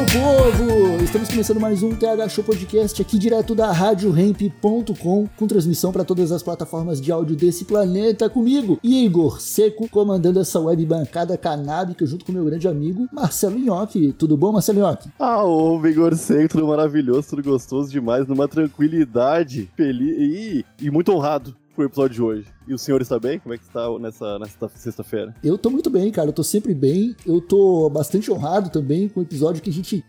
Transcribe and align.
Meu 0.00 0.06
povo! 0.06 1.04
Estamos 1.04 1.28
começando 1.28 1.60
mais 1.60 1.82
um 1.82 1.94
TH 1.94 2.28
Show 2.30 2.42
Podcast 2.42 3.02
aqui 3.02 3.18
direto 3.18 3.54
da 3.54 3.70
RadioRamp.com 3.70 5.28
com 5.36 5.46
transmissão 5.46 5.92
para 5.92 6.04
todas 6.04 6.32
as 6.32 6.42
plataformas 6.42 7.00
de 7.00 7.12
áudio 7.12 7.36
desse 7.36 7.66
planeta 7.66 8.30
comigo, 8.30 8.78
Igor 8.82 9.40
Seco, 9.42 9.88
comandando 9.90 10.40
essa 10.40 10.58
web 10.58 10.86
bancada 10.86 11.36
canábica 11.36 12.06
junto 12.06 12.24
com 12.24 12.32
meu 12.32 12.44
grande 12.44 12.66
amigo 12.66 13.08
Marcelo 13.12 13.58
Nhoque. 13.58 14.14
Tudo 14.14 14.38
bom, 14.38 14.52
Marcelo 14.52 14.80
Nhoque? 14.80 15.10
Ah, 15.18 15.44
ô, 15.44 15.78
Vigor 15.78 16.16
Seco, 16.16 16.48
tudo 16.48 16.66
maravilhoso, 16.66 17.28
tudo 17.30 17.42
gostoso 17.42 17.90
demais, 17.90 18.26
numa 18.26 18.48
tranquilidade, 18.48 19.70
feliz 19.76 20.16
e, 20.18 20.64
e 20.80 20.90
muito 20.90 21.12
honrado 21.12 21.54
com 21.76 21.82
o 21.82 21.84
episódio 21.84 22.14
de 22.14 22.22
hoje. 22.22 22.46
E 22.70 22.72
o 22.72 22.78
senhor 22.78 23.02
está 23.02 23.18
bem? 23.18 23.36
Como 23.40 23.52
é 23.52 23.58
que 23.58 23.64
está 23.64 23.98
nessa, 23.98 24.38
nessa 24.38 24.70
sexta-feira? 24.76 25.34
Eu 25.42 25.58
tô 25.58 25.70
muito 25.70 25.90
bem, 25.90 26.08
cara. 26.12 26.28
Eu 26.28 26.32
tô 26.32 26.44
sempre 26.44 26.72
bem. 26.72 27.16
Eu 27.26 27.40
tô 27.40 27.90
bastante 27.90 28.30
honrado 28.30 28.70
também 28.70 29.08
com 29.08 29.18
o 29.18 29.22
episódio 29.24 29.60
que 29.60 29.70
a 29.70 29.72
gente. 29.72 30.04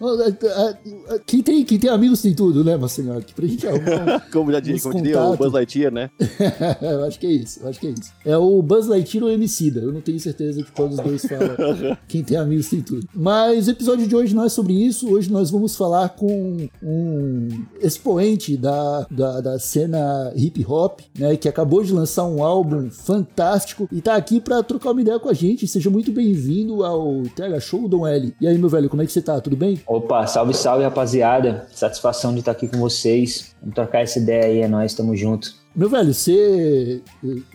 Quem 1.25 1.41
tem, 1.41 1.65
quem 1.65 1.79
tem 1.79 1.89
amigos 1.89 2.21
tem 2.21 2.35
tudo, 2.35 2.63
né, 2.63 2.77
Marcelo? 2.77 3.19
Que 3.23 3.33
pra 3.33 3.47
gente 3.47 3.65
arrumar. 3.67 4.19
como 4.31 4.51
já 4.51 4.59
disse, 4.59 4.83
como 4.83 5.01
diria 5.01 5.23
o 5.23 5.35
Buzz 5.35 5.51
Lightyear, 5.51 5.91
né? 5.91 6.11
eu 6.83 7.03
acho 7.05 7.19
que 7.19 7.25
é 7.25 7.31
isso, 7.31 7.61
eu 7.63 7.69
acho 7.69 7.79
que 7.79 7.87
é 7.87 7.89
isso. 7.89 8.13
É 8.23 8.37
o 8.37 8.61
Buzz 8.61 8.85
Lightyear 8.85 9.23
ou 9.23 9.31
o 9.31 9.33
Emicida. 9.33 9.79
Eu 9.79 9.91
não 9.91 10.01
tenho 10.01 10.19
certeza 10.19 10.61
de 10.61 10.71
qual 10.71 10.87
dos 10.87 10.99
dois 10.99 11.25
fala. 11.25 11.97
quem 12.07 12.23
tem 12.23 12.37
amigos 12.37 12.69
tem 12.69 12.81
tudo. 12.83 13.07
Mas 13.11 13.67
o 13.67 13.71
episódio 13.71 14.07
de 14.07 14.15
hoje 14.15 14.35
não 14.35 14.45
é 14.45 14.49
sobre 14.49 14.73
isso. 14.73 15.11
Hoje 15.11 15.31
nós 15.31 15.49
vamos 15.49 15.75
falar 15.75 16.09
com 16.09 16.69
um 16.83 17.47
expoente 17.79 18.55
da, 18.55 19.07
da, 19.09 19.41
da 19.41 19.57
cena 19.57 20.31
hip 20.35 20.63
hop, 20.63 20.99
né? 21.17 21.35
Que 21.35 21.49
acabou 21.49 21.83
de 21.83 21.91
lançar 21.91 22.27
um 22.27 22.43
álbum 22.43 22.50
fantástico 22.91 23.87
e 23.91 24.01
tá 24.01 24.15
aqui 24.15 24.41
para 24.41 24.61
trocar 24.63 24.91
uma 24.91 25.01
ideia 25.01 25.19
com 25.19 25.29
a 25.29 25.33
gente. 25.33 25.67
Seja 25.67 25.89
muito 25.89 26.11
bem-vindo 26.11 26.83
ao 26.83 27.23
TH 27.35 27.59
Show, 27.59 27.87
Dom 27.87 28.05
L. 28.05 28.33
E 28.41 28.47
aí, 28.47 28.57
meu 28.57 28.69
velho, 28.69 28.89
como 28.89 29.01
é 29.01 29.05
que 29.05 29.11
você 29.11 29.21
tá? 29.21 29.39
Tudo 29.39 29.55
bem? 29.55 29.79
Opa, 29.87 30.27
salve, 30.27 30.53
salve, 30.53 30.83
rapaziada. 30.83 31.67
Satisfação 31.71 32.33
de 32.33 32.39
estar 32.39 32.51
aqui 32.51 32.67
com 32.67 32.77
vocês. 32.77 33.55
Vamos 33.61 33.75
trocar 33.75 34.01
essa 34.01 34.19
ideia 34.19 34.45
aí, 34.45 34.61
é 34.61 34.67
nóis, 34.67 34.93
tamo 34.93 35.15
junto. 35.15 35.61
Meu 35.73 35.89
velho, 35.89 36.13
você. 36.13 37.01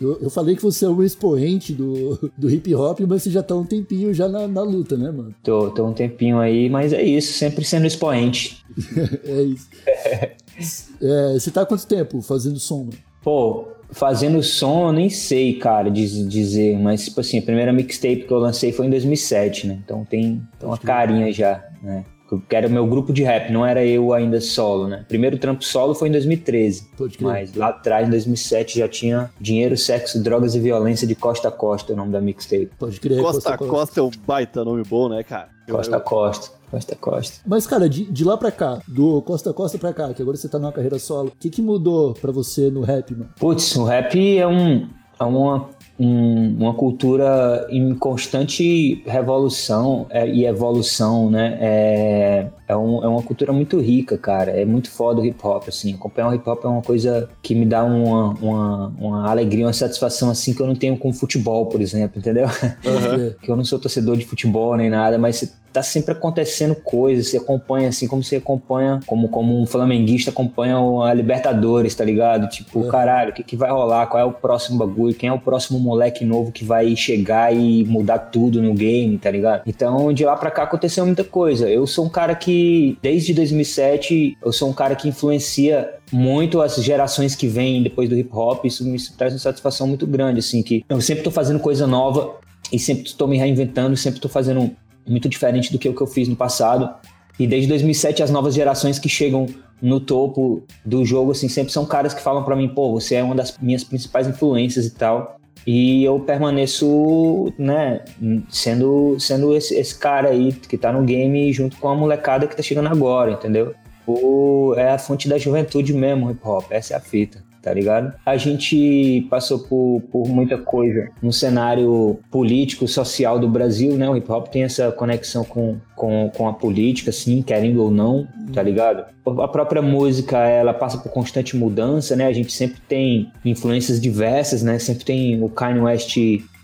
Eu, 0.01 0.19
eu, 0.23 0.31
falei 0.31 0.57
que 0.57 0.63
você 0.63 0.87
é 0.87 0.89
um 0.89 1.03
expoente 1.03 1.75
do, 1.75 2.31
do 2.37 2.51
hip 2.51 2.75
hop, 2.75 3.01
mas 3.01 3.23
você 3.23 3.31
já 3.31 3.43
tá 3.43 3.55
um 3.55 3.65
tempinho 3.65 4.15
já 4.15 4.27
na, 4.27 4.49
na 4.49 4.63
luta, 4.63 4.97
né, 4.97 5.11
mano? 5.11 5.35
Tô, 5.43 5.71
tô 5.71 5.87
um 5.87 5.93
tempinho 5.93 6.39
aí, 6.39 6.71
mas 6.71 6.95
é 6.95 7.03
isso, 7.03 7.35
sempre 7.35 7.63
sendo 7.63 7.87
expoente. 7.87 8.65
é 9.23 9.43
isso. 9.43 9.69
é, 11.03 11.35
você 11.35 11.51
tá 11.51 11.63
há 11.63 11.67
quanto 11.67 11.87
tempo 11.87 12.23
fazendo 12.23 12.59
som, 12.59 12.85
mano? 12.85 12.99
Pô, 13.23 13.69
fazendo 13.91 14.43
som, 14.43 14.89
eu 14.89 14.93
nem 14.93 15.09
sei, 15.09 15.55
cara, 15.55 15.91
dizer, 15.91 16.79
mas, 16.79 17.05
tipo 17.05 17.21
assim, 17.21 17.39
a 17.39 17.43
primeira 17.43 17.73
mixtape 17.73 18.25
que 18.27 18.33
eu 18.33 18.39
lancei 18.39 18.73
foi 18.73 18.87
em 18.87 18.91
2007, 18.91 19.67
né? 19.67 19.79
Então 19.85 20.05
tem, 20.05 20.43
tem 20.59 20.69
uma 20.69 20.79
carinha 20.79 21.33
já, 21.33 21.65
né? 21.83 22.05
Que 22.49 22.57
era 22.57 22.67
o 22.67 22.71
meu 22.71 22.85
grupo 22.89 23.13
de 23.13 23.23
rap, 23.23 23.53
não 23.53 23.65
era 23.65 23.85
eu 23.85 24.13
ainda 24.13 24.41
solo, 24.41 24.89
né? 24.89 25.05
Primeiro 25.07 25.39
trampo 25.39 25.63
solo 25.65 25.95
foi 25.95 26.09
em 26.09 26.13
2013. 26.13 26.89
Mas 27.21 27.55
lá 27.55 27.69
atrás, 27.69 28.09
em 28.09 28.11
2007, 28.11 28.81
já 28.81 28.89
tinha 28.89 29.31
Dinheiro, 29.41 29.77
Sexo, 29.77 30.21
Drogas 30.21 30.57
e 30.57 30.61
Violência 30.61 31.07
de 31.07 31.15
Costa 31.15 31.49
a 31.49 31.53
Costa, 31.53 31.93
o 31.93 31.97
nome 31.97 32.11
da 32.11 32.21
mixtape. 32.21 32.71
Pode 32.77 32.99
crer. 32.99 33.23
Costa 33.23 33.55
a 33.55 33.57
Costa, 33.57 33.73
Costa 33.73 34.01
é 34.01 34.03
um 34.03 34.11
baita 34.27 34.65
nome 34.65 34.83
bom, 34.83 35.09
né, 35.09 35.23
cara? 35.23 35.51
Costa 35.71 35.97
a 35.97 36.01
Costa. 36.01 36.57
Costa 36.77 36.95
Costa. 36.97 37.41
Mas, 37.47 37.67
cara, 37.67 37.89
de, 37.89 38.05
de 38.05 38.25
lá 38.25 38.37
pra 38.37 38.51
cá, 38.51 38.81
do 38.87 39.23
Costa 39.23 39.53
Costa 39.53 39.79
pra 39.79 39.95
cá, 39.95 40.13
que 40.13 40.21
agora 40.21 40.37
você 40.37 40.49
tá 40.49 40.59
numa 40.59 40.73
carreira 40.73 40.99
solo, 40.99 41.29
o 41.29 41.39
que, 41.39 41.49
que 41.49 41.63
mudou 41.63 42.13
pra 42.15 42.31
você 42.31 42.71
no 42.71 42.83
rap, 42.83 43.13
mano? 43.13 43.31
Putz, 43.39 43.75
o 43.77 43.85
rap 43.85 44.39
é, 44.39 44.47
um, 44.47 44.89
é 45.19 45.25
uma 45.25 45.71
um, 45.99 46.57
uma 46.59 46.75
cultura 46.75 47.67
em 47.71 47.95
constante 47.95 49.03
revolução 49.07 50.07
é, 50.11 50.29
e 50.29 50.45
evolução, 50.45 51.31
né? 51.31 51.57
É, 51.61 52.47
é, 52.69 52.77
um, 52.77 53.03
é, 53.03 53.09
uma 53.09 53.23
cultura 53.23 53.53
muito 53.53 53.81
rica, 53.81 54.19
cara. 54.19 54.51
É 54.51 54.65
muito 54.65 54.91
foda 54.91 55.21
o 55.21 55.25
hip 55.25 55.39
hop, 55.43 55.69
assim. 55.69 55.95
Acompanhar 55.95 56.31
o 56.31 56.35
hip 56.35 56.49
hop 56.49 56.65
é 56.65 56.69
uma 56.69 56.83
coisa 56.83 57.29
que 57.43 57.55
me 57.55 57.65
dá 57.65 57.83
uma, 57.83 58.35
uma, 58.35 58.95
uma 58.99 59.31
alegria, 59.31 59.67
uma 59.67 59.73
satisfação, 59.73 60.31
assim, 60.31 60.53
que 60.53 60.61
eu 60.61 60.67
não 60.67 60.75
tenho 60.75 60.97
com 60.99 61.13
futebol, 61.13 61.67
por 61.67 61.81
exemplo, 61.81 62.19
entendeu? 62.19 62.47
Uhum. 62.47 63.35
que 63.41 63.51
eu 63.51 63.57
não 63.57 63.65
sou 63.65 63.79
torcedor 63.79 64.17
de 64.17 64.27
futebol 64.27 64.77
nem 64.77 64.91
nada, 64.91 65.19
mas 65.19 65.57
tá 65.77 65.83
sempre 65.83 66.13
acontecendo 66.13 66.75
coisas, 66.75 67.29
você 67.29 67.37
acompanha 67.37 67.91
assim, 67.91 68.09
como 68.09 68.25
você 68.25 68.37
acompanha, 68.37 68.99
como, 69.05 69.29
como 69.29 69.61
um 69.61 69.67
flamenguista 69.67 70.31
acompanha 70.31 70.79
a 70.79 71.13
Libertadores, 71.13 71.95
tá 71.95 72.03
ligado? 72.03 72.49
Tipo, 72.49 72.79
uhum. 72.79 72.89
caralho, 72.89 73.31
o 73.31 73.35
que, 73.35 73.43
que 73.43 73.57
vai 73.57 73.71
rolar? 73.71 74.07
Qual 74.07 74.19
é 74.19 74.25
o 74.25 74.33
próximo 74.33 74.79
bagulho? 74.79 75.15
Quem 75.15 75.29
é 75.29 75.33
o 75.33 75.39
próximo 75.39 75.79
moleque 75.79 76.25
novo 76.25 76.51
que 76.51 76.65
vai 76.65 76.97
chegar 76.97 77.55
e 77.55 77.85
mudar 77.85 78.19
tudo 78.19 78.63
no 78.63 78.73
game, 78.73 79.19
tá 79.19 79.31
ligado? 79.31 79.65
Então, 79.67 80.15
de 80.15 80.25
lá 80.25 80.35
pra 80.35 80.51
cá 80.51 80.63
aconteceu 80.63 81.05
muita 81.05 81.25
coisa. 81.25 81.69
Eu 81.69 81.87
sou 81.87 82.07
um 82.07 82.09
cara 82.09 82.35
que, 82.35 82.97
desde 83.03 83.35
2007, 83.35 84.39
eu 84.43 84.53
sou 84.55 84.71
um 84.71 84.73
cara 84.73 84.97
que 84.97 85.07
influencia 85.07 85.91
muito 86.11 86.63
as 86.63 86.77
gerações 86.77 87.35
que 87.35 87.47
vêm 87.47 87.83
depois 87.83 88.09
do 88.09 88.17
hip 88.17 88.31
hop. 88.33 88.65
Isso 88.65 88.83
me 88.83 88.99
traz 89.19 89.35
uma 89.35 89.41
satisfação 89.41 89.87
muito 89.87 90.07
grande, 90.07 90.39
assim, 90.39 90.63
que 90.63 90.83
eu 90.89 91.03
sempre 91.03 91.23
tô 91.23 91.31
fazendo 91.31 91.61
coisa 91.61 91.87
nova 91.87 92.37
e 92.73 92.79
sempre 92.79 93.05
estou 93.05 93.29
me 93.29 93.37
reinventando, 93.37 93.95
sempre 93.95 94.17
estou 94.17 94.31
fazendo 94.31 94.75
muito 95.07 95.29
diferente 95.29 95.73
do 95.73 95.79
que 95.79 95.89
o 95.89 95.95
que 95.95 96.01
eu 96.01 96.07
fiz 96.07 96.29
no 96.29 96.37
passado. 96.37 96.95
E 97.39 97.47
desde 97.47 97.69
2007 97.69 98.23
as 98.23 98.31
novas 98.31 98.55
gerações 98.55 98.99
que 98.99 99.09
chegam 99.09 99.47
no 99.81 100.01
topo 100.01 100.65
do 100.85 101.05
jogo 101.05 101.33
assim 101.33 101.49
sempre 101.49 101.73
são 101.73 101.85
caras 101.85 102.15
que 102.15 102.23
falam 102.23 102.43
para 102.45 102.57
mim, 102.57 102.69
pô, 102.69 102.93
você 102.93 103.17
é 103.17 103.23
uma 103.23 103.35
das 103.35 103.57
minhas 103.59 103.85
principais 103.85 104.27
influências 104.27 104.87
e 104.87 104.91
tal. 104.95 105.37
E 105.67 106.05
eu 106.05 106.21
permaneço, 106.21 107.53
né, 107.59 108.05
sendo 108.49 109.19
sendo 109.19 109.55
esse, 109.55 109.75
esse 109.75 109.99
cara 109.99 110.29
aí 110.31 110.53
que 110.53 110.79
tá 110.79 110.93
no 110.93 111.03
game 111.03 111.53
junto 111.53 111.77
com 111.79 111.89
a 111.89 111.95
molecada 111.95 112.47
que 112.47 112.57
tá 112.57 112.63
chegando 112.63 112.89
agora, 112.89 113.33
entendeu? 113.33 113.75
O, 114.07 114.75
é 114.77 114.93
a 114.93 114.99
fonte 114.99 115.29
da 115.29 115.37
juventude 115.37 115.93
mesmo, 115.93 116.31
hip 116.31 116.41
hop, 116.45 116.67
essa 116.71 116.95
é 116.95 116.97
a 116.97 117.01
fita 117.01 117.46
tá 117.67 117.75
ligado? 117.75 118.15
A 118.25 118.37
gente 118.37 119.27
passou 119.29 119.59
por, 119.59 120.01
por 120.13 120.29
muita 120.29 120.57
coisa 120.57 121.09
no 121.21 121.33
cenário 121.33 122.17
político, 122.31 122.87
social 122.87 123.41
do 123.41 123.49
Brasil, 123.49 123.97
né? 123.97 124.09
O 124.09 124.17
hip 124.17 124.31
hop 124.31 124.47
tem 124.47 124.63
essa 124.63 124.93
conexão 124.93 125.43
com, 125.43 125.77
com, 125.97 126.31
com 126.33 126.47
a 126.47 126.53
política, 126.53 127.11
assim, 127.11 127.43
querendo 127.43 127.83
ou 127.83 127.91
não, 127.91 128.25
tá 128.55 128.63
ligado? 128.63 129.07
A 129.27 129.49
própria 129.49 129.83
música, 129.83 130.39
ela 130.39 130.73
passa 130.73 130.97
por 130.99 131.11
constante 131.11 131.57
mudança, 131.57 132.15
né? 132.15 132.29
A 132.29 132.33
gente 132.33 132.53
sempre 132.53 132.81
tem 132.89 133.33
influências 133.45 134.01
diversas, 134.01 134.63
né? 134.63 134.79
Sempre 134.79 135.05
tem 135.05 135.43
o 135.43 135.49
Kanye 135.49 135.81
West 135.81 136.17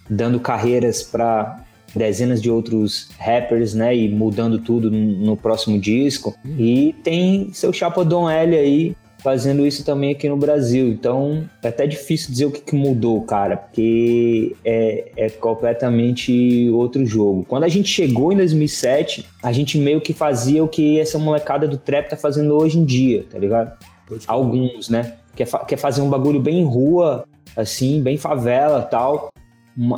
dando 0.08 0.38
carreiras 0.38 1.02
para 1.02 1.64
dezenas 1.94 2.41
de 2.41 2.48
outros 2.48 3.08
rappers, 3.18 3.74
né? 3.74 3.96
E 3.96 4.08
mudando 4.08 4.60
tudo 4.60 4.88
no, 4.88 5.36
próximo 5.36 5.80
disco. 5.80 6.32
E 6.44 6.94
tem 7.02 7.52
seu 7.52 7.72
chapa 7.72 8.02
L 8.02 8.56
aí, 8.56 8.96
fazendo 9.22 9.66
isso 9.66 9.84
também 9.84 10.12
aqui 10.12 10.28
no 10.28 10.37
Brasil. 10.37 10.88
Então 10.88 11.49
é 11.62 11.69
até 11.69 11.87
difícil 11.87 12.31
dizer 12.31 12.47
o 12.47 12.50
que, 12.50 12.60
que 12.60 12.75
mudou, 12.75 13.22
cara, 13.22 13.56
porque 13.56 14.55
é, 14.65 15.12
é, 15.16 15.31
completamente 15.31 16.69
outro 16.71 17.07
jogo. 17.07 17.45
Quando 17.48 17.65
a 17.65 17.69
gente 17.69 17.89
chegou 17.89 18.33
em 18.33 18.36
2007, 18.36 19.27
a 19.42 19.53
gente 19.53 19.78
meio 19.78 20.01
que 20.01 20.13
fazia 20.13 20.63
o 20.63 20.69
que 20.69 20.98
essa 20.98 21.19
molecada 21.19 21.69
do 21.69 21.78
trap 21.78 22.10
tá 22.10 22.16
fazendo 22.16 22.54
hoje 22.54 22.78
em 22.78 22.84
dia, 22.84 23.24
tá 23.30 23.39
ligado? 23.39 23.72
Alguns, 24.27 24.89
né? 24.89 25.15
Quer, 25.34 25.47
fa 25.47 25.60
quer 25.60 25.78
fazer 25.78 26.03
um 26.03 26.10
bagulho 26.10 26.41
bem 26.41 26.65
rua, 26.65 27.25
assim, 27.57 28.03
bem 28.03 28.18
favela 28.18 28.83
tal. 28.83 29.30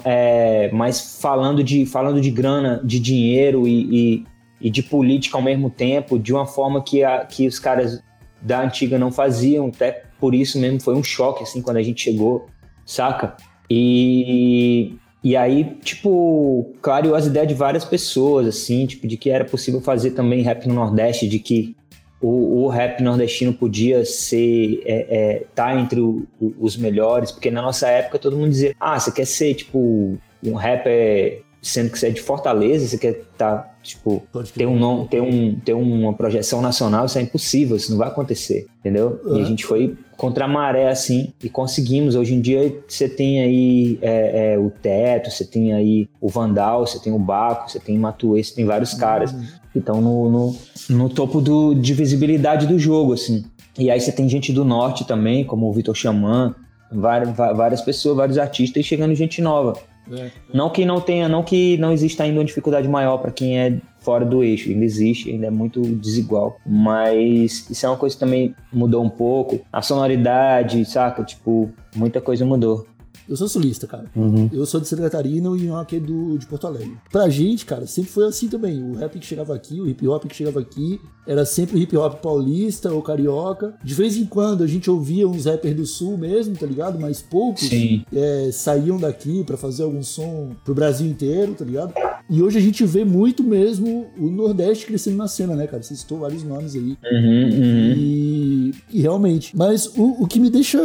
É, 0.05 0.71
mas 0.73 1.19
falando 1.21 1.65
de, 1.65 1.85
falando 1.85 2.21
de 2.21 2.31
grana, 2.31 2.81
de 2.85 3.01
dinheiro 3.01 3.67
e, 3.67 3.89
e, 3.91 4.25
e 4.61 4.71
de 4.71 4.85
política 4.85 5.37
ao 5.37 5.43
mesmo 5.43 5.69
tempo, 5.69 6.17
de 6.17 6.33
uma 6.33 6.47
forma 6.47 6.81
que, 6.81 7.03
a, 7.03 7.25
que 7.25 7.49
os 7.49 7.59
caras 7.59 8.01
da 8.45 8.63
antiga 8.63 8.99
não 8.99 9.11
faziam, 9.11 9.69
até 9.69 10.05
por 10.21 10.35
isso 10.35 10.59
mesmo 10.61 10.81
foi 10.81 10.95
um 10.95 11.03
choque, 11.03 11.43
assim, 11.43 11.63
quando 11.63 11.79
a 11.79 11.83
gente 11.83 12.03
chegou, 12.03 12.47
saca? 12.85 13.37
E, 13.71 14.97
e 15.23 15.35
aí, 15.37 15.65
tipo, 15.83 16.71
clareou 16.83 17.15
as 17.15 17.27
ideias 17.27 17.49
de 17.49 17.55
várias 17.55 17.85
pessoas, 17.85 18.47
assim, 18.47 18.87
tipo, 18.87 19.09
de 19.09 19.17
que 19.17 19.31
era 19.31 19.45
possível 19.45 19.81
fazer 19.81 20.11
também 20.11 20.43
rap 20.43 20.69
no 20.69 20.75
Nordeste, 20.75 21.27
de 21.27 21.39
que 21.39 21.75
o, 22.21 22.65
o 22.65 22.69
rap 22.69 23.03
nordestino 23.03 23.53
podia 23.53 24.05
ser, 24.05 24.83
é, 24.85 25.07
é, 25.11 25.45
tá 25.55 25.75
entre 25.79 26.01
o, 26.01 26.27
o, 26.41 26.55
os 26.59 26.77
melhores, 26.77 27.33
porque 27.33 27.51
na 27.51 27.61
nossa 27.61 27.89
época 27.89 28.19
todo 28.19 28.37
mundo 28.37 28.51
dizia, 28.51 28.75
ah, 28.79 28.99
você 28.99 29.11
quer 29.11 29.27
ser, 29.27 29.55
tipo, 29.55 30.19
um 30.43 30.55
rapper, 30.55 31.43
sendo 31.67 31.91
que 31.91 31.99
você 31.99 32.09
é 32.09 32.11
de 32.11 32.21
Fortaleza, 32.21 32.87
você 32.87 32.99
quer 32.99 33.23
tá, 33.39 33.69
tipo, 33.83 34.23
ter, 34.55 34.67
um, 34.67 34.79
nome- 34.79 35.09
ter, 35.09 35.21
um, 35.23 35.55
ter 35.65 35.73
uma 35.73 36.13
projeção 36.13 36.61
nacional, 36.61 37.07
isso 37.07 37.19
é 37.19 37.23
impossível, 37.23 37.77
isso 37.77 37.91
não 37.91 37.99
vai 37.99 38.09
acontecer, 38.09 38.67
entendeu? 38.81 39.19
E 39.25 39.29
a 39.29 39.33
Uhum. 39.33 39.45
gente 39.47 39.65
foi 39.65 39.97
contra 40.17 40.45
a 40.45 40.49
maré, 40.49 40.89
assim, 40.89 41.33
e 41.43 41.49
conseguimos. 41.49 42.15
Hoje 42.15 42.35
em 42.35 42.41
dia 42.41 42.77
você 42.87 43.09
tem 43.09 43.41
aí 43.43 43.99
é, 44.03 44.53
é, 44.55 44.59
o 44.59 44.71
Teto, 44.71 45.31
você 45.31 45.45
tem 45.45 45.73
aí 45.73 46.07
o 46.21 46.29
Vandal, 46.29 46.87
você 46.87 46.99
tem 47.01 47.13
o 47.13 47.19
Baco, 47.19 47.71
você 47.71 47.81
tem 47.81 47.97
o 47.97 48.01
Matuê, 48.01 48.45
você 48.45 48.55
tem 48.55 48.65
vários 48.65 48.93
caras 48.95 49.35
que 49.73 49.79
estão 49.79 50.01
no, 50.01 50.31
no, 50.31 50.57
no 50.91 51.09
topo 51.09 51.41
do, 51.41 51.75
de 51.75 51.95
visibilidade 51.95 52.67
do 52.67 52.79
jogo, 52.79 53.15
assim. 53.15 53.43
E 53.79 53.91
aí 53.91 54.01
você 54.01 54.13
tem 54.13 54.29
gente 54.29 54.53
do 54.53 54.65
norte 54.65 55.05
também, 55.05 55.45
como 55.45 55.67
o 55.69 55.73
Vitor 55.73 55.95
Xamã, 55.97 56.55
várias, 56.93 57.35
várias 57.37 57.81
pessoas, 57.81 58.17
vários 58.17 58.39
artistas, 58.39 58.81
e 58.81 58.85
chegando 58.87 59.15
gente 59.15 59.43
nova. 59.43 59.73
É. 60.13 60.31
Não 60.53 60.71
que 60.71 60.85
não 60.85 61.01
tenha, 61.01 61.29
não 61.29 61.43
que 61.43 61.77
não 61.79 61.93
exista 61.93 62.25
ainda 62.25 62.39
uma 62.39 62.45
dificuldade 62.45 62.89
maior 62.89 63.19
para 63.19 63.31
quem 63.31 63.59
é 63.59 63.79
fora 64.01 64.25
do 64.25 64.45
eixo, 64.45 64.69
ainda 64.69 64.85
existe, 64.85 65.31
ainda 65.31 65.47
é 65.47 65.51
muito 65.51 65.81
desigual. 65.81 66.59
Mas 66.67 67.69
isso 67.71 67.87
é 67.87 67.89
uma 67.89 67.97
coisa 67.97 68.15
que 68.15 68.21
também 68.21 68.55
mudou 68.73 69.03
um 69.03 69.09
pouco. 69.09 69.61
A 69.73 69.81
sonoridade, 69.81 70.85
saca? 70.85 71.25
Tipo, 71.25 71.71
muita 71.97 72.21
coisa 72.21 72.45
mudou. 72.45 72.87
Eu 73.29 73.37
sou 73.37 73.49
sulista, 73.49 73.87
cara. 73.87 74.05
Uhum. 74.15 74.49
Eu 74.53 74.67
sou 74.67 74.81
de 74.81 74.89
Santa 74.89 75.03
Catarina 75.03 75.49
e 75.57 75.69
o 75.69 75.77
aqui 75.77 75.97
é 75.97 76.01
do, 76.01 76.39
de 76.39 76.47
Porto 76.47 76.67
Alegre. 76.67 76.97
Pra 77.11 77.29
gente, 77.29 77.65
cara, 77.65 77.87
sempre 77.87 78.11
foi 78.11 78.27
assim 78.27 78.49
também. 78.49 78.83
O 78.83 78.95
rap 78.95 79.19
que 79.19 79.27
chegava 79.27 79.55
aqui, 79.55 79.81
o 79.81 79.89
hip 79.89 80.07
hop 80.07 80.25
que 80.25 80.35
chegava 80.35 80.61
aqui, 80.61 81.01
era 81.27 81.45
sempre 81.45 81.81
hip 81.81 81.97
hop 81.97 82.21
paulista 82.21 82.93
ou 82.93 83.03
carioca. 83.03 83.75
De 83.83 83.95
vez 83.95 84.17
em 84.17 84.27
quando 84.27 84.63
a 84.63 84.67
gente 84.67 84.91
ouvia 84.91 85.27
uns 85.29 85.47
rappers 85.47 85.75
do 85.75 85.87
sul 85.87 86.19
mesmo, 86.19 86.57
tá 86.57 86.67
ligado? 86.67 86.99
Mas 86.99 87.23
poucos 87.23 87.69
é, 88.13 88.51
saíam 88.53 88.99
daqui 88.99 89.43
pra 89.45 89.57
fazer 89.57 89.85
algum 89.85 90.03
som 90.03 90.55
pro 90.65 90.75
Brasil 90.75 91.07
inteiro, 91.07 91.55
tá 91.55 91.65
ligado? 91.65 91.95
E 92.29 92.43
hoje 92.43 92.59
a 92.59 92.61
gente 92.61 92.85
vê 92.87 93.05
muito 93.05 93.43
mesmo 93.43 94.07
o 94.19 94.31
Nordeste 94.31 94.87
crescendo 94.87 95.17
na 95.17 95.29
cena, 95.29 95.55
né, 95.55 95.67
cara? 95.67 95.83
Você 95.83 95.95
citou 95.95 96.19
vários 96.19 96.43
nomes 96.43 96.75
aí. 96.75 96.97
Uhum, 97.13 97.51
uhum. 97.53 97.95
E, 97.97 98.75
e 98.91 99.01
realmente. 99.03 99.55
Mas 99.55 99.87
o, 99.87 100.23
o 100.23 100.27
que 100.27 100.41
me 100.41 100.49
deixa 100.49 100.79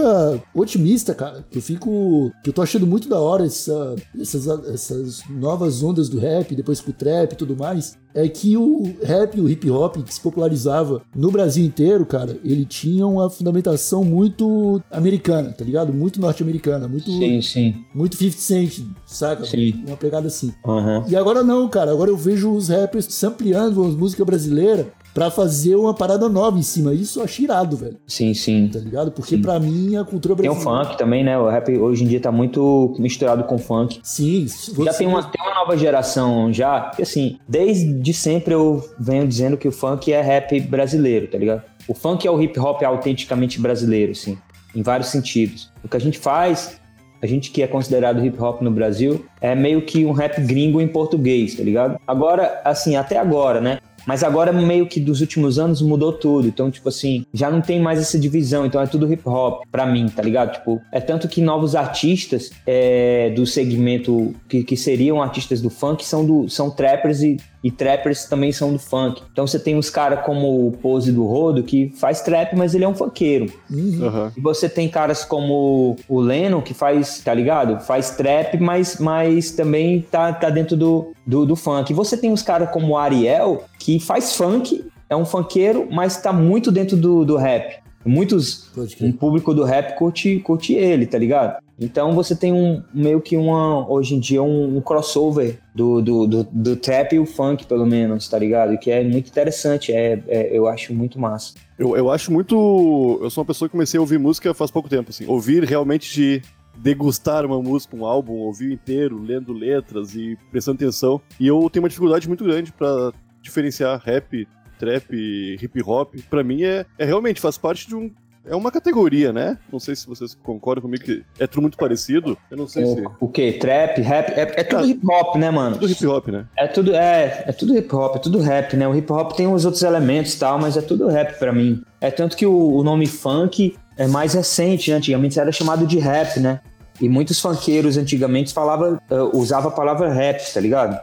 otimista, 0.53 1.13
cara, 1.13 1.45
que 1.50 1.57
eu 1.57 1.62
fico. 1.62 2.28
Que 2.43 2.49
eu 2.49 2.53
tô 2.53 2.61
achando 2.61 2.85
muito 2.87 3.07
da 3.09 3.19
hora 3.19 3.45
essa- 3.45 3.95
essas, 4.19 4.47
essas 4.67 5.23
novas 5.29 5.81
ondas 5.83 6.09
do 6.09 6.19
rap, 6.19 6.55
depois 6.55 6.81
com 6.81 6.91
o 6.91 6.93
trap 6.93 7.33
e 7.33 7.35
tudo 7.35 7.55
mais, 7.55 7.97
é 8.13 8.27
que 8.27 8.57
o 8.57 8.83
rap 9.03 9.35
e 9.37 9.41
o 9.41 9.47
hip 9.49 9.69
hop 9.69 9.97
que 9.97 10.13
se 10.13 10.19
popularizava 10.19 11.01
no 11.15 11.29
Brasil 11.31 11.63
inteiro, 11.63 12.05
cara, 12.05 12.37
ele 12.43 12.65
tinha 12.65 13.05
uma 13.05 13.29
fundamentação 13.29 14.03
muito 14.03 14.81
americana, 14.91 15.51
tá 15.51 15.63
ligado? 15.63 15.93
Muito 15.93 16.19
norte-americana, 16.19 16.87
muito, 16.87 17.05
Sim, 17.11 17.41
sim. 17.41 17.75
muito 17.93 18.15
50 18.15 18.37
Cent, 18.41 18.79
saca? 19.05 19.45
Sim. 19.45 19.83
Uma 19.87 19.95
pegada 19.97 20.27
assim. 20.27 20.51
Uhum. 20.65 21.03
E 21.07 21.15
agora 21.15 21.43
não, 21.43 21.67
cara. 21.69 21.91
Agora 21.91 22.09
eu 22.09 22.17
vejo 22.17 22.51
os 22.51 22.69
rappers 22.69 23.05
sampleando 23.09 23.83
as 23.85 23.93
músicas 23.93 24.25
brasileiras 24.25 24.87
pra 25.19 25.30
fazer 25.30 25.75
uma 25.75 25.94
parada 25.94 26.30
nova 26.30 26.57
em 26.57 26.62
cima. 26.62 26.94
Isso 26.94 27.19
eu 27.19 27.25
acho 27.25 27.42
irado, 27.42 27.75
velho. 27.75 27.98
Sim, 28.07 28.33
sim. 28.33 28.69
Tá 28.71 28.80
ligado? 28.80 29.12
Porque 29.12 29.38
pra 29.38 29.60
mim 29.60 29.98
a 29.98 30.06
cultura 30.06 30.33
Tem 30.33 30.50
o 30.50 30.54
brasileira. 30.54 30.86
funk 30.86 30.98
também, 30.98 31.25
né? 31.25 31.38
O 31.38 31.50
rap 31.50 31.77
hoje 31.77 32.06
em 32.06 32.07
dia 32.07 32.21
tá 32.21 32.31
muito 32.31 32.95
misturado 32.98 33.44
com 33.44 33.57
funk. 33.57 34.00
Sim, 34.01 34.48
Já 34.81 34.94
tem 34.94 35.07
uma, 35.07 35.21
tem 35.21 35.45
uma 35.45 35.56
nova 35.56 35.77
geração 35.77 36.54
já, 36.54 36.92
que 36.95 37.01
assim, 37.01 37.38
desde 37.45 38.13
sempre 38.13 38.54
eu 38.54 38.81
venho 38.98 39.27
dizendo 39.27 39.57
que 39.57 39.68
o 39.68 39.74
funk 39.74 40.10
é 40.13 40.21
rap 40.21 40.57
brasileiro, 40.62 41.27
tá 41.27 41.38
ligado? 41.38 41.63
O 41.86 41.94
funk 41.94 42.25
é 42.25 42.31
o 42.31 42.42
hip 42.42 42.57
hop 42.57 42.81
autenticamente 42.83 43.60
brasileiro, 43.60 44.13
assim, 44.13 44.38
em 44.74 44.81
vários 44.81 45.10
sentidos. 45.10 45.69
O 45.83 45.89
que 45.89 45.98
a 45.98 46.00
gente 46.00 46.18
faz, 46.18 46.80
a 47.21 47.27
gente 47.27 47.51
que 47.51 47.62
é 47.62 47.68
considerado 47.68 48.25
hip 48.25 48.42
hop 48.42 48.62
no 48.62 48.71
Brasil, 48.71 49.25
é 49.42 49.54
meio 49.54 49.81
que 49.81 50.06
um 50.06 50.13
rap 50.13 50.39
gringo 50.39 50.80
em 50.80 50.88
português, 50.88 51.56
tá 51.56 51.63
ligado? 51.63 52.00
Agora, 52.07 52.62
assim, 52.63 52.95
até 52.95 53.18
agora, 53.18 53.60
né? 53.60 53.80
Mas 54.05 54.23
agora, 54.23 54.51
meio 54.51 54.87
que 54.87 54.99
dos 54.99 55.21
últimos 55.21 55.59
anos, 55.59 55.81
mudou 55.81 56.13
tudo. 56.13 56.47
Então, 56.47 56.69
tipo 56.71 56.89
assim, 56.89 57.25
já 57.33 57.49
não 57.49 57.61
tem 57.61 57.79
mais 57.79 57.99
essa 57.99 58.17
divisão. 58.19 58.65
Então, 58.65 58.81
é 58.81 58.87
tudo 58.87 59.11
hip 59.11 59.27
hop 59.27 59.63
pra 59.71 59.85
mim, 59.85 60.07
tá 60.07 60.21
ligado? 60.21 60.53
Tipo, 60.53 60.81
é 60.91 60.99
tanto 60.99 61.27
que 61.27 61.41
novos 61.41 61.75
artistas 61.75 62.51
é, 62.65 63.29
do 63.31 63.45
segmento 63.45 64.33
que, 64.47 64.63
que 64.63 64.77
seriam 64.77 65.21
artistas 65.21 65.61
do 65.61 65.69
funk 65.69 66.05
são, 66.05 66.25
do, 66.25 66.49
são 66.49 66.69
trappers 66.69 67.21
e, 67.21 67.37
e 67.63 67.69
trappers 67.69 68.25
também 68.25 68.51
são 68.51 68.71
do 68.71 68.79
funk. 68.79 69.21
Então, 69.31 69.45
você 69.45 69.59
tem 69.59 69.75
uns 69.75 69.89
caras 69.89 70.25
como 70.25 70.67
o 70.67 70.71
Pose 70.71 71.11
do 71.11 71.25
Rodo, 71.25 71.63
que 71.63 71.91
faz 71.95 72.21
trap, 72.21 72.56
mas 72.56 72.73
ele 72.73 72.85
é 72.85 72.88
um 72.88 72.95
funkeiro. 72.95 73.51
Uhum. 73.69 74.31
E 74.35 74.39
você 74.39 74.69
tem 74.69 74.88
caras 74.88 75.25
como 75.25 75.97
o 76.07 76.19
Leno, 76.19 76.61
que 76.61 76.73
faz, 76.73 77.19
tá 77.19 77.33
ligado? 77.33 77.79
Faz 77.81 78.11
trap, 78.11 78.57
mas, 78.59 78.97
mas 79.00 79.51
também 79.51 80.01
tá, 80.09 80.31
tá 80.31 80.50
dentro 80.50 80.77
do, 80.77 81.11
do, 81.25 81.45
do 81.45 81.56
funk. 81.56 81.91
E 81.91 81.95
você 81.95 82.15
tem 82.15 82.31
uns 82.31 82.41
caras 82.41 82.69
como 82.71 82.94
o 82.94 82.97
Ariel, 82.97 83.63
que 83.77 84.00
faz 84.00 84.35
funk, 84.35 84.85
é 85.09 85.15
um 85.15 85.25
funkeiro, 85.25 85.88
mas 85.91 86.21
tá 86.21 86.31
muito 86.31 86.71
dentro 86.71 86.95
do, 86.95 87.25
do 87.25 87.35
rap. 87.35 87.79
Muitos, 88.06 88.71
um 89.01 89.11
público 89.11 89.53
do 89.53 89.63
rap 89.63 89.97
curte, 89.97 90.39
curte 90.39 90.73
ele, 90.73 91.06
tá 91.06 91.17
ligado? 91.17 91.61
Então 91.79 92.13
você 92.13 92.35
tem 92.35 92.51
um 92.51 92.83
meio 92.93 93.21
que 93.21 93.37
uma, 93.37 93.89
hoje 93.89 94.15
em 94.15 94.19
dia, 94.19 94.43
um, 94.43 94.77
um 94.77 94.81
crossover 94.81 95.59
do, 95.73 96.01
do, 96.01 96.27
do, 96.27 96.43
do 96.43 96.75
trap 96.75 97.13
e 97.13 97.19
o 97.19 97.25
funk, 97.25 97.65
pelo 97.65 97.85
menos, 97.85 98.27
tá 98.27 98.37
ligado? 98.37 98.77
Que 98.77 98.91
é 98.91 99.03
muito 99.03 99.29
interessante, 99.29 99.93
é, 99.93 100.21
é- 100.27 100.49
eu 100.57 100.67
acho 100.67 100.93
muito 100.93 101.17
massa. 101.19 101.53
Eu, 101.77 101.95
eu 101.95 102.11
acho 102.11 102.31
muito. 102.31 103.19
Eu 103.21 103.29
sou 103.29 103.41
uma 103.41 103.47
pessoa 103.47 103.69
que 103.69 103.71
comecei 103.71 103.97
a 103.97 104.01
ouvir 104.01 104.19
música 104.19 104.53
faz 104.53 104.69
pouco 104.69 104.89
tempo, 104.89 105.09
assim. 105.09 105.25
Ouvir 105.25 105.63
realmente 105.63 106.13
de 106.13 106.41
degustar 106.77 107.45
uma 107.45 107.61
música, 107.61 107.95
um 107.95 108.05
álbum, 108.05 108.33
ouvir 108.33 108.71
inteiro, 108.73 109.21
lendo 109.21 109.53
letras 109.53 110.13
e 110.15 110.37
prestando 110.51 110.75
atenção. 110.75 111.21
E 111.39 111.47
eu 111.47 111.69
tenho 111.69 111.83
uma 111.83 111.89
dificuldade 111.89 112.27
muito 112.27 112.43
grande 112.43 112.71
pra 112.73 113.11
diferenciar 113.41 114.01
rap, 114.03 114.45
trap, 114.77 115.13
hip 115.61 115.81
hop. 115.85 116.13
Pra 116.29 116.43
mim 116.43 116.63
é, 116.63 116.85
é 116.97 117.05
realmente 117.05 117.39
faz 117.39 117.57
parte 117.57 117.87
de 117.87 117.95
um. 117.95 118.11
É 118.49 118.55
uma 118.55 118.71
categoria, 118.71 119.31
né? 119.31 119.57
Não 119.71 119.79
sei 119.79 119.95
se 119.95 120.07
vocês 120.07 120.33
concordam 120.33 120.81
comigo 120.81 121.03
que 121.03 121.23
é 121.37 121.45
tudo 121.45 121.61
muito 121.61 121.77
parecido. 121.77 122.35
Eu 122.49 122.57
não 122.57 122.67
sei 122.67 122.83
se. 122.83 123.01
O, 123.01 123.11
o 123.21 123.27
que? 123.27 123.53
Trap, 123.53 124.01
rap? 124.01 124.31
É, 124.31 124.41
é 124.41 124.63
tudo 124.63 124.79
Cara, 124.79 124.87
hip 124.87 125.01
hop, 125.07 125.35
né, 125.35 125.51
mano? 125.51 125.77
Tudo 125.77 125.91
hip 125.91 126.07
hop, 126.07 126.27
né? 126.29 126.45
É 126.57 126.67
tudo, 126.67 126.95
é, 126.95 127.43
é 127.45 127.51
tudo 127.51 127.77
hip 127.77 127.95
hop, 127.95 128.15
é 128.15 128.19
tudo 128.19 128.39
rap, 128.39 128.75
né? 128.75 128.87
O 128.87 128.95
hip 128.95 129.11
hop 129.13 129.33
tem 129.33 129.47
os 129.47 129.65
outros 129.65 129.83
elementos 129.83 130.33
e 130.33 130.39
tal, 130.39 130.59
mas 130.59 130.75
é 130.75 130.81
tudo 130.81 131.07
rap 131.07 131.37
pra 131.37 131.53
mim. 131.53 131.83
É 132.01 132.09
tanto 132.09 132.35
que 132.35 132.45
o, 132.45 132.73
o 132.75 132.83
nome 132.83 133.05
funk 133.05 133.77
é 133.95 134.07
mais 134.07 134.33
recente, 134.33 134.89
né? 134.89 134.97
Antigamente 134.97 135.39
era 135.39 135.51
chamado 135.51 135.85
de 135.85 135.99
rap, 135.99 136.39
né? 136.39 136.59
E 137.01 137.07
muitos 137.09 137.39
funkeiros 137.39 137.97
antigamente 137.97 138.53
falava, 138.53 139.01
eh, 139.09 139.15
usava 139.33 139.69
a 139.69 139.71
palavra 139.71 140.11
rap, 140.11 140.41
tá 140.53 140.59
ligado? 140.59 140.99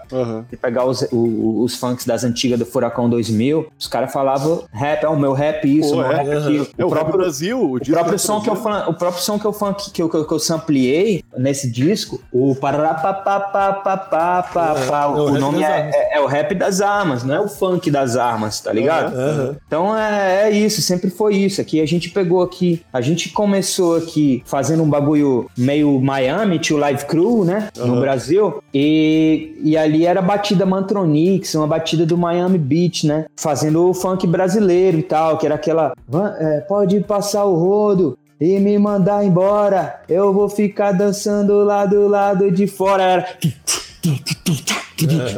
Se 0.50 0.56
pegar 0.56 0.84
os, 0.84 1.02
o- 1.12 1.62
os 1.62 1.76
funks 1.76 2.04
das 2.04 2.24
antigas 2.24 2.58
do 2.58 2.66
Furacão 2.66 3.08
2000, 3.08 3.66
os 3.78 3.86
caras 3.86 4.12
falavam 4.12 4.64
rap, 4.72 5.04
é 5.04 5.08
o 5.08 5.16
meu 5.18 5.32
rap 5.32 5.64
isso, 5.66 5.90
Pô, 5.90 5.96
o 5.96 5.98
meu 6.02 6.12
é. 6.12 6.16
rap 6.16 6.30
aquilo. 6.32 6.66
É 6.78 6.84
o, 6.84 6.88
Rap 6.88 7.12
Brasil, 7.12 7.58
o, 7.60 7.72
O 7.72 7.78
disco 7.80 7.94
próprio, 7.94 8.18
som 8.18 8.40
que 8.40 8.48
eu, 8.50 8.54
Brasil. 8.54 8.90
o 8.90 8.94
próprio 8.94 9.22
som 9.22 9.38
que 9.38 9.44
eu, 9.46 9.52
funk, 9.52 9.90
que 9.90 10.02
eu, 10.02 10.08
que 10.08 10.16
eu, 10.16 10.24
que 10.26 10.32
eu 10.32 10.38
sampleei 10.38 11.22
nesse 11.36 11.70
disco, 11.70 12.20
o 12.32 12.54
pararapapapapapapá, 12.54 14.74
É, 14.76 14.88
é 14.88 15.06
o 15.06 15.36
o 15.36 15.38
nome 15.38 15.62
é, 15.62 15.90
é, 15.92 16.16
é 16.16 16.20
o 16.20 16.26
rap 16.26 16.54
das 16.54 16.80
armas, 16.80 17.22
não 17.24 17.34
é 17.34 17.40
o 17.40 17.48
funk 17.48 17.90
das 17.90 18.16
armas, 18.16 18.60
tá 18.60 18.72
ligado? 18.72 19.14
Aham. 19.14 19.56
Então 19.66 19.96
é, 19.96 20.44
é 20.44 20.50
isso, 20.50 20.80
sempre 20.82 21.10
foi 21.10 21.34
isso. 21.36 21.60
Aqui 21.60 21.80
a 21.80 21.86
gente 21.86 22.10
pegou 22.10 22.42
aqui, 22.42 22.82
a 22.92 23.00
gente 23.00 23.28
começou 23.30 23.96
aqui 23.96 24.42
fazendo 24.46 24.82
um 24.82 24.88
bagulho 24.88 25.48
meio 25.56 25.85
Miami, 26.00 26.58
tio 26.58 26.76
Live 26.76 27.04
Crew, 27.06 27.44
né? 27.44 27.68
No 27.76 27.84
Aham. 27.84 28.00
Brasil. 28.00 28.62
E, 28.72 29.54
e 29.62 29.76
ali 29.76 30.04
era 30.06 30.20
a 30.20 30.22
batida 30.22 30.64
Mantronix, 30.66 31.54
uma 31.54 31.66
batida 31.66 32.04
do 32.06 32.16
Miami 32.18 32.58
Beach, 32.58 33.06
né? 33.06 33.26
Fazendo 33.36 33.88
o 33.88 33.94
funk 33.94 34.26
brasileiro 34.26 34.98
e 34.98 35.02
tal, 35.02 35.38
que 35.38 35.46
era 35.46 35.54
aquela. 35.54 35.92
"Va- 36.08 36.34
é, 36.38 36.60
pode 36.60 37.00
passar 37.00 37.44
o 37.44 37.54
rodo. 37.54 38.18
E 38.38 38.58
me 38.60 38.78
mandar 38.78 39.24
embora, 39.24 40.02
eu 40.06 40.30
vou 40.30 40.46
ficar 40.48 40.92
dançando 40.92 41.64
lá 41.64 41.86
do 41.86 42.06
lado 42.06 42.50
de 42.50 42.66
fora. 42.66 43.02
Era... 43.02 43.26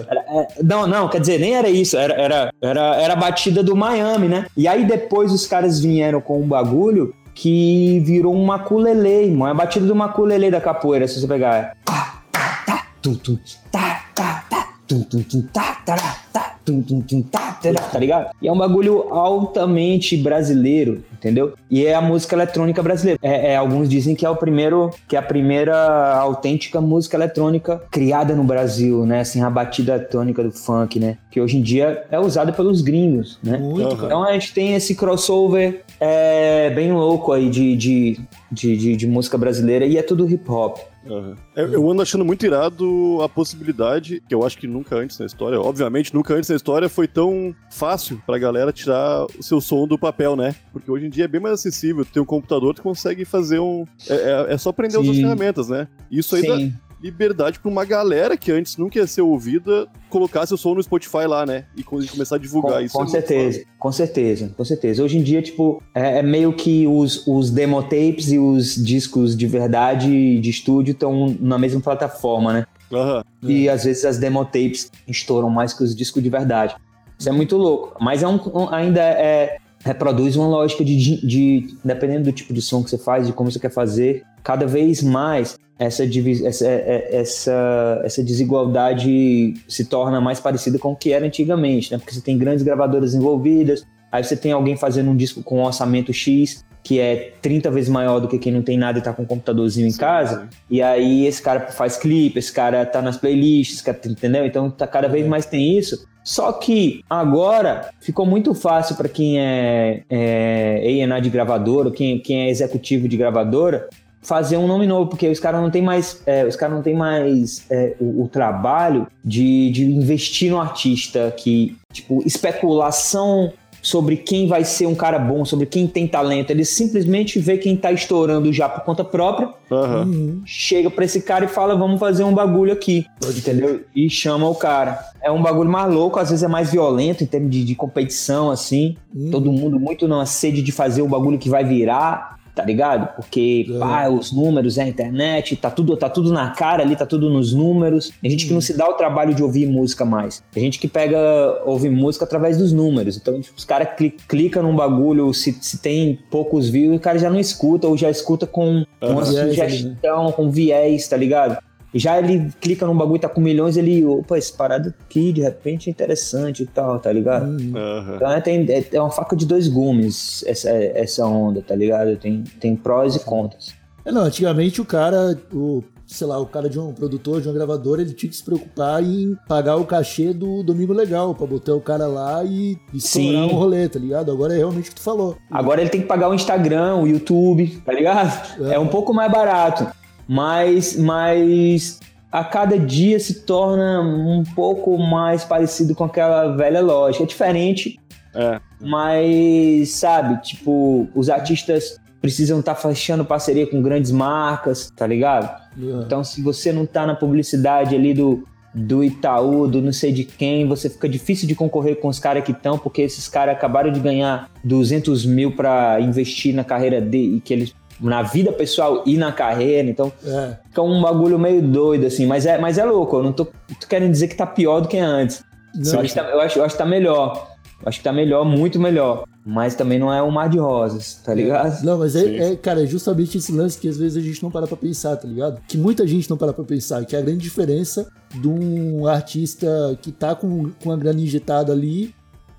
Era- 0.09 0.25
é, 0.29 0.47
não, 0.63 0.87
não, 0.87 1.09
quer 1.09 1.21
dizer, 1.21 1.39
nem 1.41 1.55
era 1.55 1.69
isso, 1.69 1.97
era, 1.97 2.15
era, 2.15 2.53
era, 2.63 2.97
era 2.97 3.13
a 3.15 3.17
batida 3.17 3.63
do 3.63 3.75
Miami, 3.75 4.29
né? 4.29 4.47
E 4.57 4.69
aí 4.69 4.85
depois 4.85 5.33
os 5.33 5.47
caras 5.47 5.81
vieram 5.81 6.21
com 6.21 6.41
um 6.41 6.47
bagulho 6.47 7.13
que 7.41 8.01
virou 8.01 8.35
um 8.35 8.45
maculelê, 8.45 9.27
irmão. 9.27 9.47
É 9.47 9.53
a 9.53 9.55
batida 9.55 9.87
do 9.87 9.95
maculelê 9.95 10.51
da 10.51 10.61
capoeira, 10.61 11.07
se 11.07 11.21
você 11.21 11.29
pegar. 11.29 11.77
Tá, 11.85 12.21
tá, 12.33 12.63
tá, 12.67 12.87
tum, 13.01 13.15
tum, 13.15 13.39
tá, 13.71 14.07
tá, 14.13 14.45
tá, 14.51 14.68
tum, 14.89 15.03
tum, 15.03 15.23
tum, 15.23 15.43
tá, 15.53 15.83
tará, 15.85 16.17
tá, 16.33 16.57
tum, 16.65 16.81
tum, 16.81 17.03
tum, 17.03 17.21
tá, 17.21 17.53
tará, 17.53 17.83
tá 17.83 17.99
ligado? 17.99 18.31
E 18.41 18.49
é 18.49 18.53
um 18.53 18.57
bagulho 18.57 19.13
altamente 19.13 20.17
brasileiro, 20.17 21.05
entendeu? 21.13 21.53
E 21.71 21.85
é 21.85 21.95
a 21.95 22.01
música 22.01 22.35
eletrônica 22.35 22.83
brasileira. 22.83 23.21
É, 23.23 23.53
é, 23.53 23.57
alguns 23.57 23.87
dizem 23.89 24.15
que 24.15 24.25
é 24.25 24.31
o 24.31 24.35
primeiro, 24.35 24.91
que 25.07 25.15
é 25.15 25.19
a 25.19 25.23
primeira 25.23 26.17
autêntica 26.17 26.81
música 26.81 27.19
eletrônica 27.19 27.83
criada 27.91 28.35
no 28.35 28.45
Brasil, 28.45 29.05
né? 29.05 29.21
Assim, 29.21 29.43
a 29.43 29.51
batida 29.51 29.95
eletrônica 29.95 30.43
do 30.43 30.51
funk, 30.51 30.99
né? 30.99 31.19
Que 31.31 31.39
hoje 31.39 31.59
em 31.59 31.63
dia 31.63 32.07
é 32.11 32.19
usada 32.19 32.51
pelos 32.51 32.81
gringos, 32.81 33.39
né? 33.43 33.59
Muito. 33.59 34.07
Então 34.07 34.25
a 34.25 34.33
gente 34.33 34.55
tem 34.55 34.75
esse 34.75 34.95
crossover 34.95 35.83
é, 36.01 36.71
bem 36.71 36.93
louco 36.93 37.33
aí 37.33 37.51
de, 37.51 37.77
de, 37.77 38.21
de, 38.51 38.77
de, 38.77 38.97
de 38.97 39.07
música 39.07 39.37
brasileira 39.37 39.85
e 39.85 39.99
é 39.99 40.03
tudo 40.03 40.29
hip 40.29 40.51
hop. 40.51 40.79
Aham. 41.09 41.35
Eu, 41.57 41.73
eu 41.73 41.91
ando 41.91 42.03
achando 42.03 42.25
muito 42.25 42.45
irado 42.45 43.19
a 43.23 43.29
possibilidade, 43.29 44.23
que 44.29 44.35
eu 44.35 44.45
acho 44.45 44.59
que 44.59 44.67
nunca 44.67 44.97
antes 44.97 45.19
na 45.19 45.27
história, 45.27 45.61
obviamente, 45.61 46.15
nunca 46.15 46.35
antes 46.35 46.51
na 46.51 46.57
história 46.57 46.89
foi 46.89 47.09
tão 47.09 47.55
fácil 47.71 48.23
pra 48.27 48.39
galera 48.39 48.73
tirar 48.73 49.25
o 49.39 49.43
seu 49.43 49.61
som 49.61 49.87
do 49.87 49.99
papel, 49.99 50.37
né? 50.37 50.55
Porque 50.73 50.91
hoje 50.91 51.07
em 51.07 51.11
dia 51.11 51.25
é 51.25 51.29
bem 51.29 51.41
mais 51.41 51.55
acessível. 51.55 52.05
Tu 52.05 52.13
tem 52.13 52.23
um 52.23 52.27
computador, 52.27 52.75
tu 52.75 52.83
consegue 52.83 53.25
fazer 53.25 53.59
um. 53.59 53.85
É, 54.09 54.15
é- 54.15 54.47
é 54.55 54.59
só 54.59 54.71
aprender 54.71 54.93
Sim. 54.93 54.99
outras 54.99 55.17
ferramentas, 55.17 55.69
né? 55.69 55.89
Isso 56.11 56.37
aí 56.37 56.47
dá 56.47 56.57
Sim. 56.57 56.75
Liberdade 57.03 57.59
pra 57.61 57.71
uma 57.71 57.85
galera 57.85 58.37
que 58.37 58.51
antes 58.51 58.77
nunca 58.77 58.99
ia 58.99 59.07
ser 59.07 59.23
ouvida 59.23 59.87
colocar 60.11 60.47
seu 60.47 60.57
som 60.57 60.75
no 60.75 60.83
Spotify 60.83 61.27
lá, 61.27 61.47
né? 61.47 61.65
E 61.77 61.83
co- 61.83 62.05
começar 62.07 62.37
a 62.37 62.39
divulgar 62.39 62.79
Com, 62.79 62.81
isso. 62.85 62.95
com 62.95 63.05
é 63.05 63.09
certeza, 63.09 63.65
com 63.79 63.93
certeza, 63.93 64.55
com 64.57 64.65
certeza. 64.65 65.03
Hoje 65.05 65.19
em 65.19 65.23
dia, 65.23 65.41
tipo, 65.43 65.83
é, 65.95 66.19
é 66.19 66.23
meio 66.23 66.53
que 66.53 66.87
os, 66.87 67.27
os 67.27 67.51
demo 67.51 67.83
tapes 67.83 68.33
e 68.33 68.39
os 68.39 68.75
discos 68.75 69.37
de 69.37 69.47
verdade 69.47 70.41
de 70.41 70.51
estúdio 70.51 70.93
estão 70.93 71.37
na 71.41 71.59
mesma 71.59 71.81
plataforma, 71.81 72.53
né? 72.53 72.67
Aham. 72.93 73.23
E 73.43 73.69
às 73.69 73.85
vezes 73.85 74.05
as 74.05 74.19
demo 74.19 74.45
tapes 74.45 74.91
estouram 75.07 75.51
mais 75.51 75.73
que 75.73 75.83
os 75.85 75.95
discos 75.95 76.23
de 76.23 76.31
verdade. 76.31 76.75
Isso 77.19 77.29
é 77.29 77.33
muito 77.33 77.57
louco. 77.57 77.97
Mas 78.01 78.23
é 78.23 78.29
um, 78.29 78.41
um- 78.55 78.73
ainda 78.73 79.01
é, 79.03 79.59
reproduz 79.85 80.37
uma 80.37 80.49
lógica 80.49 80.85
de, 80.85 80.97
de, 80.97 81.27
de- 81.27 81.77
dependendo 81.85 82.25
do 82.25 82.33
tipo 82.33 82.53
de 82.55 82.63
som 82.63 82.83
que 82.83 82.91
você 82.91 82.99
faz, 82.99 83.27
de 83.27 83.33
como 83.33 83.51
você 83.51 83.59
quer 83.59 83.71
fazer, 83.71 84.23
cada 84.43 84.67
vez 84.67 85.03
mais 85.03 85.59
essa, 85.79 86.03
essa, 86.05 86.67
é- 86.67 87.09
essa, 87.13 88.01
essa 88.05 88.23
desigualdade 88.23 89.55
se 89.69 89.85
torna 89.85 90.21
mais 90.21 90.41
parecida 90.41 90.79
com 90.79 90.93
o 90.93 90.97
que 90.97 91.13
era 91.13 91.25
antigamente, 91.25 91.93
né? 91.93 91.99
Porque 91.99 92.13
você 92.13 92.21
tem 92.21 92.37
grandes 92.37 92.65
gravadoras 92.65 93.15
envolvidas, 93.15 93.87
aí 94.11 94.25
você 94.25 94.37
tem 94.37 94.53
alguém 94.53 94.77
fazendo 94.77 95.11
um 95.11 95.17
disco 95.17 95.43
com 95.43 95.59
um 95.59 95.65
orçamento 95.65 96.13
X, 96.13 96.65
que 96.83 96.99
é 96.99 97.33
30 97.43 97.71
vezes 97.71 97.91
maior 97.91 98.19
do 98.19 98.27
que 98.27 98.39
quem 98.39 98.53
não 98.53 98.63
tem 98.63 98.79
nada 98.79 98.99
e 98.99 99.03
tá 99.03 99.13
com 99.13 99.23
um 99.23 99.27
computadorzinho 99.27 99.87
em 99.87 99.93
casa. 99.93 100.49
E 100.71 100.81
aí 100.83 101.27
esse 101.27 101.43
cara 101.43 101.71
faz 101.71 101.97
clipe, 101.97 102.39
esse 102.39 102.53
cara 102.53 102.85
tá 102.87 103.03
nas 103.03 103.17
playlists, 103.17 103.81
cara, 103.83 104.01
entendeu? 104.07 104.47
Então 104.47 104.71
tá, 104.71 104.87
cada 104.87 105.07
vez 105.07 105.27
mais 105.27 105.47
tem 105.47 105.77
isso. 105.79 106.07
Só 106.25 106.53
que 106.53 107.03
agora 107.09 107.89
ficou 108.01 108.27
muito 108.27 108.55
fácil 108.55 108.97
para 108.97 109.09
quem 109.09 109.41
é, 109.41 110.03
é 110.11 111.03
A&R 111.03 111.21
de 111.23 111.31
gravadora, 111.31 111.91
quem, 111.91 112.19
quem 112.21 112.43
é 112.43 112.51
executivo 112.51 113.09
de 113.09 113.17
gravadora, 113.17 113.89
fazer 114.23 114.57
um 114.57 114.67
nome 114.67 114.87
novo, 114.87 115.09
porque 115.11 115.29
os 115.29 115.41
caras 115.41 115.61
não 115.61 115.71
tem 115.71 115.83
mais, 115.83 116.23
é, 116.27 116.45
os 116.45 116.57
caras 116.57 116.75
não 116.75 116.83
tem 116.83 116.95
mais 116.95 117.65
é, 117.71 117.95
o, 118.01 118.25
o 118.25 118.29
trabalho 118.29 119.07
de, 119.25 119.71
de 119.71 119.85
investir 119.85 120.51
no 120.51 120.61
artista, 120.61 121.33
que 121.37 121.77
tipo 121.93 122.23
especulação 122.27 123.53
sobre 123.81 124.17
quem 124.17 124.47
vai 124.47 124.65
ser 124.65 124.87
um 124.87 124.95
cara 124.95 125.19
bom, 125.19 125.45
sobre 125.45 125.67
quem 125.67 125.87
tem 125.87 126.07
talento. 126.07 126.51
Eles 126.51 126.69
simplesmente 126.69 127.39
vê 127.39 127.57
quem 127.57 127.77
tá 127.77 127.93
estourando 127.93 128.53
já 128.53 128.69
por 128.69 128.85
conta 128.85 129.05
própria. 129.05 129.49
Uhum. 129.71 130.41
chega 130.47 130.91
pra 130.91 131.05
esse 131.05 131.21
cara 131.21 131.45
e 131.45 131.49
fala, 131.49 131.77
vamos 131.77 132.01
fazer 132.01 132.25
um 132.25 132.33
bagulho 132.33 132.73
aqui, 132.73 133.07
entendeu? 133.23 133.83
E 133.95 134.09
chama 134.09 134.49
o 134.49 134.55
cara. 134.55 134.99
É 135.23 135.31
um 135.31 135.43
bagulho 135.43 135.69
mais 135.69 135.93
louco, 135.93 136.19
às 136.19 136.31
vezes 136.31 136.43
é 136.43 136.49
mais 136.49 136.71
violento 136.71 137.23
em 137.23 137.27
termos 137.27 137.51
de, 137.51 137.65
de 137.65 137.75
competição, 137.75 138.51
assim. 138.51 138.97
Uhum. 139.15 139.31
Todo 139.31 139.53
mundo 139.53 139.79
muito 139.79 140.09
na 140.09 140.25
sede 140.25 140.63
de 140.63 140.73
fazer 140.73 141.03
o 141.03 141.09
bagulho 141.09 141.39
que 141.39 141.51
vai 141.51 141.65
virar, 141.65 142.38
tá 142.59 142.65
ligado? 142.65 143.15
Porque, 143.15 143.67
É. 143.73 143.79
pá, 143.79 144.09
os 144.09 144.33
números, 144.33 144.79
é 144.79 144.83
a 144.83 144.89
internet, 144.89 145.55
tá 145.55 145.71
tudo, 145.71 145.97
tá 145.97 146.11
tudo 146.11 146.33
na 146.33 146.51
cara 146.51 146.83
ali, 146.83 146.97
tá 146.97 147.07
tudo 147.07 147.31
nos 147.31 147.55
números. 147.55 148.11
Tem 148.21 148.29
gente 148.29 148.47
que 148.49 148.53
não 148.53 148.61
se 148.61 148.77
dá 148.77 148.89
o 148.89 148.95
trabalho 148.95 149.33
de 149.33 149.45
ouvir 149.45 149.65
música 149.67 150.05
mais. 150.05 150.43
Tem 150.51 150.65
gente 150.65 150.81
que 150.81 150.89
pega, 150.89 151.19
ouve 151.65 151.89
música 151.89 152.25
através 152.25 152.59
dos 152.59 152.73
números. 152.73 153.17
Então, 153.17 153.41
tipo, 153.41 153.57
os 153.57 153.65
caras 153.65 153.91
cli 153.97 154.11
clicam 154.27 154.65
num 154.65 154.75
bagulho, 154.75 155.33
se, 155.33 155.57
se 155.61 155.79
tem 155.81 156.19
poucos 156.29 156.69
views, 156.69 156.97
o 156.97 157.01
cara 157.01 157.17
já 157.17 157.31
não 157.31 157.39
escuta, 157.39 157.87
ou 157.87 157.97
já 157.97 158.11
escuta 158.11 158.45
com 158.45 158.85
uma 159.01 159.21
né? 159.21 159.25
sugestão, 159.25 160.33
com 160.33 160.51
viés, 160.51 161.07
tá 161.07 161.17
ligado? 161.17 161.59
E 161.93 161.99
já 161.99 162.19
ele 162.19 162.51
clica 162.61 162.87
num 162.87 162.97
bagulho, 162.97 163.19
tá 163.21 163.29
com 163.29 163.41
milhões, 163.41 163.77
ele, 163.77 164.05
opa, 164.05 164.37
esse 164.37 164.53
parada 164.53 164.95
aqui, 165.07 165.33
de 165.33 165.41
repente 165.41 165.89
é 165.89 165.91
interessante 165.91 166.63
e 166.63 166.67
tal, 166.67 166.99
tá 166.99 167.11
ligado? 167.11 167.47
Uhum. 167.49 167.73
Então 168.17 168.31
é, 168.31 168.41
tem- 168.41 168.67
é- 168.71 168.85
é 168.93 169.01
uma 169.01 169.11
faca 169.11 169.35
de 169.35 169.47
dois 169.47 169.69
gumes 169.69 170.45
essa, 170.47 170.69
essa 170.71 171.27
onda, 171.27 171.63
tá 171.63 171.75
ligado? 171.75 172.15
Tem, 172.17 172.45
tem 172.61 172.77
prós 172.77 173.17
e 173.17 173.21
contras. 173.21 173.75
É, 174.05 174.13
não, 174.13 174.23
antigamente 174.23 174.81
o 174.81 174.85
cara, 174.85 175.39
o, 175.53 175.83
sei 176.07 176.27
lá, 176.27 176.39
o 176.39 176.47
cara 176.47 176.69
de 176.69 176.79
um 176.79 176.93
produtor, 176.93 177.41
de 177.41 177.49
uma 177.49 177.55
gravadora, 177.55 178.01
ele 178.03 178.13
tinha 178.13 178.29
que 178.31 178.37
se 178.37 178.45
preocupar 178.45 179.03
em 179.03 179.37
pagar 179.49 179.77
o 179.77 179.85
cachê 179.85 180.33
do 180.33 180.63
Domingo 180.63 180.93
Legal, 180.93 181.35
pra 181.35 181.47
botar 181.47 181.75
o 181.75 181.81
cara 181.81 182.07
lá 182.07 182.43
e 182.45 182.79
estourar 182.95 183.31
Sim. 183.31 183.37
um 183.45 183.57
rolê, 183.57 183.89
tá 183.89 183.99
ligado? 183.99 184.31
Agora 184.31 184.55
é 184.55 184.59
realmente 184.59 184.87
o 184.87 184.91
que 184.91 184.97
tu 184.97 185.03
falou. 185.03 185.37
Agora 185.51 185.81
ele 185.81 185.91
tem 185.91 186.01
que 186.01 186.07
pagar 186.07 186.29
o 186.31 186.35
Instagram, 186.35 186.97
o 186.97 187.07
YouTube, 187.07 187.83
tá 187.85 187.93
ligado? 187.93 188.63
É. 188.67 188.75
É 188.75 188.79
um 188.79 188.89
pouco 188.89 189.13
mais 189.13 189.31
barato. 189.33 189.87
Mas, 190.29 190.95
mas 190.97 191.99
a 192.31 192.45
cada 192.45 192.79
dia 192.79 193.19
se 193.19 193.41
torna 193.47 194.01
um 194.03 194.45
pouco 194.55 194.99
mais 194.99 195.45
parecido 195.45 195.95
com 195.95 196.05
aquela 196.05 196.55
velha 196.55 196.81
lógica. 196.81 197.25
É 197.25 197.27
diferente, 197.27 197.99
É. 198.35 198.61
mas, 198.81 199.91
sabe, 199.93 200.43
tipo, 200.43 201.09
os 201.15 201.31
artistas 201.31 201.99
precisam 202.21 202.61
estar 202.61 202.75
fechando 202.75 203.25
parceria 203.25 203.67
com 203.67 203.81
grandes 203.81 204.11
marcas, 204.11 204.91
tá 204.95 205.07
ligado? 205.07 205.47
É. 205.81 206.03
Então, 206.05 206.23
se 206.23 206.43
você 206.43 206.73
não 206.73 206.85
tá 206.85 207.07
na 207.07 207.15
publicidade 207.15 207.95
ali 207.95 208.13
do, 208.13 208.45
do 208.75 209.03
Itaú, 209.03 209.67
do 209.67 209.81
não 209.81 209.93
sei 209.93 210.13
de 210.13 210.25
quem, 210.25 210.67
você 210.67 210.91
fica 210.91 211.09
difícil 211.09 211.49
de 211.49 211.55
concorrer 211.55 212.01
com 212.01 212.09
os 212.09 212.19
caras 212.19 212.45
que 212.45 212.51
estão, 212.53 212.77
porque 212.77 213.03
esses 213.03 213.29
caras 213.29 213.55
acabaram 213.55 213.91
de 213.91 214.01
ganhar 214.01 214.51
200 214.63 215.25
mil 215.25 215.53
para 215.57 215.99
investir 216.01 216.55
na 216.55 216.65
carreira 216.65 217.01
dele, 217.01 217.41
que 217.43 217.55
eles 217.55 217.75
na 218.01 218.23
vida 218.23 218.53
pessoal 218.53 219.03
e 219.07 219.17
na 219.17 219.33
carreira, 219.33 219.89
então 219.89 220.13
É. 220.25 220.57
fica 220.69 220.83
um 220.83 221.01
bagulho 221.03 221.39
meio 221.39 221.61
doido, 221.63 222.07
assim, 222.07 222.27
mas 222.27 222.47
é, 222.47 222.59
mas 222.59 222.79
é 222.79 222.85
louco, 222.85 223.17
eu 223.17 223.23
não 223.23 223.33
tô, 223.33 223.45
tô 223.45 223.87
querendo 223.89 224.13
dizer 224.13 224.29
que 224.29 224.37
tá 224.37 224.47
pior 224.47 224.81
do 224.81 224.89
que 224.89 224.99
antes. 224.99 225.43
Não, 225.75 225.93
Eu 225.95 226.01
acho, 226.01 226.09
que 226.15 226.15
tá, 226.21 226.27
eu, 226.31 226.41
acho, 226.41 226.59
eu 226.59 226.65
acho 226.65 226.75
que 226.75 226.83
tá 226.83 226.87
melhor. 226.87 227.49
Eu 227.81 227.89
acho 227.89 227.99
que 227.99 228.05
tá 228.05 228.13
melhor, 228.13 228.45
muito 228.45 228.81
melhor. 228.81 229.25
Mas 229.47 229.75
também 229.77 229.99
não 230.01 230.13
é 230.13 230.21
um 230.23 230.31
mar 230.31 230.49
de 230.49 230.59
rosas, 230.59 231.15
tá 231.25 231.33
ligado? 231.33 231.83
Não, 231.85 231.97
mas 231.99 232.17
é, 232.17 232.53
é, 232.53 232.57
cara, 232.57 232.83
é 232.83 232.87
justamente 232.87 233.39
esse 233.39 233.53
lance 233.53 233.79
que 233.79 233.89
às 233.89 233.97
vezes 233.97 234.17
a 234.23 234.27
gente 234.27 234.43
não 234.43 234.51
para 234.51 234.67
pra 234.67 234.77
pensar, 234.77 235.17
tá 235.17 235.29
ligado? 235.29 235.61
Que 235.69 235.79
muita 235.79 236.07
gente 236.07 236.29
não 236.29 236.37
para 236.37 236.53
pra 236.53 236.65
pensar, 236.65 237.05
que 237.05 237.15
é 237.15 237.19
a 237.21 237.23
grande 237.23 237.39
diferença 237.39 238.09
de 238.35 238.49
um 238.49 239.07
artista 239.07 239.67
que 240.03 240.11
tá 240.11 240.35
com, 240.35 240.71
com 240.83 240.91
a 240.91 240.97
grana 240.97 241.21
injetada 241.21 241.73
ali 241.73 242.13